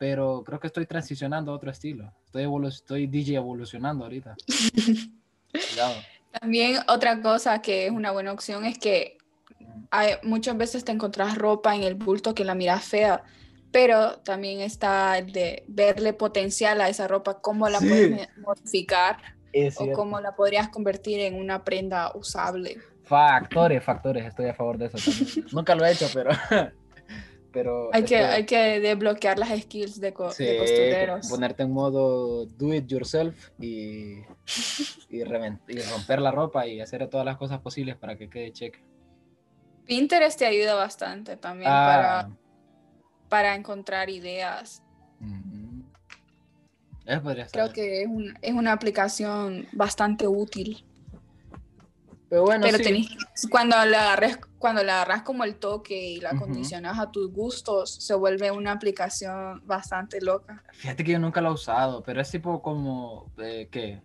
pero 0.01 0.43
creo 0.43 0.59
que 0.59 0.65
estoy 0.65 0.87
transicionando 0.87 1.51
a 1.51 1.55
otro 1.55 1.69
estilo. 1.69 2.11
Estoy, 2.25 2.67
estoy 2.67 3.05
DJ 3.05 3.35
evolucionando 3.35 4.03
ahorita. 4.03 4.35
También 6.41 6.79
otra 6.87 7.21
cosa 7.21 7.61
que 7.61 7.85
es 7.85 7.91
una 7.91 8.09
buena 8.09 8.31
opción 8.31 8.65
es 8.65 8.79
que 8.79 9.19
hay, 9.91 10.13
muchas 10.23 10.57
veces 10.57 10.83
te 10.83 10.91
encontrás 10.91 11.37
ropa 11.37 11.75
en 11.75 11.83
el 11.83 11.93
bulto 11.93 12.33
que 12.33 12.43
la 12.43 12.55
miras 12.55 12.83
fea 12.83 13.23
pero 13.71 14.17
también 14.17 14.59
está 14.59 15.21
de 15.21 15.63
verle 15.67 16.13
potencial 16.13 16.81
a 16.81 16.89
esa 16.89 17.07
ropa, 17.07 17.39
cómo 17.39 17.69
la 17.69 17.77
puedes 17.79 18.27
modificar 18.39 19.17
o 19.77 19.91
cómo 19.93 20.19
la 20.19 20.35
podrías 20.35 20.69
convertir 20.69 21.19
en 21.19 21.35
una 21.35 21.63
prenda 21.63 22.11
usable. 22.15 22.79
Factores, 23.03 23.83
factores, 23.83 24.25
estoy 24.25 24.47
a 24.47 24.55
favor 24.55 24.79
de 24.79 24.87
eso 24.87 24.97
también. 24.97 25.45
Nunca 25.53 25.75
lo 25.75 25.85
he 25.85 25.91
hecho, 25.91 26.07
pero... 26.11 26.31
pero 27.51 27.89
hay, 27.93 28.03
que, 28.03 28.17
hay 28.17 28.45
que 28.45 28.79
desbloquear 28.79 29.37
las 29.37 29.49
skills 29.61 29.99
de, 29.99 30.13
costureros. 30.13 31.27
Ponerte 31.29 31.63
en 31.63 31.71
modo 31.71 32.45
do 32.45 32.73
it 32.73 32.87
yourself 32.87 33.49
y, 33.59 34.19
y, 35.09 35.23
romper 35.23 36.21
la 36.21 36.31
ropa 36.31 36.67
y 36.67 36.81
hacer 36.81 37.07
todas 37.07 37.25
las 37.25 37.37
cosas 37.37 37.59
posibles 37.59 37.95
para 37.95 38.17
que 38.17 38.29
quede 38.29 38.51
cheque. 38.53 38.79
Pinterest 39.85 40.39
te 40.39 40.45
ayuda 40.45 40.75
bastante 40.75 41.37
también 41.37 41.69
ah. 41.71 42.27
para 42.27 42.41
para 43.31 43.55
encontrar 43.55 44.09
ideas. 44.09 44.83
Creo 47.51 47.71
que 47.71 48.03
es, 48.41 48.53
una 48.53 48.73
aplicación 48.73 49.67
bastante 49.71 50.27
útil. 50.27 50.85
Pero 52.32 52.43
bueno, 52.43 52.65
cuando 53.49 53.75
la 53.84 54.03
agarres, 54.03 54.39
cuando 54.57 54.82
la 54.86 55.01
agarras 55.01 55.23
como 55.23 55.43
el 55.43 55.57
toque 55.57 56.11
y 56.11 56.21
la 56.21 56.29
condicionas 56.29 56.97
a 56.97 57.11
tus 57.11 57.29
gustos, 57.29 57.93
se 57.93 58.13
vuelve 58.13 58.49
una 58.51 58.71
aplicación 58.71 59.61
bastante 59.67 60.21
loca. 60.21 60.63
Fíjate 60.71 61.03
que 61.03 61.11
yo 61.11 61.19
nunca 61.19 61.41
la 61.41 61.49
he 61.49 61.51
usado, 61.51 62.01
pero 62.03 62.21
es 62.21 62.32
tipo 62.32 62.61
como 62.61 63.29
eh, 63.38 63.67
¿qué? 63.69 64.01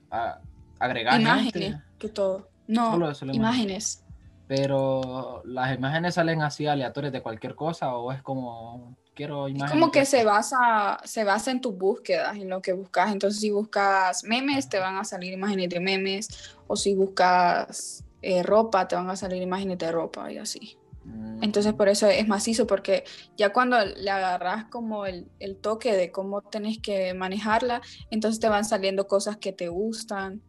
agregar 0.81 1.20
imágenes 1.20 1.77
que 2.01 2.09
todo. 2.09 2.49
No, 2.66 2.99
imágenes. 3.33 4.03
Pero 4.49 5.43
las 5.45 5.77
imágenes 5.77 6.14
salen 6.14 6.43
así 6.43 6.66
aleatorias 6.66 7.12
de 7.12 7.22
cualquier 7.22 7.55
cosa 7.55 7.95
o 7.95 8.11
es 8.11 8.22
como 8.22 8.97
quiero 9.14 9.49
imágenes. 9.49 9.70
como 9.70 9.93
que 9.93 10.05
se 10.05 10.24
basa, 10.24 10.99
se 11.05 11.22
basa 11.22 11.53
en 11.53 11.61
tus 11.61 11.79
búsquedas, 11.79 12.35
en 12.35 12.51
lo 12.51 12.61
que 12.61 12.72
buscas. 12.72 13.12
Entonces, 13.12 13.41
si 13.41 13.51
buscas 13.51 14.24
memes, 14.24 14.68
te 14.68 14.81
van 14.81 14.97
a 14.97 15.05
salir 15.05 15.33
imágenes 15.33 15.68
de 15.68 15.79
memes. 15.79 16.57
O 16.66 16.74
si 16.74 16.93
buscas 16.93 18.03
eh, 18.27 18.43
ropa, 18.43 18.89
te 18.89 18.97
van 18.97 19.09
a 19.09 19.14
salir 19.14 19.41
imágenes 19.41 19.79
de 19.79 19.93
ropa 19.93 20.33
y 20.33 20.39
así. 20.39 20.77
Mm. 21.05 21.45
Entonces, 21.45 21.72
por 21.74 21.89
eso 21.89 22.09
es 22.09 22.27
macizo, 22.27 22.66
porque 22.66 23.05
ya 23.37 23.53
cuando 23.53 23.77
le 23.85 24.11
agarras 24.11 24.64
como 24.64 25.07
el, 25.07 25.31
el 25.39 25.57
toque 25.57 25.95
de 25.95 26.11
cómo 26.11 26.43
tenés 26.43 26.79
que 26.81 27.14
manejarla, 27.14 27.81
entonces 28.11 28.41
te 28.41 28.49
van 28.49 28.64
saliendo 28.64 29.07
cosas 29.07 29.37
que 29.37 29.53
te 29.53 29.68
gustan 29.68 30.43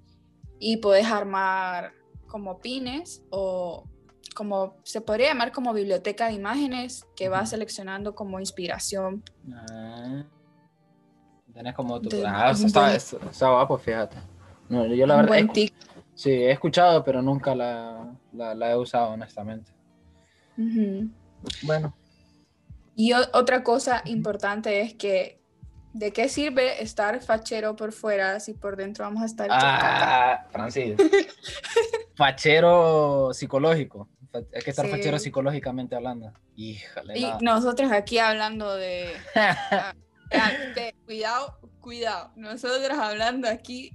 y 0.60 0.78
puedes 0.78 1.06
armar 1.06 1.94
como 2.26 2.60
pines 2.62 3.22
o 3.30 3.84
como 4.34 4.78
se 4.84 5.02
podría 5.02 5.30
llamar 5.30 5.52
como 5.52 5.72
biblioteca 5.72 6.28
de 6.28 6.34
imágenes 6.34 7.06
que 7.16 7.30
va 7.30 7.46
seleccionando 7.46 8.16
como 8.16 8.40
inspiración. 8.40 9.24
Ah, 9.52 10.24
tienes 11.54 11.76
como 11.76 12.02
tu... 12.02 12.10
ah, 12.26 12.52
está, 12.52 12.96
está, 12.96 13.50
guapo, 13.52 13.78
fíjate. 13.78 14.18
No, 14.68 14.86
yo 14.88 15.06
la 15.06 15.18
verdad... 15.18 15.46
sí, 16.18 16.32
he 16.32 16.52
escuchado, 16.52 17.04
pero 17.04 17.22
nunca 17.22 17.56
la, 17.56 18.14
la, 18.34 18.72
he 18.72 18.76
usado, 18.76 19.12
honestamente. 19.12 19.72
Bueno. 21.64 21.96
Y 22.96 23.14
otra 23.14 23.64
cosa 23.64 24.02
importante 24.06 24.82
es 24.82 24.96
que, 24.96 25.40
¿de 25.94 26.12
qué 26.12 26.28
sirve 26.30 26.82
estar 26.82 27.22
fachero 27.22 27.76
por 27.76 27.94
fuera 27.94 28.40
si 28.40 28.54
por 28.54 28.76
dentro 28.76 29.06
vamos 29.06 29.22
a 29.22 29.28
estar? 29.28 29.48
Ah, 29.52 30.48
Francis. 30.52 30.96
Fachero 32.16 33.30
psicológico. 33.34 34.10
Hay 34.34 34.62
que 34.64 34.72
estar 34.72 34.86
Sí. 34.86 34.92
fachero 34.92 35.20
psicológicamente 35.20 35.96
hablando. 35.96 36.34
Híjole, 36.56 37.20
Y 37.20 37.32
nosotros 37.42 37.92
aquí 37.92 38.18
hablando 38.18 38.76
de... 38.76 39.14
ah, 39.36 39.94
ve, 40.76 40.96
cuidado, 41.06 41.60
cuidado. 41.80 42.32
Nosotros 42.36 42.98
hablando 42.98 43.48
aquí 43.48 43.92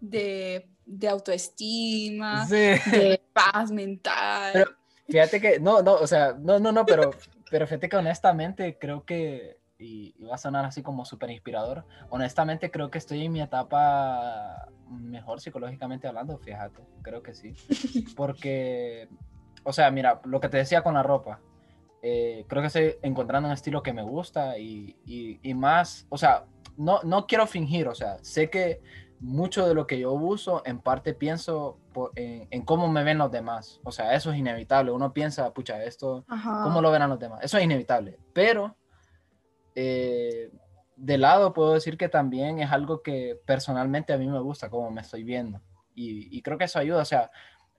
de, 0.00 0.68
de 0.90 1.08
autoestima, 1.08 2.46
Sí. 2.46 2.54
de 2.56 3.20
paz 3.32 3.70
mental. 3.70 4.50
Pero- 4.52 4.70
Fíjate 5.08 5.40
que, 5.40 5.58
no, 5.58 5.82
no, 5.82 5.94
o 5.94 6.06
sea, 6.06 6.36
no, 6.38 6.60
no, 6.60 6.70
no, 6.70 6.86
pero, 6.86 7.10
pero 7.50 7.66
fíjate 7.66 7.88
que 7.88 7.96
honestamente 7.96 8.78
creo 8.78 9.04
que, 9.04 9.58
y, 9.76 10.14
y 10.16 10.24
va 10.24 10.36
a 10.36 10.38
sonar 10.38 10.64
así 10.64 10.82
como 10.84 11.04
súper 11.04 11.30
inspirador, 11.32 11.84
honestamente 12.10 12.70
creo 12.70 12.92
que 12.92 12.98
estoy 12.98 13.24
en 13.26 13.32
mi 13.32 13.40
etapa 13.42 14.68
mejor 14.88 15.40
psicológicamente 15.40 16.06
hablando, 16.06 16.38
fíjate, 16.38 16.80
creo 17.02 17.24
que 17.24 17.34
sí. 17.34 17.54
Porque, 18.16 19.08
o 19.64 19.72
sea, 19.72 19.90
mira, 19.90 20.20
lo 20.26 20.38
que 20.40 20.48
te 20.48 20.58
decía 20.58 20.82
con 20.82 20.94
la 20.94 21.02
ropa, 21.02 21.40
eh, 22.02 22.44
creo 22.48 22.62
que 22.62 22.68
estoy 22.68 22.94
encontrando 23.02 23.48
un 23.48 23.52
estilo 23.52 23.82
que 23.82 23.92
me 23.92 24.02
gusta 24.02 24.58
y, 24.58 24.96
y, 25.06 25.40
y 25.42 25.54
más, 25.54 26.06
o 26.08 26.18
sea, 26.18 26.44
no, 26.76 27.00
no 27.02 27.26
quiero 27.26 27.48
fingir, 27.48 27.88
o 27.88 27.96
sea, 27.96 28.18
sé 28.22 28.48
que 28.48 28.80
mucho 29.20 29.68
de 29.68 29.74
lo 29.74 29.86
que 29.86 29.98
yo 30.00 30.12
uso, 30.12 30.62
en 30.64 30.80
parte 30.80 31.12
pienso 31.14 31.78
po- 31.92 32.10
en, 32.16 32.48
en 32.50 32.62
cómo 32.64 32.88
me 32.88 33.04
ven 33.04 33.18
los 33.18 33.30
demás. 33.30 33.80
O 33.84 33.92
sea, 33.92 34.14
eso 34.14 34.32
es 34.32 34.38
inevitable. 34.38 34.90
Uno 34.92 35.12
piensa, 35.12 35.52
pucha, 35.52 35.82
esto, 35.84 36.24
Ajá. 36.28 36.62
¿cómo 36.64 36.80
lo 36.80 36.90
verán 36.90 37.10
los 37.10 37.18
demás? 37.18 37.40
Eso 37.42 37.58
es 37.58 37.64
inevitable. 37.64 38.18
Pero, 38.32 38.76
eh, 39.74 40.50
de 40.96 41.18
lado, 41.18 41.52
puedo 41.52 41.74
decir 41.74 41.96
que 41.96 42.08
también 42.08 42.58
es 42.58 42.70
algo 42.72 43.02
que 43.02 43.38
personalmente 43.46 44.12
a 44.12 44.18
mí 44.18 44.26
me 44.28 44.40
gusta, 44.40 44.68
cómo 44.70 44.90
me 44.90 45.00
estoy 45.00 45.24
viendo. 45.24 45.60
Y, 45.94 46.36
y 46.36 46.42
creo 46.42 46.58
que 46.58 46.64
eso 46.64 46.78
ayuda. 46.78 47.02
O 47.02 47.06
sea, 47.06 47.30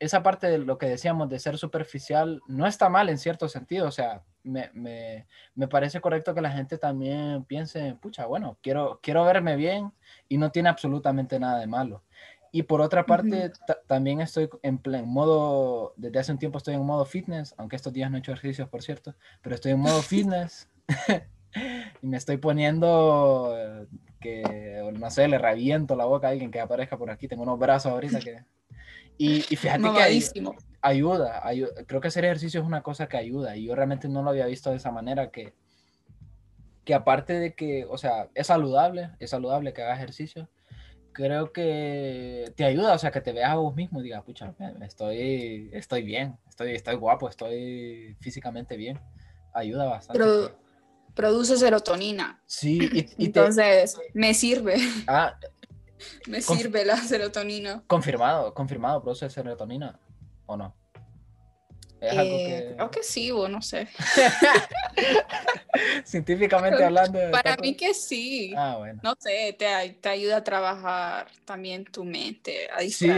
esa 0.02 0.24
parte 0.24 0.48
de 0.48 0.58
lo 0.58 0.80
que 0.80 0.88
decíamos 0.88 1.30
de 1.30 1.38
ser 1.38 1.60
superficial 1.60 2.42
no 2.48 2.66
está 2.66 2.90
mal 2.90 3.08
en 3.08 3.20
cierto 3.20 3.48
sentido. 3.48 3.88
O 3.88 3.92
sea, 3.92 4.24
me, 4.42 4.72
me, 4.74 5.28
me 5.54 5.68
parece 5.68 6.02
correcto 6.02 6.34
que 6.34 6.42
la 6.42 6.50
gente 6.50 6.80
también 6.80 7.46
piense, 7.46 7.96
pucha, 8.02 8.26
bueno, 8.26 8.58
quiero, 8.64 9.00
quiero 9.04 9.24
verme 9.26 9.56
bien 9.56 9.94
y 10.28 10.40
no 10.40 10.52
tiene 10.52 10.70
absolutamente 10.70 11.40
nada 11.40 11.60
de 11.60 11.68
malo. 11.68 12.04
Y 12.52 12.64
por 12.64 12.82
otra 12.82 13.06
parte, 13.06 13.52
también 13.86 14.22
estoy 14.22 14.50
en 14.64 14.80
plen 14.80 15.08
modo, 15.08 15.94
desde 15.98 16.18
hace 16.18 16.32
un 16.32 16.40
tiempo 16.40 16.58
estoy 16.58 16.74
en 16.74 16.84
modo 16.84 17.06
fitness, 17.06 17.54
aunque 17.60 17.76
estos 17.76 17.94
días 17.94 18.10
no 18.10 18.18
he 18.18 18.22
hecho 18.22 18.32
ejercicios, 18.32 18.68
por 18.70 18.82
cierto, 18.82 19.14
pero 19.44 19.54
estoy 19.54 19.74
en 19.74 19.80
modo 19.82 20.02
fitness 20.02 20.68
y 22.02 22.08
me 22.08 22.18
estoy 22.18 22.38
poniendo 22.38 23.54
eh, 23.56 23.88
que, 24.20 24.92
no 24.98 25.12
sé, 25.12 25.28
le 25.28 25.38
reviento 25.38 25.96
la 25.96 26.06
boca 26.06 26.28
a 26.28 26.32
alguien 26.32 26.50
que 26.50 26.60
aparezca 26.60 26.98
por 26.98 27.12
aquí. 27.12 27.28
Tengo 27.28 27.44
unos 27.44 27.60
brazos 27.60 27.92
ahorita 27.92 28.20
que... 28.20 28.44
Y, 29.22 29.46
y 29.50 29.56
fíjate 29.56 29.84
que 29.94 30.02
hay- 30.02 30.18
ayuda, 30.82 31.44
ayu- 31.44 31.86
creo 31.86 32.02
que 32.02 32.08
hacer 32.08 32.26
ejercicio 32.26 32.60
es 32.60 32.66
una 32.66 32.82
cosa 32.82 33.08
que 33.08 33.18
ayuda 33.18 33.56
y 33.56 33.66
yo 33.66 33.76
realmente 33.76 34.10
no 34.10 34.24
lo 34.24 34.32
había 34.32 34.48
visto 34.48 34.72
de 34.72 34.78
esa 34.78 34.92
manera 34.92 35.30
que, 35.30 35.54
que 36.84 36.94
aparte 36.96 37.34
de 37.40 37.54
que, 37.54 37.86
o 37.88 37.98
sea, 37.98 38.30
es 38.34 38.48
saludable, 38.48 39.12
es 39.20 39.30
saludable 39.30 39.74
que 39.74 39.84
hagas 39.84 39.98
ejercicio, 40.00 40.50
creo 41.14 41.52
que 41.52 42.52
te 42.56 42.64
ayuda, 42.66 42.94
o 42.94 42.98
sea, 42.98 43.12
que 43.12 43.22
te 43.22 43.32
veas 43.32 43.52
a 43.52 43.56
vos 43.56 43.76
mismo 43.76 44.00
y 44.00 44.04
digas, 44.06 44.24
pucha, 44.24 44.56
estoy, 44.82 45.70
estoy 45.74 46.02
bien, 46.02 46.38
estoy, 46.50 46.72
estoy 46.72 46.96
guapo, 46.96 47.30
estoy 47.30 48.16
físicamente 48.20 48.76
bien, 48.78 49.00
ayuda 49.54 49.86
bastante. 49.86 50.24
Produ- 50.24 50.52
produce 51.14 51.58
serotonina. 51.58 52.42
Sí, 52.48 52.80
y, 52.92 53.00
y 53.00 53.04
te, 53.04 53.26
Entonces, 53.26 54.00
me 54.14 54.34
sirve, 54.34 54.78
ah, 55.08 55.38
me 56.28 56.40
Conf- 56.40 56.58
sirve 56.58 56.86
la 56.86 56.98
serotonina. 56.98 57.84
confirmado, 57.88 58.54
confirmado, 58.54 59.02
produce 59.02 59.30
serotonina, 59.30 60.00
¿o 60.46 60.58
no? 60.58 60.76
Es 62.02 62.18
algo 62.18 62.36
Eh, 62.38 62.66
que, 62.68 62.76
Creo 62.76 62.92
que 62.92 63.04
sí, 63.04 63.32
o 63.32 63.48
no 63.48 63.62
sé. 63.62 63.88
científicamente 66.06 66.82
hablando... 66.84 67.20
Para 67.32 67.56
mí 67.58 67.76
que 67.76 67.94
sí. 67.94 68.54
Ah, 68.56 68.76
bueno. 68.80 69.00
No 69.04 69.16
sé, 69.20 69.56
te, 69.58 69.98
te 70.00 70.10
ayuda 70.10 70.38
a 70.38 70.44
trabajar 70.44 71.28
también 71.46 71.86
tu 71.86 72.04
mente, 72.04 72.70
a 72.72 72.82
Sí, 72.82 73.10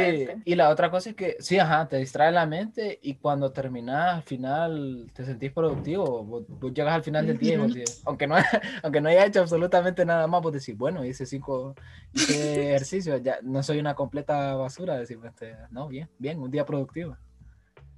y 0.46 0.56
la 0.56 0.70
otra 0.70 0.90
cosa 0.92 1.10
es 1.10 1.16
que, 1.16 1.38
sí, 1.40 1.58
ajá, 1.60 1.88
te 1.88 1.98
distrae 1.98 2.32
la 2.32 2.46
mente 2.46 3.00
y 3.02 3.16
cuando 3.16 3.52
terminas 3.52 4.16
al 4.16 4.24
final 4.24 5.10
te 5.14 5.26
sentís 5.26 5.52
productivo, 5.52 6.24
vos, 6.24 6.44
vos 6.48 6.74
llegas 6.74 6.94
al 6.94 7.04
final 7.04 7.26
del 7.26 7.38
día 7.38 7.58
vos 7.58 7.74
decís- 7.74 8.02
aunque 8.06 8.28
no, 8.28 8.36
aunque 8.84 9.02
no 9.02 9.10
haya 9.10 9.26
hecho 9.26 9.42
absolutamente 9.42 10.06
nada 10.06 10.28
más, 10.28 10.42
vos 10.42 10.54
decís, 10.54 10.78
bueno, 10.78 11.04
hice 11.04 11.26
cinco, 11.26 11.76
hice 12.14 12.70
ejercicio, 12.70 13.18
ya 13.18 13.40
no 13.42 13.64
soy 13.64 13.80
una 13.80 13.96
completa 13.96 14.56
basura, 14.56 14.98
decir, 14.98 15.20
este, 15.26 15.56
no, 15.72 15.88
bien, 15.88 16.10
bien, 16.18 16.40
un 16.40 16.52
día 16.52 16.66
productivo. 16.66 17.18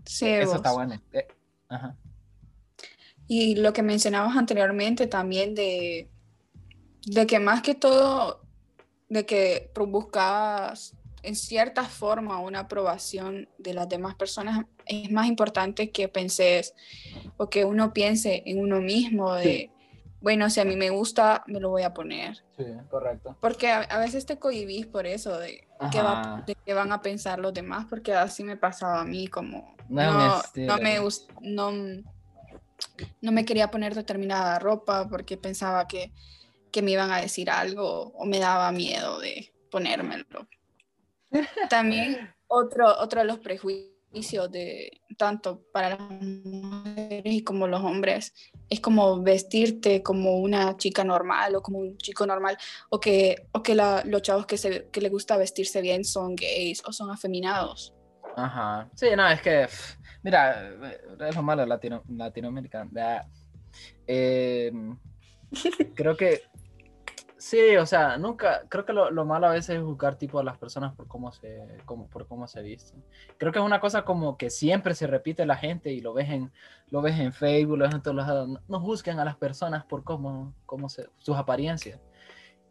Sí, 0.05 0.27
Eso 0.27 0.55
está 0.57 0.71
bueno. 0.71 0.99
eh, 1.13 1.27
ajá. 1.69 1.95
Y 3.27 3.55
lo 3.55 3.73
que 3.73 3.81
mencionabas 3.81 4.37
anteriormente 4.37 5.07
también 5.07 5.55
de, 5.55 6.09
de 7.07 7.25
que 7.27 7.39
más 7.39 7.61
que 7.61 7.73
todo, 7.73 8.41
de 9.09 9.25
que 9.25 9.71
buscas 9.87 10.95
en 11.23 11.35
cierta 11.35 11.83
forma 11.85 12.39
una 12.39 12.59
aprobación 12.59 13.49
de 13.57 13.73
las 13.73 13.89
demás 13.89 14.13
personas, 14.13 14.65
es 14.85 15.11
más 15.11 15.25
importante 15.27 15.89
que 15.89 16.07
penses 16.07 16.75
o 17.37 17.49
que 17.49 17.65
uno 17.65 17.93
piense 17.93 18.43
en 18.45 18.59
uno 18.59 18.79
mismo 18.79 19.33
de, 19.33 19.43
Sí. 19.43 19.71
bueno, 20.21 20.47
si 20.51 20.59
a 20.59 20.65
mí 20.65 20.75
me 20.75 20.91
gusta, 20.91 21.43
me 21.47 21.59
lo 21.59 21.69
voy 21.71 21.81
a 21.81 21.95
poner. 21.95 22.43
Sí, 22.55 22.63
correcto. 22.91 23.35
Porque 23.41 23.69
a, 23.71 23.81
a 23.81 23.97
veces 23.97 24.27
te 24.27 24.37
cohibís 24.37 24.85
por 24.85 25.07
eso, 25.07 25.39
de 25.39 25.67
qué, 25.91 26.01
va, 26.03 26.43
de 26.45 26.55
qué 26.63 26.75
van 26.75 26.91
a 26.91 27.01
pensar 27.01 27.39
los 27.39 27.55
demás, 27.55 27.87
porque 27.89 28.13
así 28.13 28.43
me 28.43 28.55
pasaba 28.55 29.01
a 29.01 29.05
mí, 29.05 29.27
como 29.27 29.74
No 29.89 30.13
no, 30.13 30.41
no 30.67 30.77
me 30.77 30.99
no, 31.41 31.71
no 33.21 33.31
me 33.31 33.45
quería 33.45 33.71
poner 33.71 33.95
determinada 33.95 34.59
ropa 34.59 35.07
porque 35.09 35.38
pensaba 35.38 35.88
que, 35.88 36.11
que 36.71 36.81
me 36.81 36.91
iban 36.91 37.11
a 37.11 37.21
decir 37.21 37.49
algo 37.49 38.11
o 38.15 38.25
me 38.25 38.39
daba 38.39 38.71
miedo 38.71 39.19
de 39.19 39.53
ponérmelo. 39.71 40.47
También 41.69 42.33
otro, 42.47 42.88
otro 42.99 43.21
de 43.21 43.25
los 43.27 43.39
prejuicios 43.39 44.49
de 44.51 45.01
tanto 45.17 45.61
para 45.73 45.89
las 45.89 45.99
mujeres 45.99 47.23
y 47.25 47.43
como 47.43 47.67
los 47.67 47.81
hombres 47.81 48.33
es 48.69 48.79
como 48.79 49.21
vestirte 49.21 50.01
como 50.03 50.38
una 50.38 50.77
chica 50.77 51.03
normal 51.03 51.55
o 51.55 51.61
como 51.61 51.79
un 51.79 51.97
chico 51.97 52.25
normal 52.25 52.57
o 52.89 52.99
que, 52.99 53.47
o 53.51 53.61
que 53.61 53.75
la- 53.75 54.03
los 54.05 54.21
chavos 54.21 54.45
que, 54.45 54.57
se, 54.57 54.88
que 54.89 55.01
les 55.01 55.11
gusta 55.11 55.36
vestirse 55.38 55.81
bien 55.81 56.05
son 56.05 56.36
gays 56.36 56.81
o 56.86 56.93
son 56.93 57.11
afeminados. 57.11 57.93
Ajá. 58.36 58.89
Sí, 58.93 59.07
no, 59.15 59.27
es 59.27 59.41
que, 59.41 59.65
pff, 59.65 59.95
mira, 60.21 60.69
eh, 60.69 61.01
es 61.21 61.36
lo 61.36 61.41
malo 61.41 61.65
Latino, 61.65 62.03
Latinoamérica. 62.09 62.88
Ah, 62.97 63.25
eh, 64.05 64.71
creo 65.95 66.17
que, 66.17 66.41
sí, 67.38 67.77
o 67.77 67.86
sea, 67.86 68.17
nunca, 68.17 68.63
creo 68.67 68.86
que 68.86 68.91
lo, 68.91 69.09
lo 69.09 69.23
malo 69.23 69.47
a 69.47 69.51
veces 69.51 69.77
es 69.77 69.81
juzgar 69.81 70.17
tipo 70.17 70.38
a 70.38 70.43
las 70.43 70.57
personas 70.57 70.93
por 70.95 71.07
cómo 71.07 71.31
se, 71.31 71.65
como, 71.86 72.07
por 72.09 72.27
cómo 72.27 72.45
se 72.47 72.61
visten. 72.61 73.01
Creo 73.38 73.53
que 73.53 73.59
es 73.59 73.65
una 73.65 73.79
cosa 73.79 74.03
como 74.03 74.38
que 74.38 74.49
siempre 74.49 74.95
se 74.95 75.07
repite 75.07 75.45
la 75.45 75.55
gente 75.55 75.93
y 75.93 76.01
lo 76.01 76.13
ves 76.13 76.29
en, 76.29 76.51
lo 76.89 77.01
ves 77.01 77.17
en 77.17 77.31
Facebook, 77.31 77.77
lo 77.77 77.86
ves 77.86 77.95
en 77.95 78.01
todos 78.01 78.17
lados. 78.17 78.49
No, 78.49 78.59
no 78.67 78.79
juzguen 78.81 79.19
a 79.19 79.25
las 79.25 79.38
personas 79.38 79.86
por 79.86 80.03
cómo, 80.03 80.53
cómo 80.65 80.89
se, 80.89 81.07
sus 81.19 81.38
apariencias. 81.38 82.01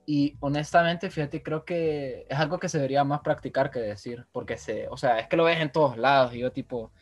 Y 0.07 0.37
honestamente, 0.41 1.11
fíjate, 1.11 1.43
creo 1.43 1.65
que 1.65 2.27
es 2.29 2.39
algo 2.39 2.59
que 2.59 2.69
se 2.69 2.79
debería 2.79 3.05
más 3.05 3.21
practicar 3.21 3.71
que 3.71 3.81
decir, 3.81 4.27
porque 4.33 4.57
se, 4.57 4.89
o 4.89 4.97
sea, 4.97 5.19
es 5.19 5.29
que 5.29 5.37
lo 5.37 5.45
ves 5.45 5.61
en 5.61 5.73
todos 5.73 5.97
lados 5.97 6.35
y 6.35 6.41
yo 6.41 6.53
tipo, 6.53 6.93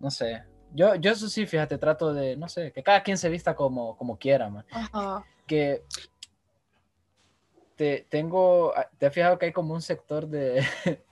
no 0.00 0.10
sé, 0.10 0.42
yo, 0.74 0.94
yo 0.96 1.12
eso 1.12 1.28
sí, 1.28 1.46
fíjate, 1.46 1.78
trato 1.78 2.12
de, 2.12 2.36
no 2.36 2.48
sé, 2.48 2.72
que 2.72 2.82
cada 2.82 3.02
quien 3.02 3.18
se 3.18 3.28
vista 3.28 3.54
como, 3.54 3.96
como 3.96 4.18
quiera, 4.18 4.48
man. 4.48 4.64
Ajá. 4.70 5.24
Que 5.46 5.84
te, 7.76 8.06
tengo, 8.08 8.72
ah, 8.76 8.88
te 8.98 9.06
has 9.06 9.14
fijado 9.14 9.38
que 9.38 9.46
hay 9.46 9.52
como 9.52 9.74
un 9.74 9.82
sector 9.82 10.26
de, 10.26 10.64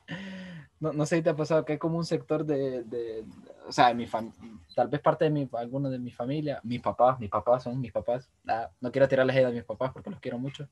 no, 0.80 0.92
no 0.92 1.06
sé 1.06 1.16
si 1.16 1.22
te 1.22 1.30
ha 1.30 1.36
pasado 1.36 1.64
que 1.64 1.72
hay 1.74 1.78
como 1.78 1.98
un 1.98 2.04
sector 2.04 2.44
de, 2.44 2.82
de 2.84 3.24
o 3.68 3.72
sea, 3.72 3.92
mi 3.94 4.06
fam- 4.06 4.32
tal 4.74 4.88
vez 4.88 5.00
parte 5.00 5.24
de 5.26 5.30
mi, 5.30 5.48
algunos 5.52 5.92
de 5.92 5.98
mi 5.98 6.10
familia, 6.10 6.60
mis 6.64 6.80
papás, 6.80 7.20
mis 7.20 7.30
papás 7.30 7.62
son 7.62 7.80
mis 7.80 7.92
papás, 7.92 8.28
Ah, 8.48 8.70
no 8.80 8.90
quiero 8.90 9.06
tirarles 9.06 9.36
hate 9.36 9.46
a 9.46 9.50
mis 9.50 9.64
papás 9.64 9.92
porque 9.92 10.10
los 10.10 10.20
quiero 10.20 10.38
mucho, 10.38 10.68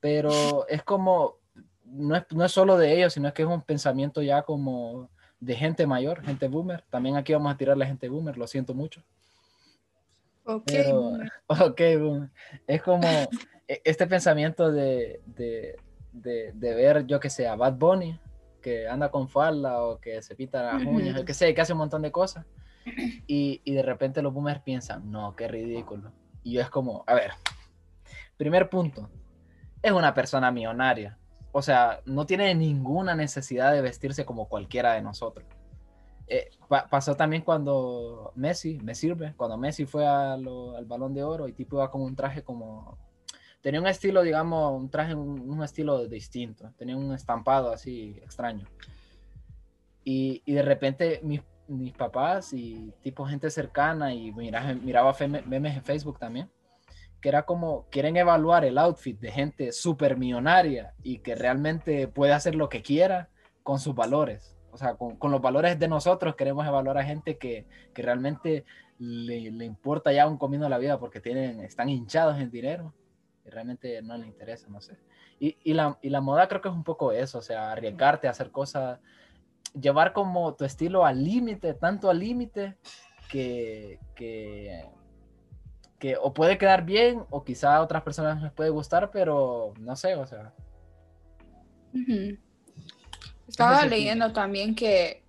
pero 0.00 0.66
es 0.68 0.82
como, 0.82 1.36
no 1.84 2.14
es, 2.16 2.24
no 2.30 2.44
es 2.44 2.52
solo 2.52 2.76
de 2.76 2.94
ellos, 2.96 3.12
sino 3.14 3.28
es 3.28 3.34
que 3.34 3.42
es 3.42 3.48
un 3.48 3.62
pensamiento 3.62 4.22
ya 4.22 4.42
como 4.42 5.08
de 5.40 5.54
gente 5.54 5.86
mayor, 5.86 6.22
gente 6.22 6.48
boomer, 6.48 6.84
también 6.90 7.16
aquí 7.16 7.32
vamos 7.32 7.52
a 7.52 7.56
tirarle 7.56 7.84
a 7.84 7.88
gente 7.88 8.08
boomer, 8.08 8.36
lo 8.36 8.46
siento 8.46 8.74
mucho. 8.74 9.02
Ok. 10.44 10.62
Pero, 10.66 11.12
ok, 11.46 11.80
boom. 11.98 12.30
es 12.66 12.82
como 12.82 13.06
e- 13.66 13.80
este 13.84 14.06
pensamiento 14.06 14.70
de, 14.72 15.20
de, 15.26 15.76
de, 16.12 16.52
de 16.52 16.74
ver, 16.74 17.06
yo 17.06 17.20
que 17.20 17.30
sé, 17.30 17.46
a 17.46 17.54
Bad 17.56 17.74
Bunny, 17.74 18.18
que 18.68 18.86
anda 18.86 19.10
con 19.10 19.28
falda 19.28 19.82
o 19.82 19.98
que 19.98 20.20
se 20.20 20.34
pita 20.34 20.62
las 20.62 20.84
uñas, 20.84 21.16
yo 21.16 21.24
que 21.24 21.32
sé, 21.32 21.54
que 21.54 21.60
hace 21.62 21.72
un 21.72 21.78
montón 21.78 22.02
de 22.02 22.12
cosas. 22.12 22.44
Y, 23.26 23.62
y 23.64 23.72
de 23.72 23.82
repente 23.82 24.20
los 24.20 24.32
boomers 24.32 24.60
piensan, 24.60 25.10
no, 25.10 25.34
qué 25.36 25.48
ridículo. 25.48 26.12
Y 26.42 26.58
es 26.58 26.68
como, 26.68 27.02
a 27.06 27.14
ver, 27.14 27.32
primer 28.36 28.68
punto, 28.68 29.08
es 29.82 29.92
una 29.92 30.12
persona 30.12 30.50
millonaria. 30.50 31.18
O 31.52 31.62
sea, 31.62 32.00
no 32.04 32.26
tiene 32.26 32.54
ninguna 32.54 33.14
necesidad 33.14 33.72
de 33.72 33.80
vestirse 33.80 34.26
como 34.26 34.48
cualquiera 34.48 34.92
de 34.92 35.02
nosotros. 35.02 35.46
Eh, 36.26 36.50
pasó 36.90 37.16
también 37.16 37.42
cuando 37.42 38.32
Messi, 38.34 38.78
me 38.82 38.94
sirve, 38.94 39.32
cuando 39.34 39.56
Messi 39.56 39.86
fue 39.86 40.06
al 40.06 40.44
balón 40.84 41.14
de 41.14 41.22
oro 41.22 41.48
y 41.48 41.52
tipo 41.52 41.76
iba 41.76 41.90
con 41.90 42.02
un 42.02 42.14
traje 42.14 42.42
como... 42.42 42.98
Tenía 43.68 43.82
un 43.82 43.86
estilo, 43.86 44.22
digamos, 44.22 44.80
un 44.80 44.88
traje, 44.88 45.14
un, 45.14 45.62
estilo 45.62 46.08
distinto, 46.08 46.72
tenía 46.78 46.96
un 46.96 47.12
estampado 47.12 47.70
así 47.70 48.18
extraño. 48.22 48.66
Y, 50.02 50.40
y 50.46 50.54
de 50.54 50.62
repente 50.62 51.20
mis, 51.22 51.42
mis, 51.66 51.92
papás 51.92 52.54
y 52.54 52.94
tipo 53.02 53.26
gente 53.26 53.50
cercana 53.50 54.14
y 54.14 54.32
miraba, 54.32 54.72
miraba 54.72 55.14
memes 55.44 55.76
en 55.76 55.84
Facebook 55.84 56.18
también, 56.18 56.50
que 57.20 57.28
era 57.28 57.44
como 57.44 57.84
quieren 57.90 58.16
evaluar 58.16 58.64
el 58.64 58.78
outfit 58.78 59.20
de 59.20 59.30
gente 59.30 59.72
súper 59.72 60.16
millonaria 60.16 60.94
y 61.02 61.18
que 61.18 61.34
realmente 61.34 62.08
puede 62.08 62.32
hacer 62.32 62.54
lo 62.54 62.70
que 62.70 62.80
quiera 62.80 63.28
con 63.64 63.80
sus 63.80 63.94
valores 63.94 64.56
o 64.70 64.78
sea, 64.78 64.94
con, 64.94 65.30
los 65.30 65.42
valores 65.42 65.78
de 65.78 65.88
nosotros 65.88 66.36
queremos 66.36 66.66
evaluar 66.66 66.96
a 66.96 67.04
gente 67.04 67.36
que, 67.36 67.66
que 67.92 68.00
realmente 68.00 68.64
le, 68.98 69.50
le, 69.50 69.64
importa 69.66 70.10
ya 70.10 70.26
un 70.26 70.38
comiendo 70.38 70.70
la 70.70 70.78
vida 70.78 70.98
porque 70.98 71.20
tienen, 71.20 71.60
están 71.60 71.90
hinchados 71.90 72.38
en 72.38 72.50
dinero 72.50 72.94
y 73.48 73.50
realmente 73.50 74.00
no 74.02 74.16
les 74.16 74.28
interesa, 74.28 74.68
no 74.68 74.80
sé. 74.80 74.96
Y, 75.40 75.56
y, 75.64 75.72
la, 75.72 75.98
y 76.02 76.10
la 76.10 76.20
moda 76.20 76.48
creo 76.48 76.60
que 76.60 76.68
es 76.68 76.74
un 76.74 76.84
poco 76.84 77.12
eso, 77.12 77.38
o 77.38 77.42
sea, 77.42 77.72
arriesgarte 77.72 78.28
a 78.28 78.30
hacer 78.30 78.50
cosas, 78.50 79.00
llevar 79.78 80.12
como 80.12 80.54
tu 80.54 80.64
estilo 80.64 81.04
al 81.04 81.24
límite, 81.24 81.74
tanto 81.74 82.10
al 82.10 82.18
límite 82.18 82.76
que, 83.28 83.98
que, 84.14 84.84
que 85.98 86.16
o 86.16 86.32
puede 86.32 86.58
quedar 86.58 86.84
bien 86.84 87.24
o 87.30 87.44
quizá 87.44 87.76
a 87.76 87.82
otras 87.82 88.02
personas 88.02 88.42
les 88.42 88.52
puede 88.52 88.70
gustar, 88.70 89.10
pero 89.10 89.72
no 89.78 89.96
sé, 89.96 90.14
o 90.14 90.26
sea. 90.26 90.52
Estaba 93.48 93.86
leyendo 93.86 94.32
también 94.32 94.74
que, 94.74 95.24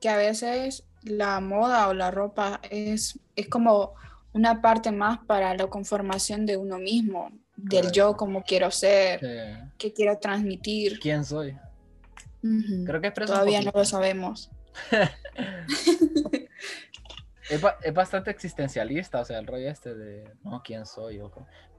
que, 0.00 0.08
a 0.08 0.16
veces 0.16 0.84
la 1.02 1.40
moda 1.40 1.88
o 1.88 1.94
la 1.94 2.10
ropa 2.10 2.60
es, 2.70 3.18
es 3.36 3.48
como 3.48 3.94
una 4.32 4.60
parte 4.62 4.90
más 4.90 5.18
para 5.26 5.54
la 5.54 5.66
conformación 5.66 6.46
de 6.46 6.56
uno 6.56 6.78
mismo, 6.78 7.30
del 7.58 7.92
yo 7.92 8.16
como 8.16 8.42
quiero 8.42 8.70
ser, 8.70 9.20
que 9.76 9.92
quiero 9.92 10.18
transmitir. 10.18 10.98
¿Quién 11.00 11.24
soy? 11.24 11.56
Creo 12.86 13.00
que 13.00 13.10
Todavía 13.10 13.60
no 13.62 13.72
lo 13.74 13.84
sabemos. 13.84 14.50
es, 17.50 17.62
es, 17.82 17.94
bastante 17.94 18.30
existencialista, 18.30 19.20
o 19.20 19.24
sea, 19.24 19.38
el 19.38 19.46
rollo 19.46 19.68
este 19.68 19.94
de, 19.94 20.30
no, 20.44 20.62
¿quién 20.62 20.86
soy? 20.86 21.20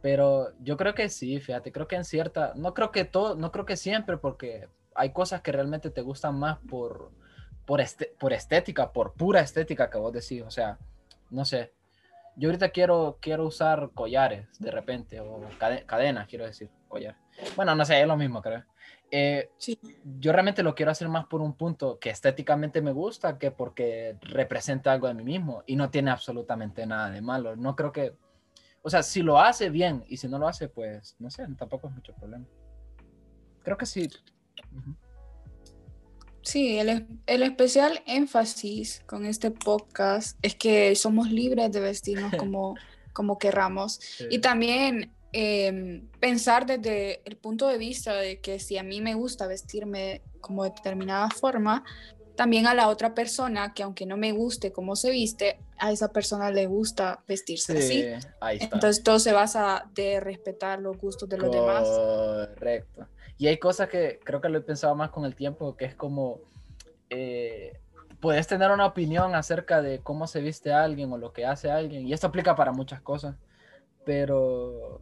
Pero 0.02 0.54
yo 0.60 0.76
creo 0.78 0.94
que 0.94 1.10
sí, 1.10 1.40
fíjate, 1.40 1.72
creo 1.72 1.88
que 1.88 1.96
en 1.96 2.04
cierta, 2.04 2.54
no 2.56 2.74
creo 2.74 2.92
que 2.92 3.06
todo, 3.06 3.36
no 3.36 3.52
creo 3.52 3.66
que 3.66 3.78
siempre, 3.78 4.18
porque 4.18 4.68
hay 4.96 5.12
cosas 5.14 5.42
que 5.42 5.52
realmente 5.52 5.90
te 5.90 6.02
gustan 6.02 6.38
más 6.38 6.60
por, 6.70 7.12
por, 7.66 7.80
este, 7.80 8.14
por 8.20 8.34
estética, 8.34 8.92
por 8.92 9.14
pura 9.14 9.40
estética 9.40 9.90
que 9.90 9.98
vos 9.98 10.12
decís. 10.12 10.44
O 10.46 10.52
sea, 10.52 10.78
no 11.30 11.46
sé. 11.46 11.72
Yo 12.40 12.48
ahorita 12.48 12.70
quiero, 12.70 13.18
quiero 13.22 13.46
usar 13.46 13.92
collares 13.94 14.48
de 14.60 14.72
repente, 14.72 15.20
o 15.20 15.42
cadenas, 15.86 16.26
quiero 16.28 16.46
decir, 16.46 16.70
collares. 16.88 17.20
Bueno, 17.58 17.76
no 17.76 17.84
sé, 17.84 18.00
es 18.00 18.08
lo 18.08 18.16
mismo, 18.16 18.42
creo. 18.42 18.64
Eh, 19.12 19.52
sí. 19.58 19.78
Yo 20.20 20.32
realmente 20.32 20.64
lo 20.64 20.74
quiero 20.74 20.92
hacer 20.92 21.10
más 21.10 21.26
por 21.26 21.42
un 21.42 21.56
punto 21.56 22.00
que 22.00 22.10
estéticamente 22.10 22.82
me 22.82 22.94
gusta 22.94 23.38
que 23.38 23.52
porque 23.52 24.18
representa 24.22 24.94
algo 24.94 25.08
de 25.08 25.16
mí 25.16 25.24
mismo 25.24 25.64
y 25.66 25.76
no 25.76 25.90
tiene 25.90 26.12
absolutamente 26.12 26.86
nada 26.86 27.10
de 27.10 27.22
malo. 27.22 27.58
No 27.58 27.76
creo 27.76 27.92
que, 27.92 28.16
o 28.84 28.90
sea, 28.90 29.04
si 29.04 29.22
lo 29.22 29.40
hace 29.40 29.70
bien 29.70 30.06
y 30.08 30.16
si 30.16 30.30
no 30.30 30.40
lo 30.40 30.48
hace, 30.48 30.70
pues 30.70 31.18
no 31.20 31.30
sé, 31.30 31.46
tampoco 31.58 31.90
es 31.90 31.94
mucho 31.94 32.14
problema. 32.14 32.46
Creo 33.64 33.78
que 33.78 33.86
sí, 33.86 34.08
Sí, 36.42 36.78
el, 36.78 37.08
el, 37.26 37.44
especial 37.44 38.02
énfasis 38.06 39.02
con 39.06 39.26
este 39.26 39.52
podcast 39.52 40.38
es 40.42 40.56
que 40.56 40.96
somos 40.96 41.32
libres 41.32 41.72
de 41.72 41.80
vestirnos 41.80 42.34
como, 42.38 42.76
como 43.14 43.38
querramos. 43.38 44.00
Y 44.30 44.40
también 44.40 45.12
em, 45.32 46.08
pensar 46.20 46.66
desde 46.66 47.22
el 47.26 47.38
punto 47.38 47.68
de 47.68 47.78
vista 47.78 48.14
de 48.14 48.40
que 48.40 48.60
si 48.60 48.78
a 48.78 48.84
mí 48.84 49.02
me 49.02 49.14
gusta 49.14 49.48
vestirme 49.48 50.22
como 50.42 50.64
de 50.64 50.72
determinada 50.72 51.30
forma, 51.30 51.84
también 52.36 52.68
a 52.68 52.74
la 52.74 52.88
otra 52.88 53.14
persona 53.14 53.74
que 53.74 53.84
aunque 53.84 54.06
no 54.06 54.16
me 54.16 54.32
guste 54.32 54.72
cómo 54.72 54.96
se 54.96 55.12
viste, 55.12 55.60
a 55.78 55.92
esa 55.92 56.14
persona 56.14 56.50
le 56.52 56.68
gusta 56.68 57.22
vestirse 57.28 57.78
así. 57.78 58.06
Entonces 58.62 59.04
todo 59.04 59.20
se 59.20 59.34
basa 59.34 59.90
de 59.94 60.22
respetar 60.22 60.80
los 60.80 60.98
gustos 60.98 61.28
de 61.28 61.38
los 61.38 61.52
demás. 61.52 61.86
Correcto. 61.86 63.08
Y 63.40 63.48
hay 63.48 63.58
cosas 63.58 63.88
que 63.88 64.20
creo 64.22 64.42
que 64.42 64.50
lo 64.50 64.58
he 64.58 64.62
pensado 64.62 64.94
más 64.96 65.12
con 65.12 65.24
el 65.24 65.34
tiempo, 65.34 65.78
que 65.78 65.86
es 65.86 65.96
como, 65.96 66.42
eh, 67.10 67.80
puedes 68.20 68.46
tener 68.48 68.70
una 68.70 68.86
opinión 68.86 69.34
acerca 69.34 69.82
de 69.82 70.00
cómo 70.00 70.28
se 70.28 70.42
viste 70.42 70.74
alguien 70.74 71.10
o 71.14 71.18
lo 71.18 71.32
que 71.32 71.46
hace 71.46 71.72
alguien, 71.72 72.06
y 72.06 72.12
esto 72.12 72.28
aplica 72.28 72.54
para 72.54 72.74
muchas 72.74 73.02
cosas, 73.02 73.38
pero 74.06 75.02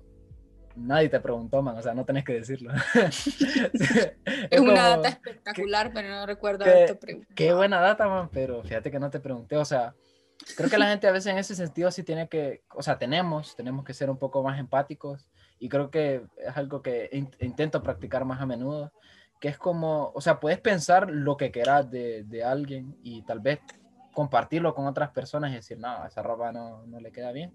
nadie 0.76 1.10
te 1.10 1.20
preguntó, 1.20 1.64
man, 1.64 1.78
o 1.78 1.82
sea, 1.82 1.96
no 1.96 2.06
tenés 2.06 2.24
que 2.24 2.34
decirlo. 2.34 2.72
es, 4.52 4.60
una 4.60 4.90
data 4.90 5.10
espectacular, 5.10 5.92
pero 5.92 6.08
no 6.10 6.28
recuerdo 6.28 6.64
haberte 6.64 6.94
preguntado. 6.94 7.34
Qué 7.36 7.54
buena 7.56 7.82
data, 7.82 8.08
man, 8.08 8.30
pero 8.32 8.62
fíjate 8.62 8.92
que 8.92 9.00
no 9.00 9.10
te 9.10 9.20
pregunté, 9.20 9.58
o 9.58 9.66
sea, 9.66 9.96
creo 10.56 10.70
que 10.70 10.78
la 10.78 10.90
gente 10.90 11.08
a 11.08 11.12
veces 11.12 11.32
en 11.32 11.40
ese 11.40 11.56
sentido 11.56 11.90
sí 11.90 12.04
tiene 12.04 12.30
que, 12.30 12.62
o 12.76 12.84
sea, 12.84 13.00
tenemos, 13.00 13.56
tenemos 13.56 13.84
que 13.84 13.96
ser 13.96 14.12
un 14.12 14.20
poco 14.20 14.44
más 14.44 14.60
empáticos 14.60 15.28
y 15.60 15.70
creo 15.70 15.90
que 15.90 16.24
es 16.38 16.56
algo 16.56 16.82
que 16.82 17.10
intento 17.40 17.82
practicar 17.82 18.26
más 18.26 18.42
a 18.42 18.46
menudo, 18.46 18.92
que 19.40 19.48
es 19.50 19.58
como, 19.58 20.12
o 20.14 20.22
sea, 20.22 20.40
puedes 20.40 20.60
pensar 20.60 21.10
lo 21.10 21.38
que 21.38 21.52
quieras 21.52 21.90
de, 21.90 22.24
de, 22.24 22.44
alguien 22.44 22.98
y 23.04 23.22
tal 23.24 23.40
vez 23.40 23.60
compartirlo 24.14 24.74
con 24.74 24.88
otras 24.88 25.12
personas 25.12 25.52
y 25.52 25.56
decir, 25.56 25.78
no, 25.78 26.06
esa 26.06 26.24
ropa 26.24 26.52
no, 26.52 26.86
no, 26.88 27.00
le 27.00 27.12
queda 27.12 27.32
bien. 27.32 27.54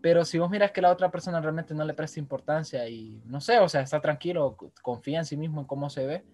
Pero 0.00 0.24
si 0.24 0.38
vos 0.38 0.50
miras 0.50 0.70
que 0.70 0.82
la 0.82 0.92
otra 0.92 1.10
persona 1.10 1.40
realmente 1.40 1.74
no 1.74 1.84
le 1.84 1.94
presta 1.94 2.20
importancia 2.20 2.88
y 2.88 3.22
no 3.24 3.40
sé, 3.40 3.58
o 3.58 3.68
sea, 3.68 3.80
está 3.80 4.00
tranquilo, 4.00 4.56
confía 4.82 5.18
en 5.18 5.24
sí 5.24 5.36
mismo 5.36 5.60
en 5.60 5.66
cómo 5.66 5.90
se 5.90 6.06
ve, 6.06 6.24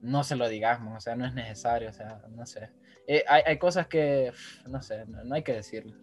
no 0.00 0.22
se 0.22 0.36
lo 0.36 0.48
digamos, 0.48 0.96
o 0.96 1.00
sea, 1.00 1.16
no 1.16 1.26
es 1.26 1.34
necesario, 1.34 1.88
o 1.88 1.92
sea, 1.92 2.22
no 2.30 2.46
sé. 2.46 2.70
Eh, 3.06 3.24
hay, 3.26 3.42
hay, 3.46 3.58
cosas 3.58 3.88
que, 3.88 4.32
no 4.68 4.80
sé, 4.82 5.06
no, 5.06 5.24
no 5.24 5.34
hay 5.34 5.42
que 5.42 5.54
decirlo. 5.54 5.96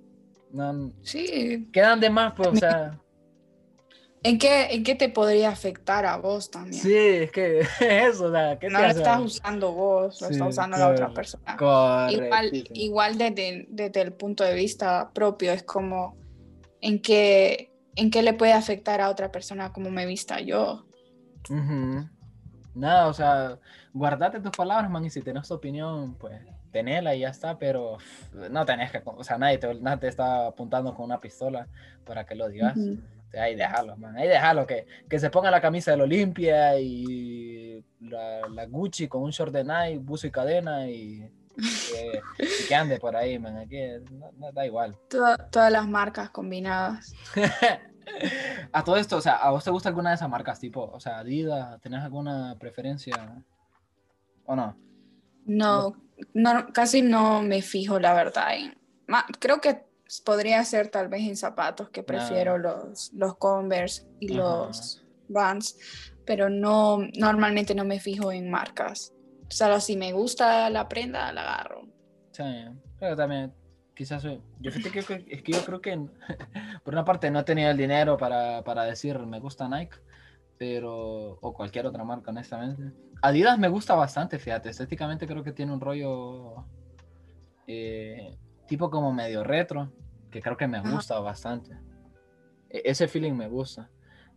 No, 0.51 0.91
sí. 1.01 1.69
Quedan 1.71 1.99
de 1.99 2.09
más, 2.09 2.33
pues, 2.33 2.49
o 2.49 2.55
sea. 2.55 2.99
¿En 4.27 4.39
qué, 4.39 4.67
¿En 4.71 4.83
qué 4.83 4.95
te 4.95 5.07
podría 5.07 5.49
afectar 5.49 6.05
a 6.05 6.17
vos 6.17 6.51
también? 6.51 6.81
Sí, 6.81 6.93
es 6.93 7.31
que 7.31 7.61
eso, 7.79 8.25
o 8.25 8.31
sea, 8.31 8.59
¿qué 8.59 8.67
No 8.67 8.81
lo 8.81 8.87
estás 8.87 9.21
usando 9.21 9.71
vos, 9.71 10.21
lo 10.21 10.27
está 10.27 10.45
usando 10.45 10.77
la 10.77 10.89
otra 10.89 11.13
persona. 11.13 11.55
Igual, 12.09 12.49
igual 12.73 13.17
desde, 13.17 13.67
desde, 13.69 14.01
el 14.01 14.11
punto 14.11 14.43
de 14.43 14.53
vista 14.53 15.11
propio, 15.13 15.53
es 15.53 15.63
como 15.63 16.17
en 16.81 17.01
qué, 17.01 17.71
en 17.95 18.11
qué 18.11 18.21
le 18.21 18.33
puede 18.33 18.51
afectar 18.51 18.99
a 18.99 19.09
otra 19.09 19.31
persona 19.31 19.71
como 19.71 19.89
me 19.91 20.05
vista 20.05 20.41
yo. 20.41 20.85
Nada, 22.75 23.07
o 23.07 23.13
sea, 23.13 23.57
guardate 23.93 24.41
tus 24.41 24.51
palabras, 24.51 24.91
man, 24.91 25.05
y 25.05 25.09
si 25.09 25.21
tenés 25.21 25.47
tu 25.47 25.53
opinión, 25.53 26.15
pues 26.15 26.41
tenela 26.73 27.15
y 27.15 27.21
ya 27.21 27.29
está, 27.29 27.57
pero 27.57 27.97
no 28.51 28.65
tenés 28.65 28.91
que, 28.91 29.01
o 29.05 29.23
sea, 29.23 29.37
nadie 29.37 29.57
te, 29.57 29.73
nadie 29.75 30.01
te 30.01 30.07
está 30.09 30.47
apuntando 30.47 30.93
con 30.93 31.05
una 31.05 31.21
pistola 31.21 31.69
para 32.03 32.25
que 32.25 32.35
lo 32.35 32.49
digas 32.49 32.77
ahí 33.33 33.55
déjalo, 33.55 33.97
man, 33.97 34.15
ahí 34.17 34.27
déjalo, 34.27 34.65
que, 34.65 34.85
que 35.09 35.19
se 35.19 35.29
ponga 35.29 35.51
la 35.51 35.61
camisa 35.61 35.91
del 35.91 36.01
Olimpia 36.01 36.79
y 36.79 37.83
la, 38.01 38.47
la, 38.49 38.65
Gucci 38.65 39.07
con 39.07 39.23
un 39.23 39.31
short 39.31 39.53
de 39.53 39.63
Nike, 39.63 39.99
buzo 39.99 40.27
y 40.27 40.31
cadena 40.31 40.87
y, 40.87 41.31
que 42.67 42.75
ande 42.75 42.99
por 42.99 43.15
ahí, 43.15 43.39
man, 43.39 43.57
aquí 43.57 43.77
no, 44.37 44.51
da 44.51 44.65
igual. 44.65 44.97
todas 45.09 45.71
las 45.71 45.87
marcas 45.87 46.29
combinadas. 46.29 47.13
a 48.71 48.83
todo 48.83 48.97
esto, 48.97 49.17
o 49.17 49.21
sea, 49.21 49.35
¿a 49.35 49.51
vos 49.51 49.63
te 49.63 49.71
gusta 49.71 49.89
alguna 49.89 50.09
de 50.09 50.15
esas 50.15 50.29
marcas, 50.29 50.59
tipo, 50.59 50.89
o 50.91 50.99
sea, 50.99 51.19
Adidas, 51.19 51.79
¿tenés 51.81 52.03
alguna 52.03 52.55
preferencia 52.59 53.43
o 54.45 54.55
no? 54.55 54.77
No, 55.45 55.93
no 56.33 56.67
casi 56.73 57.01
no 57.01 57.41
me 57.41 57.61
fijo, 57.61 57.99
la 57.99 58.13
verdad. 58.13 58.53
creo 59.39 59.61
que 59.61 59.86
podría 60.23 60.63
ser 60.63 60.89
tal 60.89 61.07
vez 61.07 61.21
en 61.21 61.35
zapatos, 61.35 61.89
que 61.89 62.03
prefiero 62.03 62.57
los, 62.57 63.11
los 63.13 63.37
Converse 63.37 64.07
y 64.19 64.29
los 64.29 65.03
Vans, 65.29 65.77
pero 66.25 66.49
no, 66.49 66.99
normalmente 67.17 67.75
no 67.75 67.85
me 67.85 67.99
fijo 67.99 68.31
en 68.31 68.49
marcas. 68.49 69.13
Solo 69.49 69.79
si 69.79 69.95
me 69.95 70.11
gusta 70.13 70.69
la 70.69 70.87
prenda, 70.87 71.31
la 71.31 71.41
agarro. 71.41 71.81
Sí, 72.31 72.43
pero 72.99 73.15
también 73.15 73.53
quizás 73.95 74.23
yo 74.23 74.39
que, 74.61 74.99
es 75.27 75.43
que 75.43 75.51
yo 75.51 75.65
creo 75.65 75.81
que 75.81 75.97
por 76.83 76.93
una 76.93 77.03
parte 77.03 77.31
no 77.31 77.39
he 77.39 77.43
tenido 77.43 77.71
el 77.71 77.77
dinero 77.77 78.15
para, 78.15 78.63
para, 78.63 78.83
decir 78.83 79.17
me 79.19 79.39
gusta 79.39 79.67
Nike, 79.67 79.97
pero 80.57 81.39
o 81.41 81.53
cualquier 81.53 81.87
otra 81.87 82.03
marca 82.03 82.31
honestamente. 82.31 82.95
Adidas 83.21 83.57
me 83.57 83.69
gusta 83.69 83.95
bastante, 83.95 84.37
fíjate, 84.37 84.69
estéticamente 84.69 85.25
creo 85.25 85.43
que 85.43 85.51
tiene 85.51 85.73
un 85.73 85.81
rollo 85.81 86.65
eh, 87.65 88.37
tipo 88.67 88.89
como 88.91 89.11
medio 89.13 89.43
retro, 89.43 89.91
que 90.29 90.41
creo 90.41 90.57
que 90.57 90.67
me 90.67 90.79
gusta 90.81 91.19
bastante. 91.19 91.75
E- 92.69 92.81
Ese 92.85 93.07
feeling 93.07 93.33
me 93.33 93.47
gusta. 93.47 93.89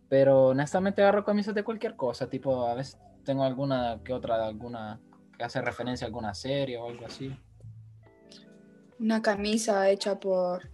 Pero 0.09 0.47
honestamente 0.47 1.01
agarro 1.01 1.23
camisas 1.23 1.53
de 1.55 1.63
cualquier 1.63 1.95
cosa, 1.95 2.29
tipo 2.29 2.65
a 2.67 2.73
veces 2.75 2.97
tengo 3.23 3.43
alguna 3.43 3.99
que 4.03 4.13
otra, 4.13 4.45
alguna 4.45 4.99
que 5.37 5.43
hace 5.43 5.61
referencia 5.61 6.05
a 6.05 6.07
alguna 6.09 6.33
serie 6.33 6.77
o 6.77 6.87
algo 6.87 7.05
así. 7.05 7.33
Una 8.99 9.21
camisa 9.21 9.89
hecha 9.89 10.19
por, 10.19 10.69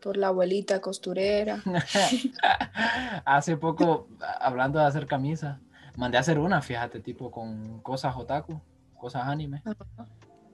por 0.00 0.16
la 0.16 0.28
abuelita 0.28 0.80
costurera. 0.80 1.62
Hace 3.24 3.56
poco, 3.56 4.08
hablando 4.40 4.78
de 4.78 4.86
hacer 4.86 5.06
camisas, 5.06 5.58
mandé 5.96 6.16
a 6.16 6.20
hacer 6.20 6.38
una, 6.38 6.60
fíjate, 6.62 7.00
tipo 7.00 7.30
con 7.30 7.80
cosas 7.82 8.16
otaku, 8.16 8.60
cosas 8.96 9.26
anime. 9.28 9.62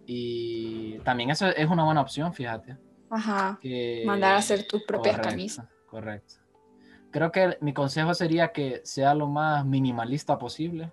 Y 0.07 0.99
también 1.01 1.31
eso 1.31 1.47
es 1.49 1.69
una 1.69 1.85
buena 1.85 2.01
opción, 2.01 2.33
fíjate. 2.33 2.77
Ajá. 3.11 3.59
que- 3.61 4.05
Mandar 4.07 4.35
a 4.35 4.39
hacer 4.39 4.67
tus 4.67 4.83
propias 4.85 5.17
Correcto, 5.17 5.31
camisas. 5.37 5.67
Correcto. 5.87 6.35
Creo 7.11 7.31
que 7.31 7.59
mi 7.61 7.75
consejo 7.75 8.15
sería 8.15 8.53
que 8.53 8.81
sea 8.85 9.15
lo 9.15 9.27
más 9.29 9.67
minimalista 9.67 10.39
posible. 10.39 10.91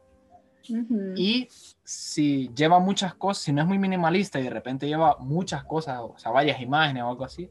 Ujú. 0.69 1.13
Y 1.15 1.47
si 1.83 2.49
lleva 2.53 2.79
muchas 2.79 3.15
cosas, 3.15 3.43
si 3.43 3.53
no 3.53 3.61
es 3.61 3.67
muy 3.67 3.79
minimalista 3.79 4.37
y 4.39 4.43
de 4.43 4.49
repente 4.49 4.85
lleva 4.85 5.15
muchas 5.19 5.63
cosas, 5.63 5.99
o 6.01 6.17
sea, 6.17 6.31
varias 6.31 6.59
imágenes 6.61 7.03
o 7.03 7.07
algo 7.07 7.23
así, 7.23 7.49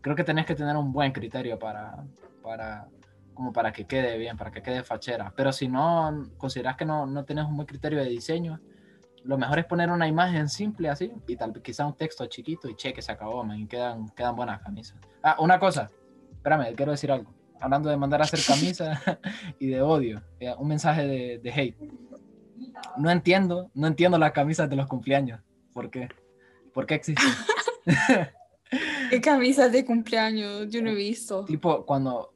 creo 0.00 0.16
que 0.16 0.24
tenés 0.24 0.44
que 0.46 0.56
tener 0.56 0.76
un 0.76 0.92
buen 0.92 1.12
criterio 1.12 1.56
para, 1.58 2.04
para 2.42 2.88
como 3.34 3.52
para 3.52 3.72
que 3.72 3.84
quede 3.86 4.18
bien, 4.18 4.36
para 4.36 4.50
que 4.50 4.60
quede 4.62 4.82
fachera. 4.82 5.32
Pero 5.36 5.52
si 5.52 5.68
no 5.68 6.28
consideras 6.38 6.76
que 6.76 6.84
no, 6.84 7.06
no 7.06 7.24
tienes 7.24 7.44
un 7.44 7.54
buen 7.54 7.66
criterio 7.68 8.00
de 8.00 8.08
diseño, 8.08 8.60
lo 9.24 9.38
mejor 9.38 9.58
es 9.58 9.64
poner 9.66 9.90
una 9.90 10.08
imagen 10.08 10.48
simple 10.48 10.88
así 10.88 11.12
y 11.26 11.36
tal 11.36 11.52
vez 11.52 11.62
quizá 11.62 11.86
un 11.86 11.96
texto 11.96 12.26
chiquito 12.26 12.68
y 12.68 12.76
cheque, 12.76 13.02
se 13.02 13.12
acabó, 13.12 13.44
man, 13.44 13.60
y 13.60 13.66
quedan, 13.66 14.08
quedan 14.10 14.36
buenas 14.36 14.60
camisas. 14.62 14.96
Ah, 15.22 15.36
una 15.38 15.58
cosa, 15.58 15.90
espérame, 16.32 16.74
quiero 16.74 16.92
decir 16.92 17.10
algo. 17.10 17.32
Hablando 17.60 17.90
de 17.90 17.96
mandar 17.96 18.20
a 18.20 18.24
hacer 18.24 18.40
camisas 18.46 19.00
y 19.58 19.66
de 19.66 19.82
odio, 19.82 20.22
eh, 20.38 20.54
un 20.56 20.68
mensaje 20.68 21.06
de, 21.06 21.38
de 21.38 21.50
hate. 21.50 21.76
No 22.96 23.10
entiendo, 23.10 23.70
no 23.74 23.86
entiendo 23.86 24.18
las 24.18 24.32
camisas 24.32 24.70
de 24.70 24.76
los 24.76 24.86
cumpleaños. 24.86 25.40
¿Por 25.72 25.90
qué? 25.90 26.08
¿Por 26.72 26.86
qué 26.86 26.94
existen? 26.94 27.28
¿Qué 29.10 29.20
camisas 29.20 29.72
de 29.72 29.84
cumpleaños? 29.84 30.68
Yo 30.70 30.82
no 30.82 30.90
he 30.90 30.94
visto. 30.94 31.44
tipo, 31.44 31.84
cuando, 31.86 32.34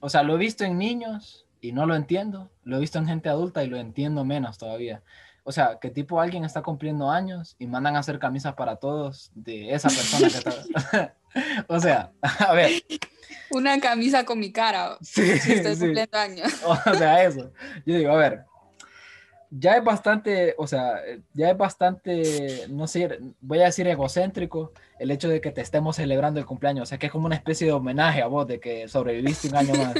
o 0.00 0.08
sea, 0.08 0.22
lo 0.22 0.34
he 0.34 0.38
visto 0.38 0.64
en 0.64 0.78
niños 0.78 1.46
y 1.60 1.72
no 1.72 1.86
lo 1.86 1.94
entiendo, 1.94 2.50
lo 2.64 2.76
he 2.76 2.80
visto 2.80 2.98
en 2.98 3.06
gente 3.06 3.28
adulta 3.28 3.64
y 3.64 3.68
lo 3.68 3.76
entiendo 3.76 4.24
menos 4.24 4.58
todavía. 4.58 5.02
O 5.44 5.52
sea, 5.52 5.78
que 5.80 5.90
tipo 5.90 6.20
alguien 6.20 6.44
está 6.44 6.62
cumpliendo 6.62 7.10
años 7.10 7.56
y 7.58 7.66
mandan 7.66 7.96
a 7.96 8.00
hacer 8.00 8.18
camisas 8.18 8.54
para 8.54 8.76
todos 8.76 9.30
de 9.34 9.74
esa 9.74 9.88
persona 9.88 10.28
que 10.28 10.38
está... 10.38 11.14
o 11.68 11.80
sea, 11.80 12.12
a 12.22 12.52
ver, 12.52 12.82
Una 13.50 13.80
camisa 13.80 14.24
con 14.24 14.38
mi 14.38 14.52
cara. 14.52 14.96
sí, 15.00 15.38
Si 15.38 15.52
estoy 15.52 15.74
sí. 15.74 15.80
cumpliendo 15.80 16.18
años. 16.18 16.52
O 16.66 16.94
sea, 16.94 17.24
eso. 17.24 17.50
Yo 17.84 17.96
digo, 17.96 18.12
a 18.12 18.16
ver, 18.16 18.44
ya 19.50 19.76
es 19.76 19.84
bastante, 19.84 20.54
o 20.56 20.66
sea, 20.66 21.00
ya 21.34 21.50
es 21.50 21.56
bastante, 21.56 22.66
no 22.70 22.86
sé, 22.86 23.18
voy 23.40 23.60
a 23.60 23.64
decir 23.64 23.86
egocéntrico 23.86 24.72
el 24.98 25.10
hecho 25.10 25.28
de 25.28 25.40
que 25.40 25.50
te 25.50 25.60
estemos 25.60 25.96
celebrando 25.96 26.40
el 26.40 26.46
cumpleaños. 26.46 26.84
O 26.84 26.86
sea, 26.86 26.98
que 26.98 27.06
es 27.06 27.12
como 27.12 27.26
una 27.26 27.36
especie 27.36 27.66
de 27.66 27.72
homenaje 27.72 28.22
a 28.22 28.28
vos 28.28 28.46
de 28.46 28.60
que 28.60 28.88
sobreviviste 28.88 29.48
un 29.48 29.56
año 29.56 29.74
más. 29.74 29.94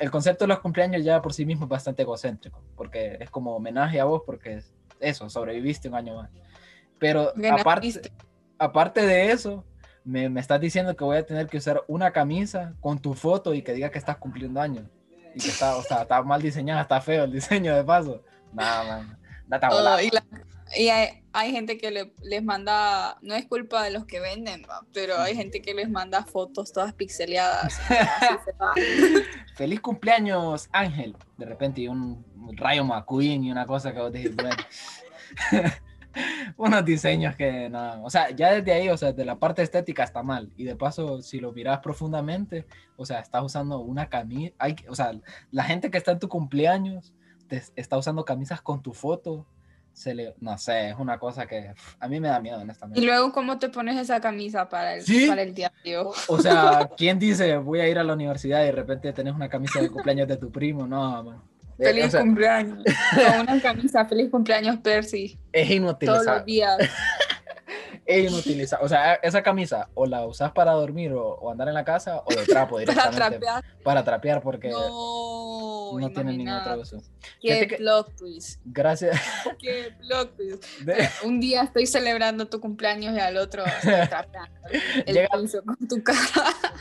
El 0.00 0.10
concepto 0.10 0.44
de 0.44 0.48
los 0.48 0.60
cumpleaños 0.60 1.04
ya 1.04 1.20
por 1.22 1.32
sí 1.32 1.44
mismo 1.46 1.64
es 1.64 1.68
bastante 1.70 2.02
egocéntrico, 2.02 2.62
porque 2.76 3.16
es 3.20 3.30
como 3.30 3.54
homenaje 3.56 4.00
a 4.00 4.04
vos, 4.04 4.22
porque 4.24 4.54
es 4.54 4.72
eso, 5.00 5.28
sobreviviste 5.30 5.88
un 5.88 5.94
año 5.94 6.16
más. 6.16 6.30
Pero 6.98 7.28
aparte, 7.30 7.40
Ganaste. 7.90 8.12
aparte 8.58 9.06
de 9.06 9.30
eso, 9.32 9.64
me, 10.04 10.28
me 10.30 10.40
estás 10.40 10.60
diciendo 10.60 10.96
que 10.96 11.04
voy 11.04 11.16
a 11.18 11.26
tener 11.26 11.46
que 11.46 11.58
usar 11.58 11.82
una 11.88 12.10
camisa 12.12 12.74
con 12.80 12.98
tu 12.98 13.14
foto 13.14 13.52
y 13.54 13.62
que 13.62 13.72
diga 13.74 13.90
que 13.90 13.98
estás 13.98 14.16
cumpliendo 14.16 14.60
años. 14.60 14.84
Y 15.34 15.40
que 15.40 15.48
está, 15.48 15.76
o 15.76 15.82
sea, 15.82 16.02
está 16.02 16.22
mal 16.22 16.40
diseñada, 16.40 16.80
está 16.82 17.00
feo 17.00 17.24
el 17.24 17.32
diseño 17.32 17.74
de 17.76 17.84
paso. 17.84 18.22
Nada, 18.54 18.84
man. 18.84 19.18
Date 19.46 19.66
a 19.66 19.68
Oh, 19.70 20.00
y 20.00 20.10
la- 20.10 20.24
y 20.74 20.88
hay, 20.88 21.22
hay 21.32 21.52
gente 21.52 21.78
que 21.78 21.90
le- 21.90 22.12
les 22.22 22.42
manda, 22.42 23.18
no 23.22 23.34
es 23.34 23.46
culpa 23.46 23.82
de 23.84 23.90
los 23.90 24.06
que 24.06 24.20
venden, 24.20 24.66
pero 24.92 25.18
hay 25.18 25.36
gente 25.36 25.60
que 25.62 25.74
les 25.74 25.88
manda 25.90 26.24
fotos 26.24 26.72
todas 26.72 26.92
pixeleadas. 26.94 27.78
Feliz 29.54 29.80
cumpleaños, 29.80 30.68
Ángel. 30.72 31.16
De 31.36 31.46
repente, 31.46 31.82
y 31.82 31.88
un 31.88 32.24
rayo 32.56 32.84
McQueen 32.84 33.44
y 33.44 33.52
una 33.52 33.66
cosa 33.66 33.92
que 33.92 34.00
vos 34.00 34.12
decís, 34.12 34.34
bueno. 34.34 34.56
Unos 36.56 36.84
diseños 36.84 37.36
que 37.36 37.68
no. 37.68 38.02
O 38.02 38.08
sea, 38.10 38.30
ya 38.30 38.50
desde 38.52 38.72
ahí, 38.72 38.88
o 38.88 38.96
sea, 38.96 39.12
de 39.12 39.24
la 39.24 39.38
parte 39.38 39.62
estética 39.62 40.02
está 40.02 40.22
mal. 40.22 40.50
Y 40.56 40.64
de 40.64 40.74
paso, 40.74 41.20
si 41.20 41.40
lo 41.40 41.52
miras 41.52 41.80
profundamente, 41.80 42.66
o 42.96 43.04
sea, 43.04 43.20
estás 43.20 43.42
usando 43.44 43.80
una 43.80 44.08
camisa. 44.08 44.54
Hay, 44.58 44.76
o 44.88 44.94
sea, 44.94 45.12
la 45.50 45.64
gente 45.64 45.90
que 45.90 45.98
está 45.98 46.12
en 46.12 46.18
tu 46.18 46.28
cumpleaños 46.28 47.12
te 47.48 47.62
está 47.76 47.98
usando 47.98 48.24
camisas 48.24 48.62
con 48.62 48.82
tu 48.82 48.94
foto. 48.94 49.46
Se 49.96 50.14
le, 50.14 50.34
no 50.40 50.58
sé, 50.58 50.90
es 50.90 50.96
una 50.98 51.18
cosa 51.18 51.46
que 51.46 51.72
a 51.98 52.06
mí 52.06 52.20
me 52.20 52.28
da 52.28 52.38
miedo, 52.38 52.58
honestamente. 52.60 53.00
Y 53.00 53.04
luego, 53.06 53.32
¿cómo 53.32 53.58
te 53.58 53.70
pones 53.70 53.96
esa 53.96 54.20
camisa 54.20 54.68
para 54.68 54.96
el, 54.96 55.02
¿Sí? 55.02 55.26
para 55.26 55.40
el 55.40 55.54
diario? 55.54 56.12
O 56.28 56.38
sea, 56.38 56.90
¿quién 56.98 57.18
dice 57.18 57.56
voy 57.56 57.80
a 57.80 57.88
ir 57.88 57.98
a 57.98 58.04
la 58.04 58.12
universidad 58.12 58.60
y 58.62 58.66
de 58.66 58.72
repente 58.72 59.10
tenés 59.14 59.32
una 59.34 59.48
camisa 59.48 59.80
de 59.80 59.88
cumpleaños 59.88 60.28
de 60.28 60.36
tu 60.36 60.52
primo? 60.52 60.86
No, 60.86 61.22
man. 61.22 61.42
Eh, 61.78 61.84
Feliz 61.84 62.06
o 62.06 62.10
sea, 62.10 62.20
cumpleaños. 62.20 62.84
Con 63.14 63.40
una 63.40 63.60
camisa, 63.60 64.04
feliz 64.04 64.30
cumpleaños, 64.30 64.76
Percy. 64.78 65.38
es 65.50 65.62
Todos 65.68 65.76
inutilizable. 65.76 66.32
los 66.36 66.44
días. 66.44 66.76
Es 68.06 68.30
inutilizable. 68.30 68.84
O 68.86 68.88
sea, 68.88 69.14
esa 69.14 69.42
camisa 69.42 69.88
o 69.94 70.06
la 70.06 70.24
usas 70.24 70.52
para 70.52 70.72
dormir 70.72 71.12
o, 71.12 71.26
o 71.34 71.50
andar 71.50 71.66
en 71.68 71.74
la 71.74 71.84
casa 71.84 72.22
o 72.24 72.30
de 72.34 72.44
trapo 72.46 72.76
Para 72.86 73.10
directamente. 73.10 73.16
trapear. 73.38 73.64
Para 73.82 74.04
trapear 74.04 74.42
porque 74.42 74.68
No, 74.70 75.98
no 75.98 76.10
tiene 76.10 76.36
ningún 76.36 76.52
otro 76.54 76.80
uso. 76.80 77.02
Qué 77.40 77.66
que- 77.66 77.76
plot 77.76 78.14
twist. 78.16 78.60
Gracias. 78.64 79.20
Qué 79.58 79.92
plot 80.00 80.36
twist. 80.36 80.64
de- 80.84 81.08
Un 81.24 81.40
día 81.40 81.62
estoy 81.62 81.86
celebrando 81.86 82.46
tu 82.48 82.60
cumpleaños 82.60 83.14
y 83.16 83.18
al 83.20 83.36
otro 83.36 83.64
estoy 83.64 84.08
trapeando 84.08 84.56
el 85.06 85.14
Llega- 85.14 85.28
piso 85.40 85.62
con 85.64 85.76
tu 85.88 86.02
cara. 86.02 86.18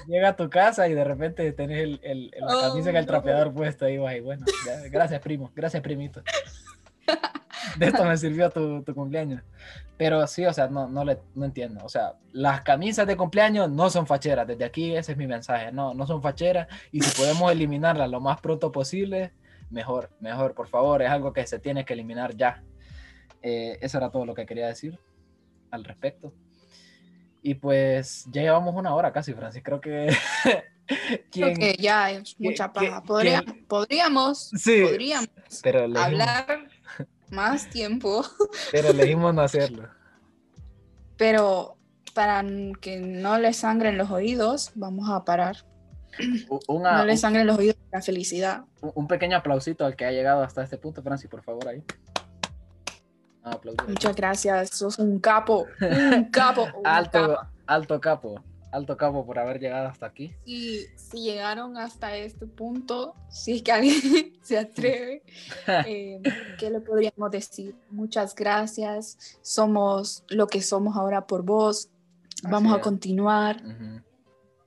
llega 0.08 0.30
a 0.30 0.36
tu 0.36 0.50
casa 0.50 0.88
y 0.88 0.94
de 0.94 1.04
repente 1.04 1.52
tenés 1.54 1.82
el, 1.84 2.00
el- 2.04 2.32
la 2.40 2.56
Oh, 2.58 2.62
camisa 2.70 2.90
con 2.90 2.98
el 2.98 3.06
no. 3.06 3.12
trapeador 3.12 3.54
puesto 3.54 3.86
ahí, 3.86 3.98
vas 3.98 4.16
bueno, 4.22 4.46
ya, 4.66 4.82
gracias 4.90 5.20
primo, 5.22 5.52
gracias 5.56 5.82
primito. 5.82 6.22
De 7.78 7.88
esto 7.88 8.04
me 8.06 8.16
sirvió 8.18 8.50
tu, 8.50 8.84
tu 8.84 8.94
cumpleaños. 8.94 9.42
Pero 9.98 10.26
sí, 10.28 10.46
o 10.46 10.54
sea, 10.54 10.68
no, 10.68 10.88
no, 10.88 11.04
le, 11.06 11.20
no 11.36 11.46
entiendo. 11.46 11.84
O 11.86 11.90
sea, 11.90 12.14
las 12.34 12.62
camisas 12.62 13.08
de 13.08 13.16
cumpleaños 13.18 13.70
no 13.72 13.90
son 13.90 14.06
facheras. 14.06 14.46
Desde 14.48 14.66
aquí 14.66 14.96
ese 14.96 15.14
es 15.14 15.18
mi 15.18 15.26
mensaje. 15.28 15.72
No, 15.72 15.94
no 15.94 16.06
son 16.06 16.22
facheras. 16.22 16.68
Y 16.92 17.02
si 17.02 17.16
podemos 17.20 17.52
eliminarlas 17.52 18.10
lo 18.10 18.20
más 18.20 18.40
pronto 18.42 18.72
posible, 18.72 19.32
mejor, 19.70 20.10
mejor, 20.20 20.54
por 20.54 20.68
favor. 20.68 21.02
Es 21.02 21.10
algo 21.10 21.32
que 21.34 21.48
se 21.48 21.60
tiene 21.60 21.86
que 21.86 21.94
eliminar 21.94 22.36
ya. 22.36 22.62
Eh, 23.42 23.78
eso 23.82 23.98
era 23.98 24.10
todo 24.12 24.26
lo 24.26 24.34
que 24.36 24.46
quería 24.46 24.68
decir 24.68 25.00
al 25.72 25.84
respecto. 25.86 26.34
Y 27.42 27.56
pues 27.56 28.26
ya 28.32 28.42
llevamos 28.42 28.76
una 28.76 28.94
hora 28.96 29.12
casi, 29.14 29.34
Francis. 29.34 29.62
Creo 29.64 29.80
que... 29.80 30.08
Creo 30.88 31.20
¿Quién- 31.32 31.58
que 31.58 31.74
ya 31.80 32.12
es 32.12 32.36
mucha 32.40 32.72
paja. 32.72 33.02
Podría- 33.02 33.44
podríamos, 33.68 34.50
Sí, 34.56 34.84
podríamos 34.84 35.30
pero 35.64 35.80
hablar 36.00 36.68
más 37.32 37.70
tiempo, 37.70 38.24
pero 38.72 38.90
elegimos 38.90 39.34
no 39.34 39.42
hacerlo. 39.42 39.88
pero 41.18 41.78
para 42.14 42.44
que 42.82 42.98
no 43.00 43.38
le 43.38 43.52
sangren 43.54 43.98
los 43.98 44.10
oídos, 44.12 44.72
vamos 44.76 45.10
a 45.10 45.26
parar. 45.26 45.58
Una, 46.70 47.00
no 47.00 47.06
le 47.06 47.18
sangren 47.18 47.46
los 47.46 47.58
oídos 47.58 47.76
la 47.92 48.02
felicidad. 48.02 48.64
un 48.82 49.06
pequeño 49.08 49.36
aplausito 49.38 49.86
al 49.86 49.96
que 49.98 50.06
ha 50.06 50.12
llegado 50.12 50.44
hasta 50.44 50.64
este 50.64 50.78
punto, 50.78 51.04
Francis, 51.04 51.30
por 51.30 51.42
favor, 51.44 51.68
ahí. 51.68 51.84
Ah. 53.44 53.60
Muchas 53.88 54.16
gracias, 54.16 54.70
sos 54.70 54.98
un 54.98 55.20
capo, 55.20 55.68
un 55.82 56.24
capo. 56.32 56.68
Alto, 56.84 57.28
capa. 57.28 57.52
alto 57.68 58.00
capo, 58.02 58.44
alto 58.72 58.98
capo 58.98 59.26
por 59.26 59.40
haber 59.40 59.60
llegado 59.60 59.88
hasta 59.88 60.06
aquí. 60.08 60.34
Si, 60.46 60.86
si 60.98 61.22
llegaron 61.24 61.78
hasta 61.78 62.16
este 62.18 62.46
punto, 62.48 63.16
si 63.30 63.54
es 63.58 63.62
que 63.64 63.72
alguien 63.72 63.96
se 64.42 64.58
atreve, 64.58 65.24
eh, 65.88 66.22
¿qué 66.60 66.70
le 66.70 66.82
podríamos 66.82 67.32
decir? 67.32 67.76
Muchas 67.90 68.36
gracias, 68.36 69.38
somos 69.42 70.24
lo 70.30 70.48
que 70.48 70.62
somos 70.62 70.96
ahora 70.98 71.26
por 71.28 71.44
vos, 71.44 71.90
vamos 72.44 72.72
Así 72.74 72.80
a 72.80 72.84
continuar. 72.84 73.62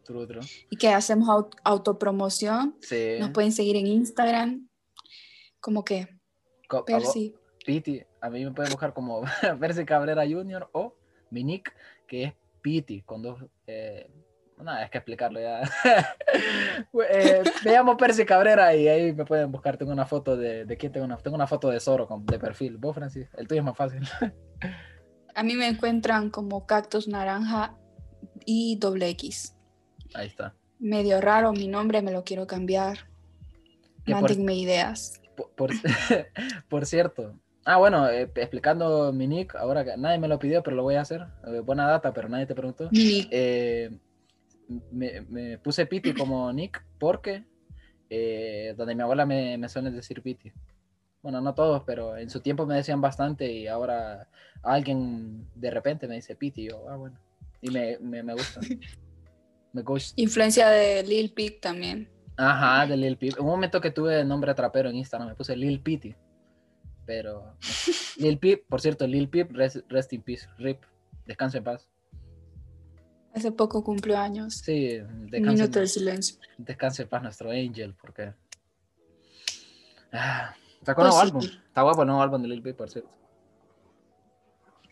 True, 0.04 0.26
true. 0.26 0.40
y 0.70 0.76
que 0.76 0.88
hacemos 0.88 1.28
au- 1.28 1.50
autopromoción. 1.64 2.76
Sí. 2.80 3.16
Nos 3.20 3.30
pueden 3.30 3.52
seguir 3.52 3.76
en 3.76 3.86
Instagram, 3.86 4.66
como 5.60 5.84
que 5.84 6.08
Co- 6.66 6.78
a 6.78 6.84
Percy. 6.86 7.34
Piti, 7.66 8.02
a 8.22 8.30
mí 8.30 8.42
me 8.42 8.52
pueden 8.52 8.70
buscar 8.72 8.94
como 8.94 9.20
Percy 9.60 9.84
Cabrera 9.84 10.24
Jr. 10.26 10.70
o 10.72 10.94
mi 11.30 11.44
nick, 11.44 11.74
que 12.06 12.24
es 12.24 12.32
Piti, 12.68 13.00
con 13.00 13.22
dos... 13.22 13.42
Eh, 13.66 14.10
nada, 14.58 14.84
es 14.84 14.90
que 14.90 14.98
explicarlo 14.98 15.40
ya. 15.40 15.62
Eh, 17.10 17.42
me 17.64 17.72
llamo 17.72 17.96
Percy 17.96 18.24
Cabrera 18.26 18.74
y 18.74 18.86
ahí 18.88 19.12
me 19.14 19.24
pueden 19.24 19.50
buscar. 19.50 19.76
Tengo 19.78 19.90
una 19.92 20.04
foto 20.06 20.36
de... 20.36 20.64
¿De 20.66 20.76
quién 20.76 20.92
tengo 20.92 21.06
una? 21.06 21.16
Tengo 21.16 21.34
una 21.34 21.46
foto 21.46 21.70
de 21.70 21.80
Zoro 21.80 22.06
con, 22.06 22.26
de 22.26 22.38
perfil. 22.38 22.76
¿Vos, 22.76 22.94
Francis? 22.94 23.28
El 23.38 23.48
tuyo 23.48 23.60
es 23.62 23.64
más 23.64 23.76
fácil. 23.76 24.06
A 25.34 25.42
mí 25.42 25.54
me 25.54 25.66
encuentran 25.68 26.28
como 26.30 26.66
Cactus 26.66 27.08
Naranja 27.08 27.74
y 28.44 28.76
doble 28.76 29.08
X. 29.10 29.56
Ahí 30.14 30.26
está. 30.26 30.54
medio 30.78 31.20
raro 31.20 31.52
mi 31.52 31.68
nombre, 31.68 32.02
me 32.02 32.12
lo 32.12 32.22
quiero 32.24 32.46
cambiar. 32.46 33.08
Mándenme 34.06 34.54
ideas. 34.54 35.20
Por, 35.36 35.50
por- 35.52 35.70
por 36.68 36.86
cierto. 36.86 37.38
Ah, 37.64 37.76
bueno, 37.76 38.08
eh, 38.08 38.30
explicando 38.34 39.12
mi 39.12 39.26
nick, 39.26 39.54
ahora 39.54 39.84
que 39.84 39.96
nadie 39.96 40.18
me 40.18 40.28
lo 40.28 40.38
pidió, 40.38 40.62
pero 40.62 40.76
lo 40.76 40.82
voy 40.82 40.94
a 40.94 41.02
hacer. 41.02 41.26
Eh, 41.46 41.60
buena 41.60 41.86
data, 41.86 42.12
pero 42.12 42.28
nadie 42.28 42.46
te 42.46 42.54
preguntó. 42.54 42.88
Mi- 42.90 43.28
Eh, 43.30 43.90
me, 44.90 45.22
me 45.22 45.58
puse 45.58 45.86
Piti 45.86 46.12
como 46.12 46.52
nick 46.52 46.84
porque 46.98 47.44
eh, 48.10 48.74
donde 48.76 48.94
mi 48.94 49.02
abuela 49.02 49.24
me, 49.26 49.56
me 49.58 49.68
suele 49.68 49.90
decir 49.90 50.22
Piti. 50.22 50.52
Bueno, 51.22 51.40
no 51.40 51.54
todos, 51.54 51.82
pero 51.84 52.16
en 52.16 52.30
su 52.30 52.40
tiempo 52.40 52.64
me 52.64 52.74
decían 52.76 53.00
bastante 53.00 53.50
y 53.52 53.66
ahora 53.66 54.28
alguien 54.62 55.46
de 55.54 55.70
repente 55.70 56.06
me 56.08 56.14
dice 56.16 56.36
Piti. 56.36 56.62
Y 56.62 56.68
yo, 56.70 56.88
ah, 56.88 56.96
bueno. 56.96 57.18
Y 57.60 57.70
me, 57.70 57.98
me, 57.98 58.22
me 58.22 58.32
gusta. 58.34 58.60
Me 59.74 59.82
gusta. 59.82 60.14
Influencia 60.20 60.70
de 60.70 61.02
Lil 61.02 61.30
Peep 61.34 61.60
también. 61.60 62.08
Ajá, 62.38 62.86
de 62.86 62.96
Lil 62.96 63.18
Peep. 63.18 63.38
Un 63.38 63.44
momento 63.46 63.82
que 63.82 63.90
tuve 63.90 64.20
el 64.20 64.26
nombre 64.26 64.54
trapero 64.54 64.88
en 64.88 64.96
Instagram, 64.96 65.28
me 65.28 65.34
puse 65.34 65.54
Lil 65.54 65.80
Piti. 65.80 66.14
Pero. 67.08 67.56
Lil 68.18 68.38
Peep, 68.38 68.66
por 68.68 68.82
cierto, 68.82 69.06
Lil 69.06 69.30
Peep, 69.30 69.50
rest, 69.52 69.78
rest 69.88 70.12
in 70.12 70.20
peace, 70.20 70.46
RIP. 70.58 70.82
Descanse 71.24 71.56
en 71.56 71.64
paz. 71.64 71.88
Hace 73.34 73.50
poco 73.50 73.82
cumplió 73.82 74.18
años. 74.18 74.56
Sí, 74.58 74.98
descanse, 75.30 75.40
minuto 75.40 75.80
de 75.80 75.86
silencio. 75.86 76.36
descanse 76.58 77.02
en 77.04 77.08
paz 77.08 77.22
nuestro 77.22 77.50
Angel, 77.50 77.94
porque. 77.98 78.34
Ah, 80.12 80.54
sacó 80.84 81.00
Pues 81.02 81.14
un 81.14 81.18
nuevo 81.18 81.40
sí. 81.40 81.46
álbum. 81.48 81.62
Está 81.68 81.80
guapo 81.82 82.02
el 82.02 82.08
nuevo 82.08 82.22
álbum 82.22 82.42
de 82.42 82.48
Lil 82.48 82.60
Peep, 82.62 82.76
por 82.76 82.90
cierto. 82.90 83.10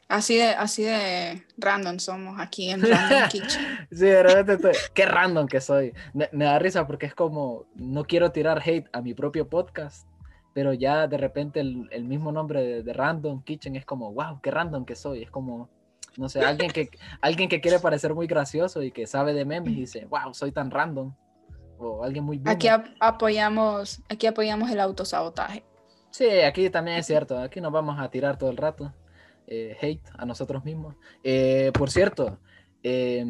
Así 0.08 0.36
de, 0.36 0.44
así 0.50 0.84
de 0.84 1.44
random 1.58 1.98
somos 1.98 2.40
aquí 2.40 2.70
en 2.70 2.80
Random 2.90 3.28
Kitchen. 3.28 3.62
Sí, 3.90 4.06
de 4.06 4.22
repente 4.22 4.52
estoy- 4.54 4.90
Qué 4.94 5.04
random 5.04 5.46
que 5.48 5.60
soy. 5.60 5.92
Me, 6.14 6.30
me 6.32 6.46
da 6.46 6.58
risa 6.58 6.86
porque 6.86 7.04
es 7.06 7.14
como. 7.14 7.66
No 7.74 8.04
quiero 8.04 8.30
tirar 8.32 8.62
hate 8.64 8.88
a 8.94 9.02
mi 9.02 9.12
propio 9.12 9.48
podcast. 9.50 10.06
Pero 10.56 10.72
ya 10.72 11.06
de 11.06 11.18
repente 11.18 11.60
el, 11.60 11.86
el 11.90 12.04
mismo 12.04 12.32
nombre 12.32 12.62
de, 12.62 12.82
de 12.82 12.92
Random 12.94 13.42
Kitchen 13.42 13.76
es 13.76 13.84
como, 13.84 14.10
wow, 14.14 14.40
qué 14.42 14.50
random 14.50 14.86
que 14.86 14.96
soy. 14.96 15.22
Es 15.22 15.30
como, 15.30 15.68
no 16.16 16.30
sé, 16.30 16.40
alguien 16.40 16.70
que, 16.70 16.88
alguien 17.20 17.50
que 17.50 17.60
quiere 17.60 17.78
parecer 17.78 18.14
muy 18.14 18.26
gracioso 18.26 18.82
y 18.82 18.90
que 18.90 19.06
sabe 19.06 19.34
de 19.34 19.44
memes 19.44 19.74
y 19.74 19.80
dice, 19.80 20.06
wow, 20.06 20.32
soy 20.32 20.52
tan 20.52 20.70
random. 20.70 21.12
O 21.78 22.02
alguien 22.02 22.24
muy 22.24 22.38
boomer. 22.38 22.54
Aquí 22.56 22.68
ap- 22.68 22.86
apoyamos, 23.00 24.00
aquí 24.08 24.26
apoyamos 24.26 24.70
el 24.70 24.80
autosabotaje. 24.80 25.62
Sí, 26.10 26.26
aquí 26.40 26.70
también 26.70 26.96
es 26.96 27.06
cierto. 27.06 27.38
Aquí 27.38 27.60
nos 27.60 27.70
vamos 27.70 28.00
a 28.00 28.08
tirar 28.08 28.38
todo 28.38 28.48
el 28.48 28.56
rato. 28.56 28.94
eh, 29.48 29.76
hate 29.80 30.00
a 30.16 30.24
nosotros 30.24 30.64
mismos. 30.64 30.96
Eh, 31.22 31.70
por 31.74 31.90
cierto, 31.90 32.38
eh, 32.82 33.24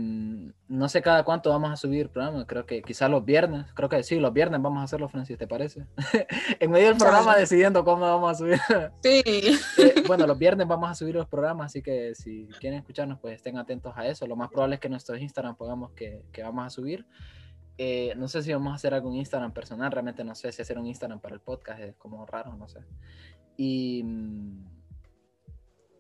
no 0.69 0.89
sé 0.89 1.01
cada 1.03 1.25
cuánto 1.25 1.51
vamos 1.51 1.71
a 1.71 1.77
subir 1.77 2.11
programa. 2.11 2.47
Creo 2.47 2.67
que 2.67 2.83
quizás 2.83 3.11
los 3.11 3.25
viernes. 3.25 3.67
Creo 3.75 3.89
que 3.89 4.03
sí, 4.03 4.19
los 4.19 4.33
viernes 4.33 4.61
vamos 4.61 4.81
a 4.81 4.85
hacerlo, 4.85 5.09
Francis, 5.09 5.39
¿te 5.39 5.47
parece? 5.47 5.87
en 6.61 6.71
medio 6.71 6.89
del 6.89 6.97
programa 6.97 7.37
decidiendo 7.37 7.85
cómo 7.85 8.03
vamos 8.03 8.33
a 8.33 8.35
subir. 8.35 8.61
Sí. 9.03 9.23
Eh, 9.79 10.03
bueno, 10.07 10.27
los 10.27 10.39
viernes 10.39 10.67
vamos 10.67 10.91
a 10.91 10.95
subir 10.95 11.15
los 11.15 11.29
programas, 11.29 11.67
así 11.67 11.83
que 11.83 12.15
si 12.15 12.49
quieren 12.61 12.81
escucharnos, 12.81 13.19
pues 13.21 13.37
estén 13.37 13.59
atentos 13.59 13.93
a 13.97 14.07
eso. 14.07 14.27
Lo 14.27 14.37
más 14.37 14.51
probable 14.51 14.77
es 14.77 14.81
que 14.81 14.89
nuestros 14.89 15.21
Instagram 15.21 15.57
pongamos 15.57 15.93
que, 15.93 16.25
que 16.33 16.43
vamos 16.43 16.67
a 16.67 16.71
subir. 16.71 17.07
Eh, 17.79 18.15
no 18.17 18.27
sé 18.27 18.43
si 18.43 18.53
vamos 18.53 18.73
a 18.73 18.77
hacer 18.77 18.95
algún 18.95 19.17
Instagram 19.17 19.53
personal, 19.53 19.93
realmente 19.93 20.25
no 20.25 20.35
sé 20.35 20.51
si 20.51 20.63
hacer 20.63 20.79
un 20.79 20.87
Instagram 20.87 21.21
para 21.21 21.35
el 21.35 21.41
podcast 21.41 21.81
es 21.81 21.95
como 21.97 22.25
raro, 22.25 22.55
no 22.55 22.69
sé. 22.69 22.81
Y, 23.57 24.03
mm, 24.03 24.76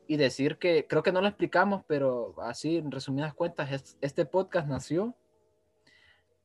y 0.08 0.16
decir 0.16 0.58
que 0.58 0.86
creo 0.86 1.02
que 1.02 1.12
no 1.12 1.20
lo 1.20 1.28
explicamos, 1.28 1.82
pero 1.86 2.34
así 2.42 2.76
en 2.76 2.90
resumidas 2.90 3.34
cuentas, 3.34 3.72
es- 3.72 3.98
este 4.00 4.24
podcast 4.24 4.68
nació 4.68 5.14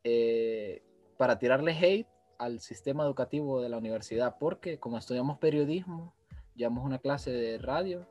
eh, 0.03 0.83
para 1.17 1.37
tirarle 1.37 1.71
hate 1.73 2.07
al 2.39 2.59
sistema 2.59 3.03
educativo 3.03 3.61
de 3.61 3.69
la 3.69 3.77
universidad, 3.77 4.37
porque 4.39 4.79
como 4.79 4.97
estudiamos 4.97 5.37
periodismo, 5.37 6.13
llevamos 6.55 6.83
una 6.85 6.97
clase 6.99 7.31
de 7.31 7.57
radio 7.59 8.07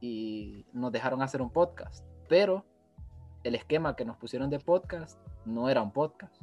y 0.00 0.66
nos 0.72 0.90
dejaron 0.90 1.22
hacer 1.22 1.40
un 1.40 1.50
podcast, 1.50 2.04
pero 2.28 2.64
el 3.44 3.54
esquema 3.54 3.94
que 3.94 4.04
nos 4.04 4.16
pusieron 4.16 4.50
de 4.50 4.58
podcast 4.58 5.20
no 5.44 5.68
era 5.68 5.82
un 5.82 5.92
podcast. 5.92 6.34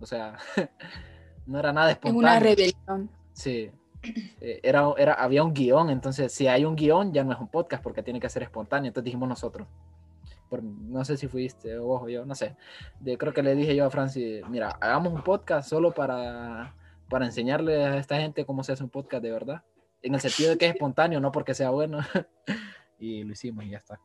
O 0.00 0.06
sea, 0.06 0.38
no 1.46 1.58
era 1.58 1.72
nada 1.72 1.90
Es 1.90 1.94
espontáneo. 1.96 2.18
una 2.20 2.38
rebelión. 2.38 3.10
Sí. 3.32 3.70
Eh, 4.40 4.60
Era, 4.62 4.92
era, 4.96 5.14
había 5.14 5.44
un 5.44 5.52
guion, 5.52 5.90
entonces 5.90 6.32
si 6.32 6.46
hay 6.46 6.64
un 6.64 6.74
guion 6.76 7.12
ya 7.12 7.22
no 7.24 7.32
es 7.32 7.38
un 7.38 7.48
podcast 7.48 7.82
porque 7.82 8.02
tiene 8.02 8.18
que 8.20 8.28
ser 8.28 8.42
espontáneo, 8.42 8.88
entonces 8.88 9.04
dijimos 9.04 9.28
nosotros. 9.28 9.68
Por- 10.48 10.62
no 10.62 11.04
sé 11.04 11.16
si 11.16 11.28
fuiste 11.28 11.76
vos 11.78 12.02
o 12.02 12.08
yo, 12.08 12.24
no 12.24 12.34
sé. 12.34 12.56
De, 12.98 13.16
creo 13.18 13.32
que 13.32 13.42
le 13.42 13.54
dije 13.54 13.76
yo 13.76 13.84
a 13.84 13.90
Francis, 13.90 14.42
mira, 14.48 14.70
hagamos 14.80 15.12
un 15.12 15.22
podcast 15.22 15.68
solo 15.68 15.92
para, 15.92 16.74
para 17.08 17.26
enseñarle 17.26 17.84
a 17.84 17.98
esta 17.98 18.16
gente 18.18 18.44
cómo 18.44 18.64
se 18.64 18.72
hace 18.72 18.82
un 18.82 18.90
podcast 18.90 19.22
de 19.22 19.30
verdad. 19.30 19.62
En 20.02 20.14
el 20.14 20.20
sentido 20.20 20.50
de 20.50 20.58
que 20.58 20.66
es 20.66 20.72
espontáneo, 20.72 21.20
no 21.20 21.30
porque 21.30 21.54
sea 21.54 21.70
bueno. 21.70 21.98
y 22.98 23.22
lo 23.22 23.32
hicimos 23.32 23.64
y 23.64 23.70
ya 23.70 23.78
está. 23.78 24.00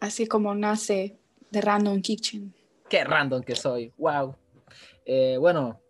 Así 0.00 0.26
como 0.26 0.54
nace 0.54 1.18
The 1.50 1.60
Random 1.60 2.00
Kitchen. 2.00 2.54
Qué 2.88 3.04
random 3.04 3.42
que 3.42 3.54
soy, 3.54 3.92
wow. 3.98 4.34
Eh, 5.04 5.36
bueno, 5.38 5.80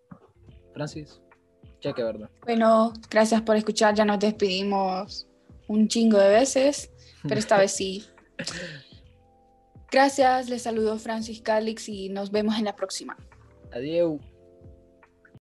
Francis, 0.75 1.21
cheque, 1.81 2.03
¿verdad? 2.03 2.31
Bueno, 2.45 2.93
gracias 3.11 3.43
por 3.43 3.57
escuchar. 3.57 3.95
Ya 3.95 4.05
nos 4.05 4.18
despedimos 4.18 5.26
un 5.66 5.89
chingo 5.89 6.18
de 6.18 6.29
veces, 6.29 6.91
pero 7.22 7.39
esta 7.39 7.59
vez 7.59 7.72
sí. 7.72 8.05
Gracias, 9.91 10.51
les 10.51 10.62
saludo 10.62 10.99
Francis 10.99 11.41
Calix 11.41 11.89
y 11.89 12.11
nos 12.11 12.31
vemos 12.31 12.59
en 12.59 12.66
la 12.66 12.76
próxima. 12.76 13.16
Adiós. 13.72 14.20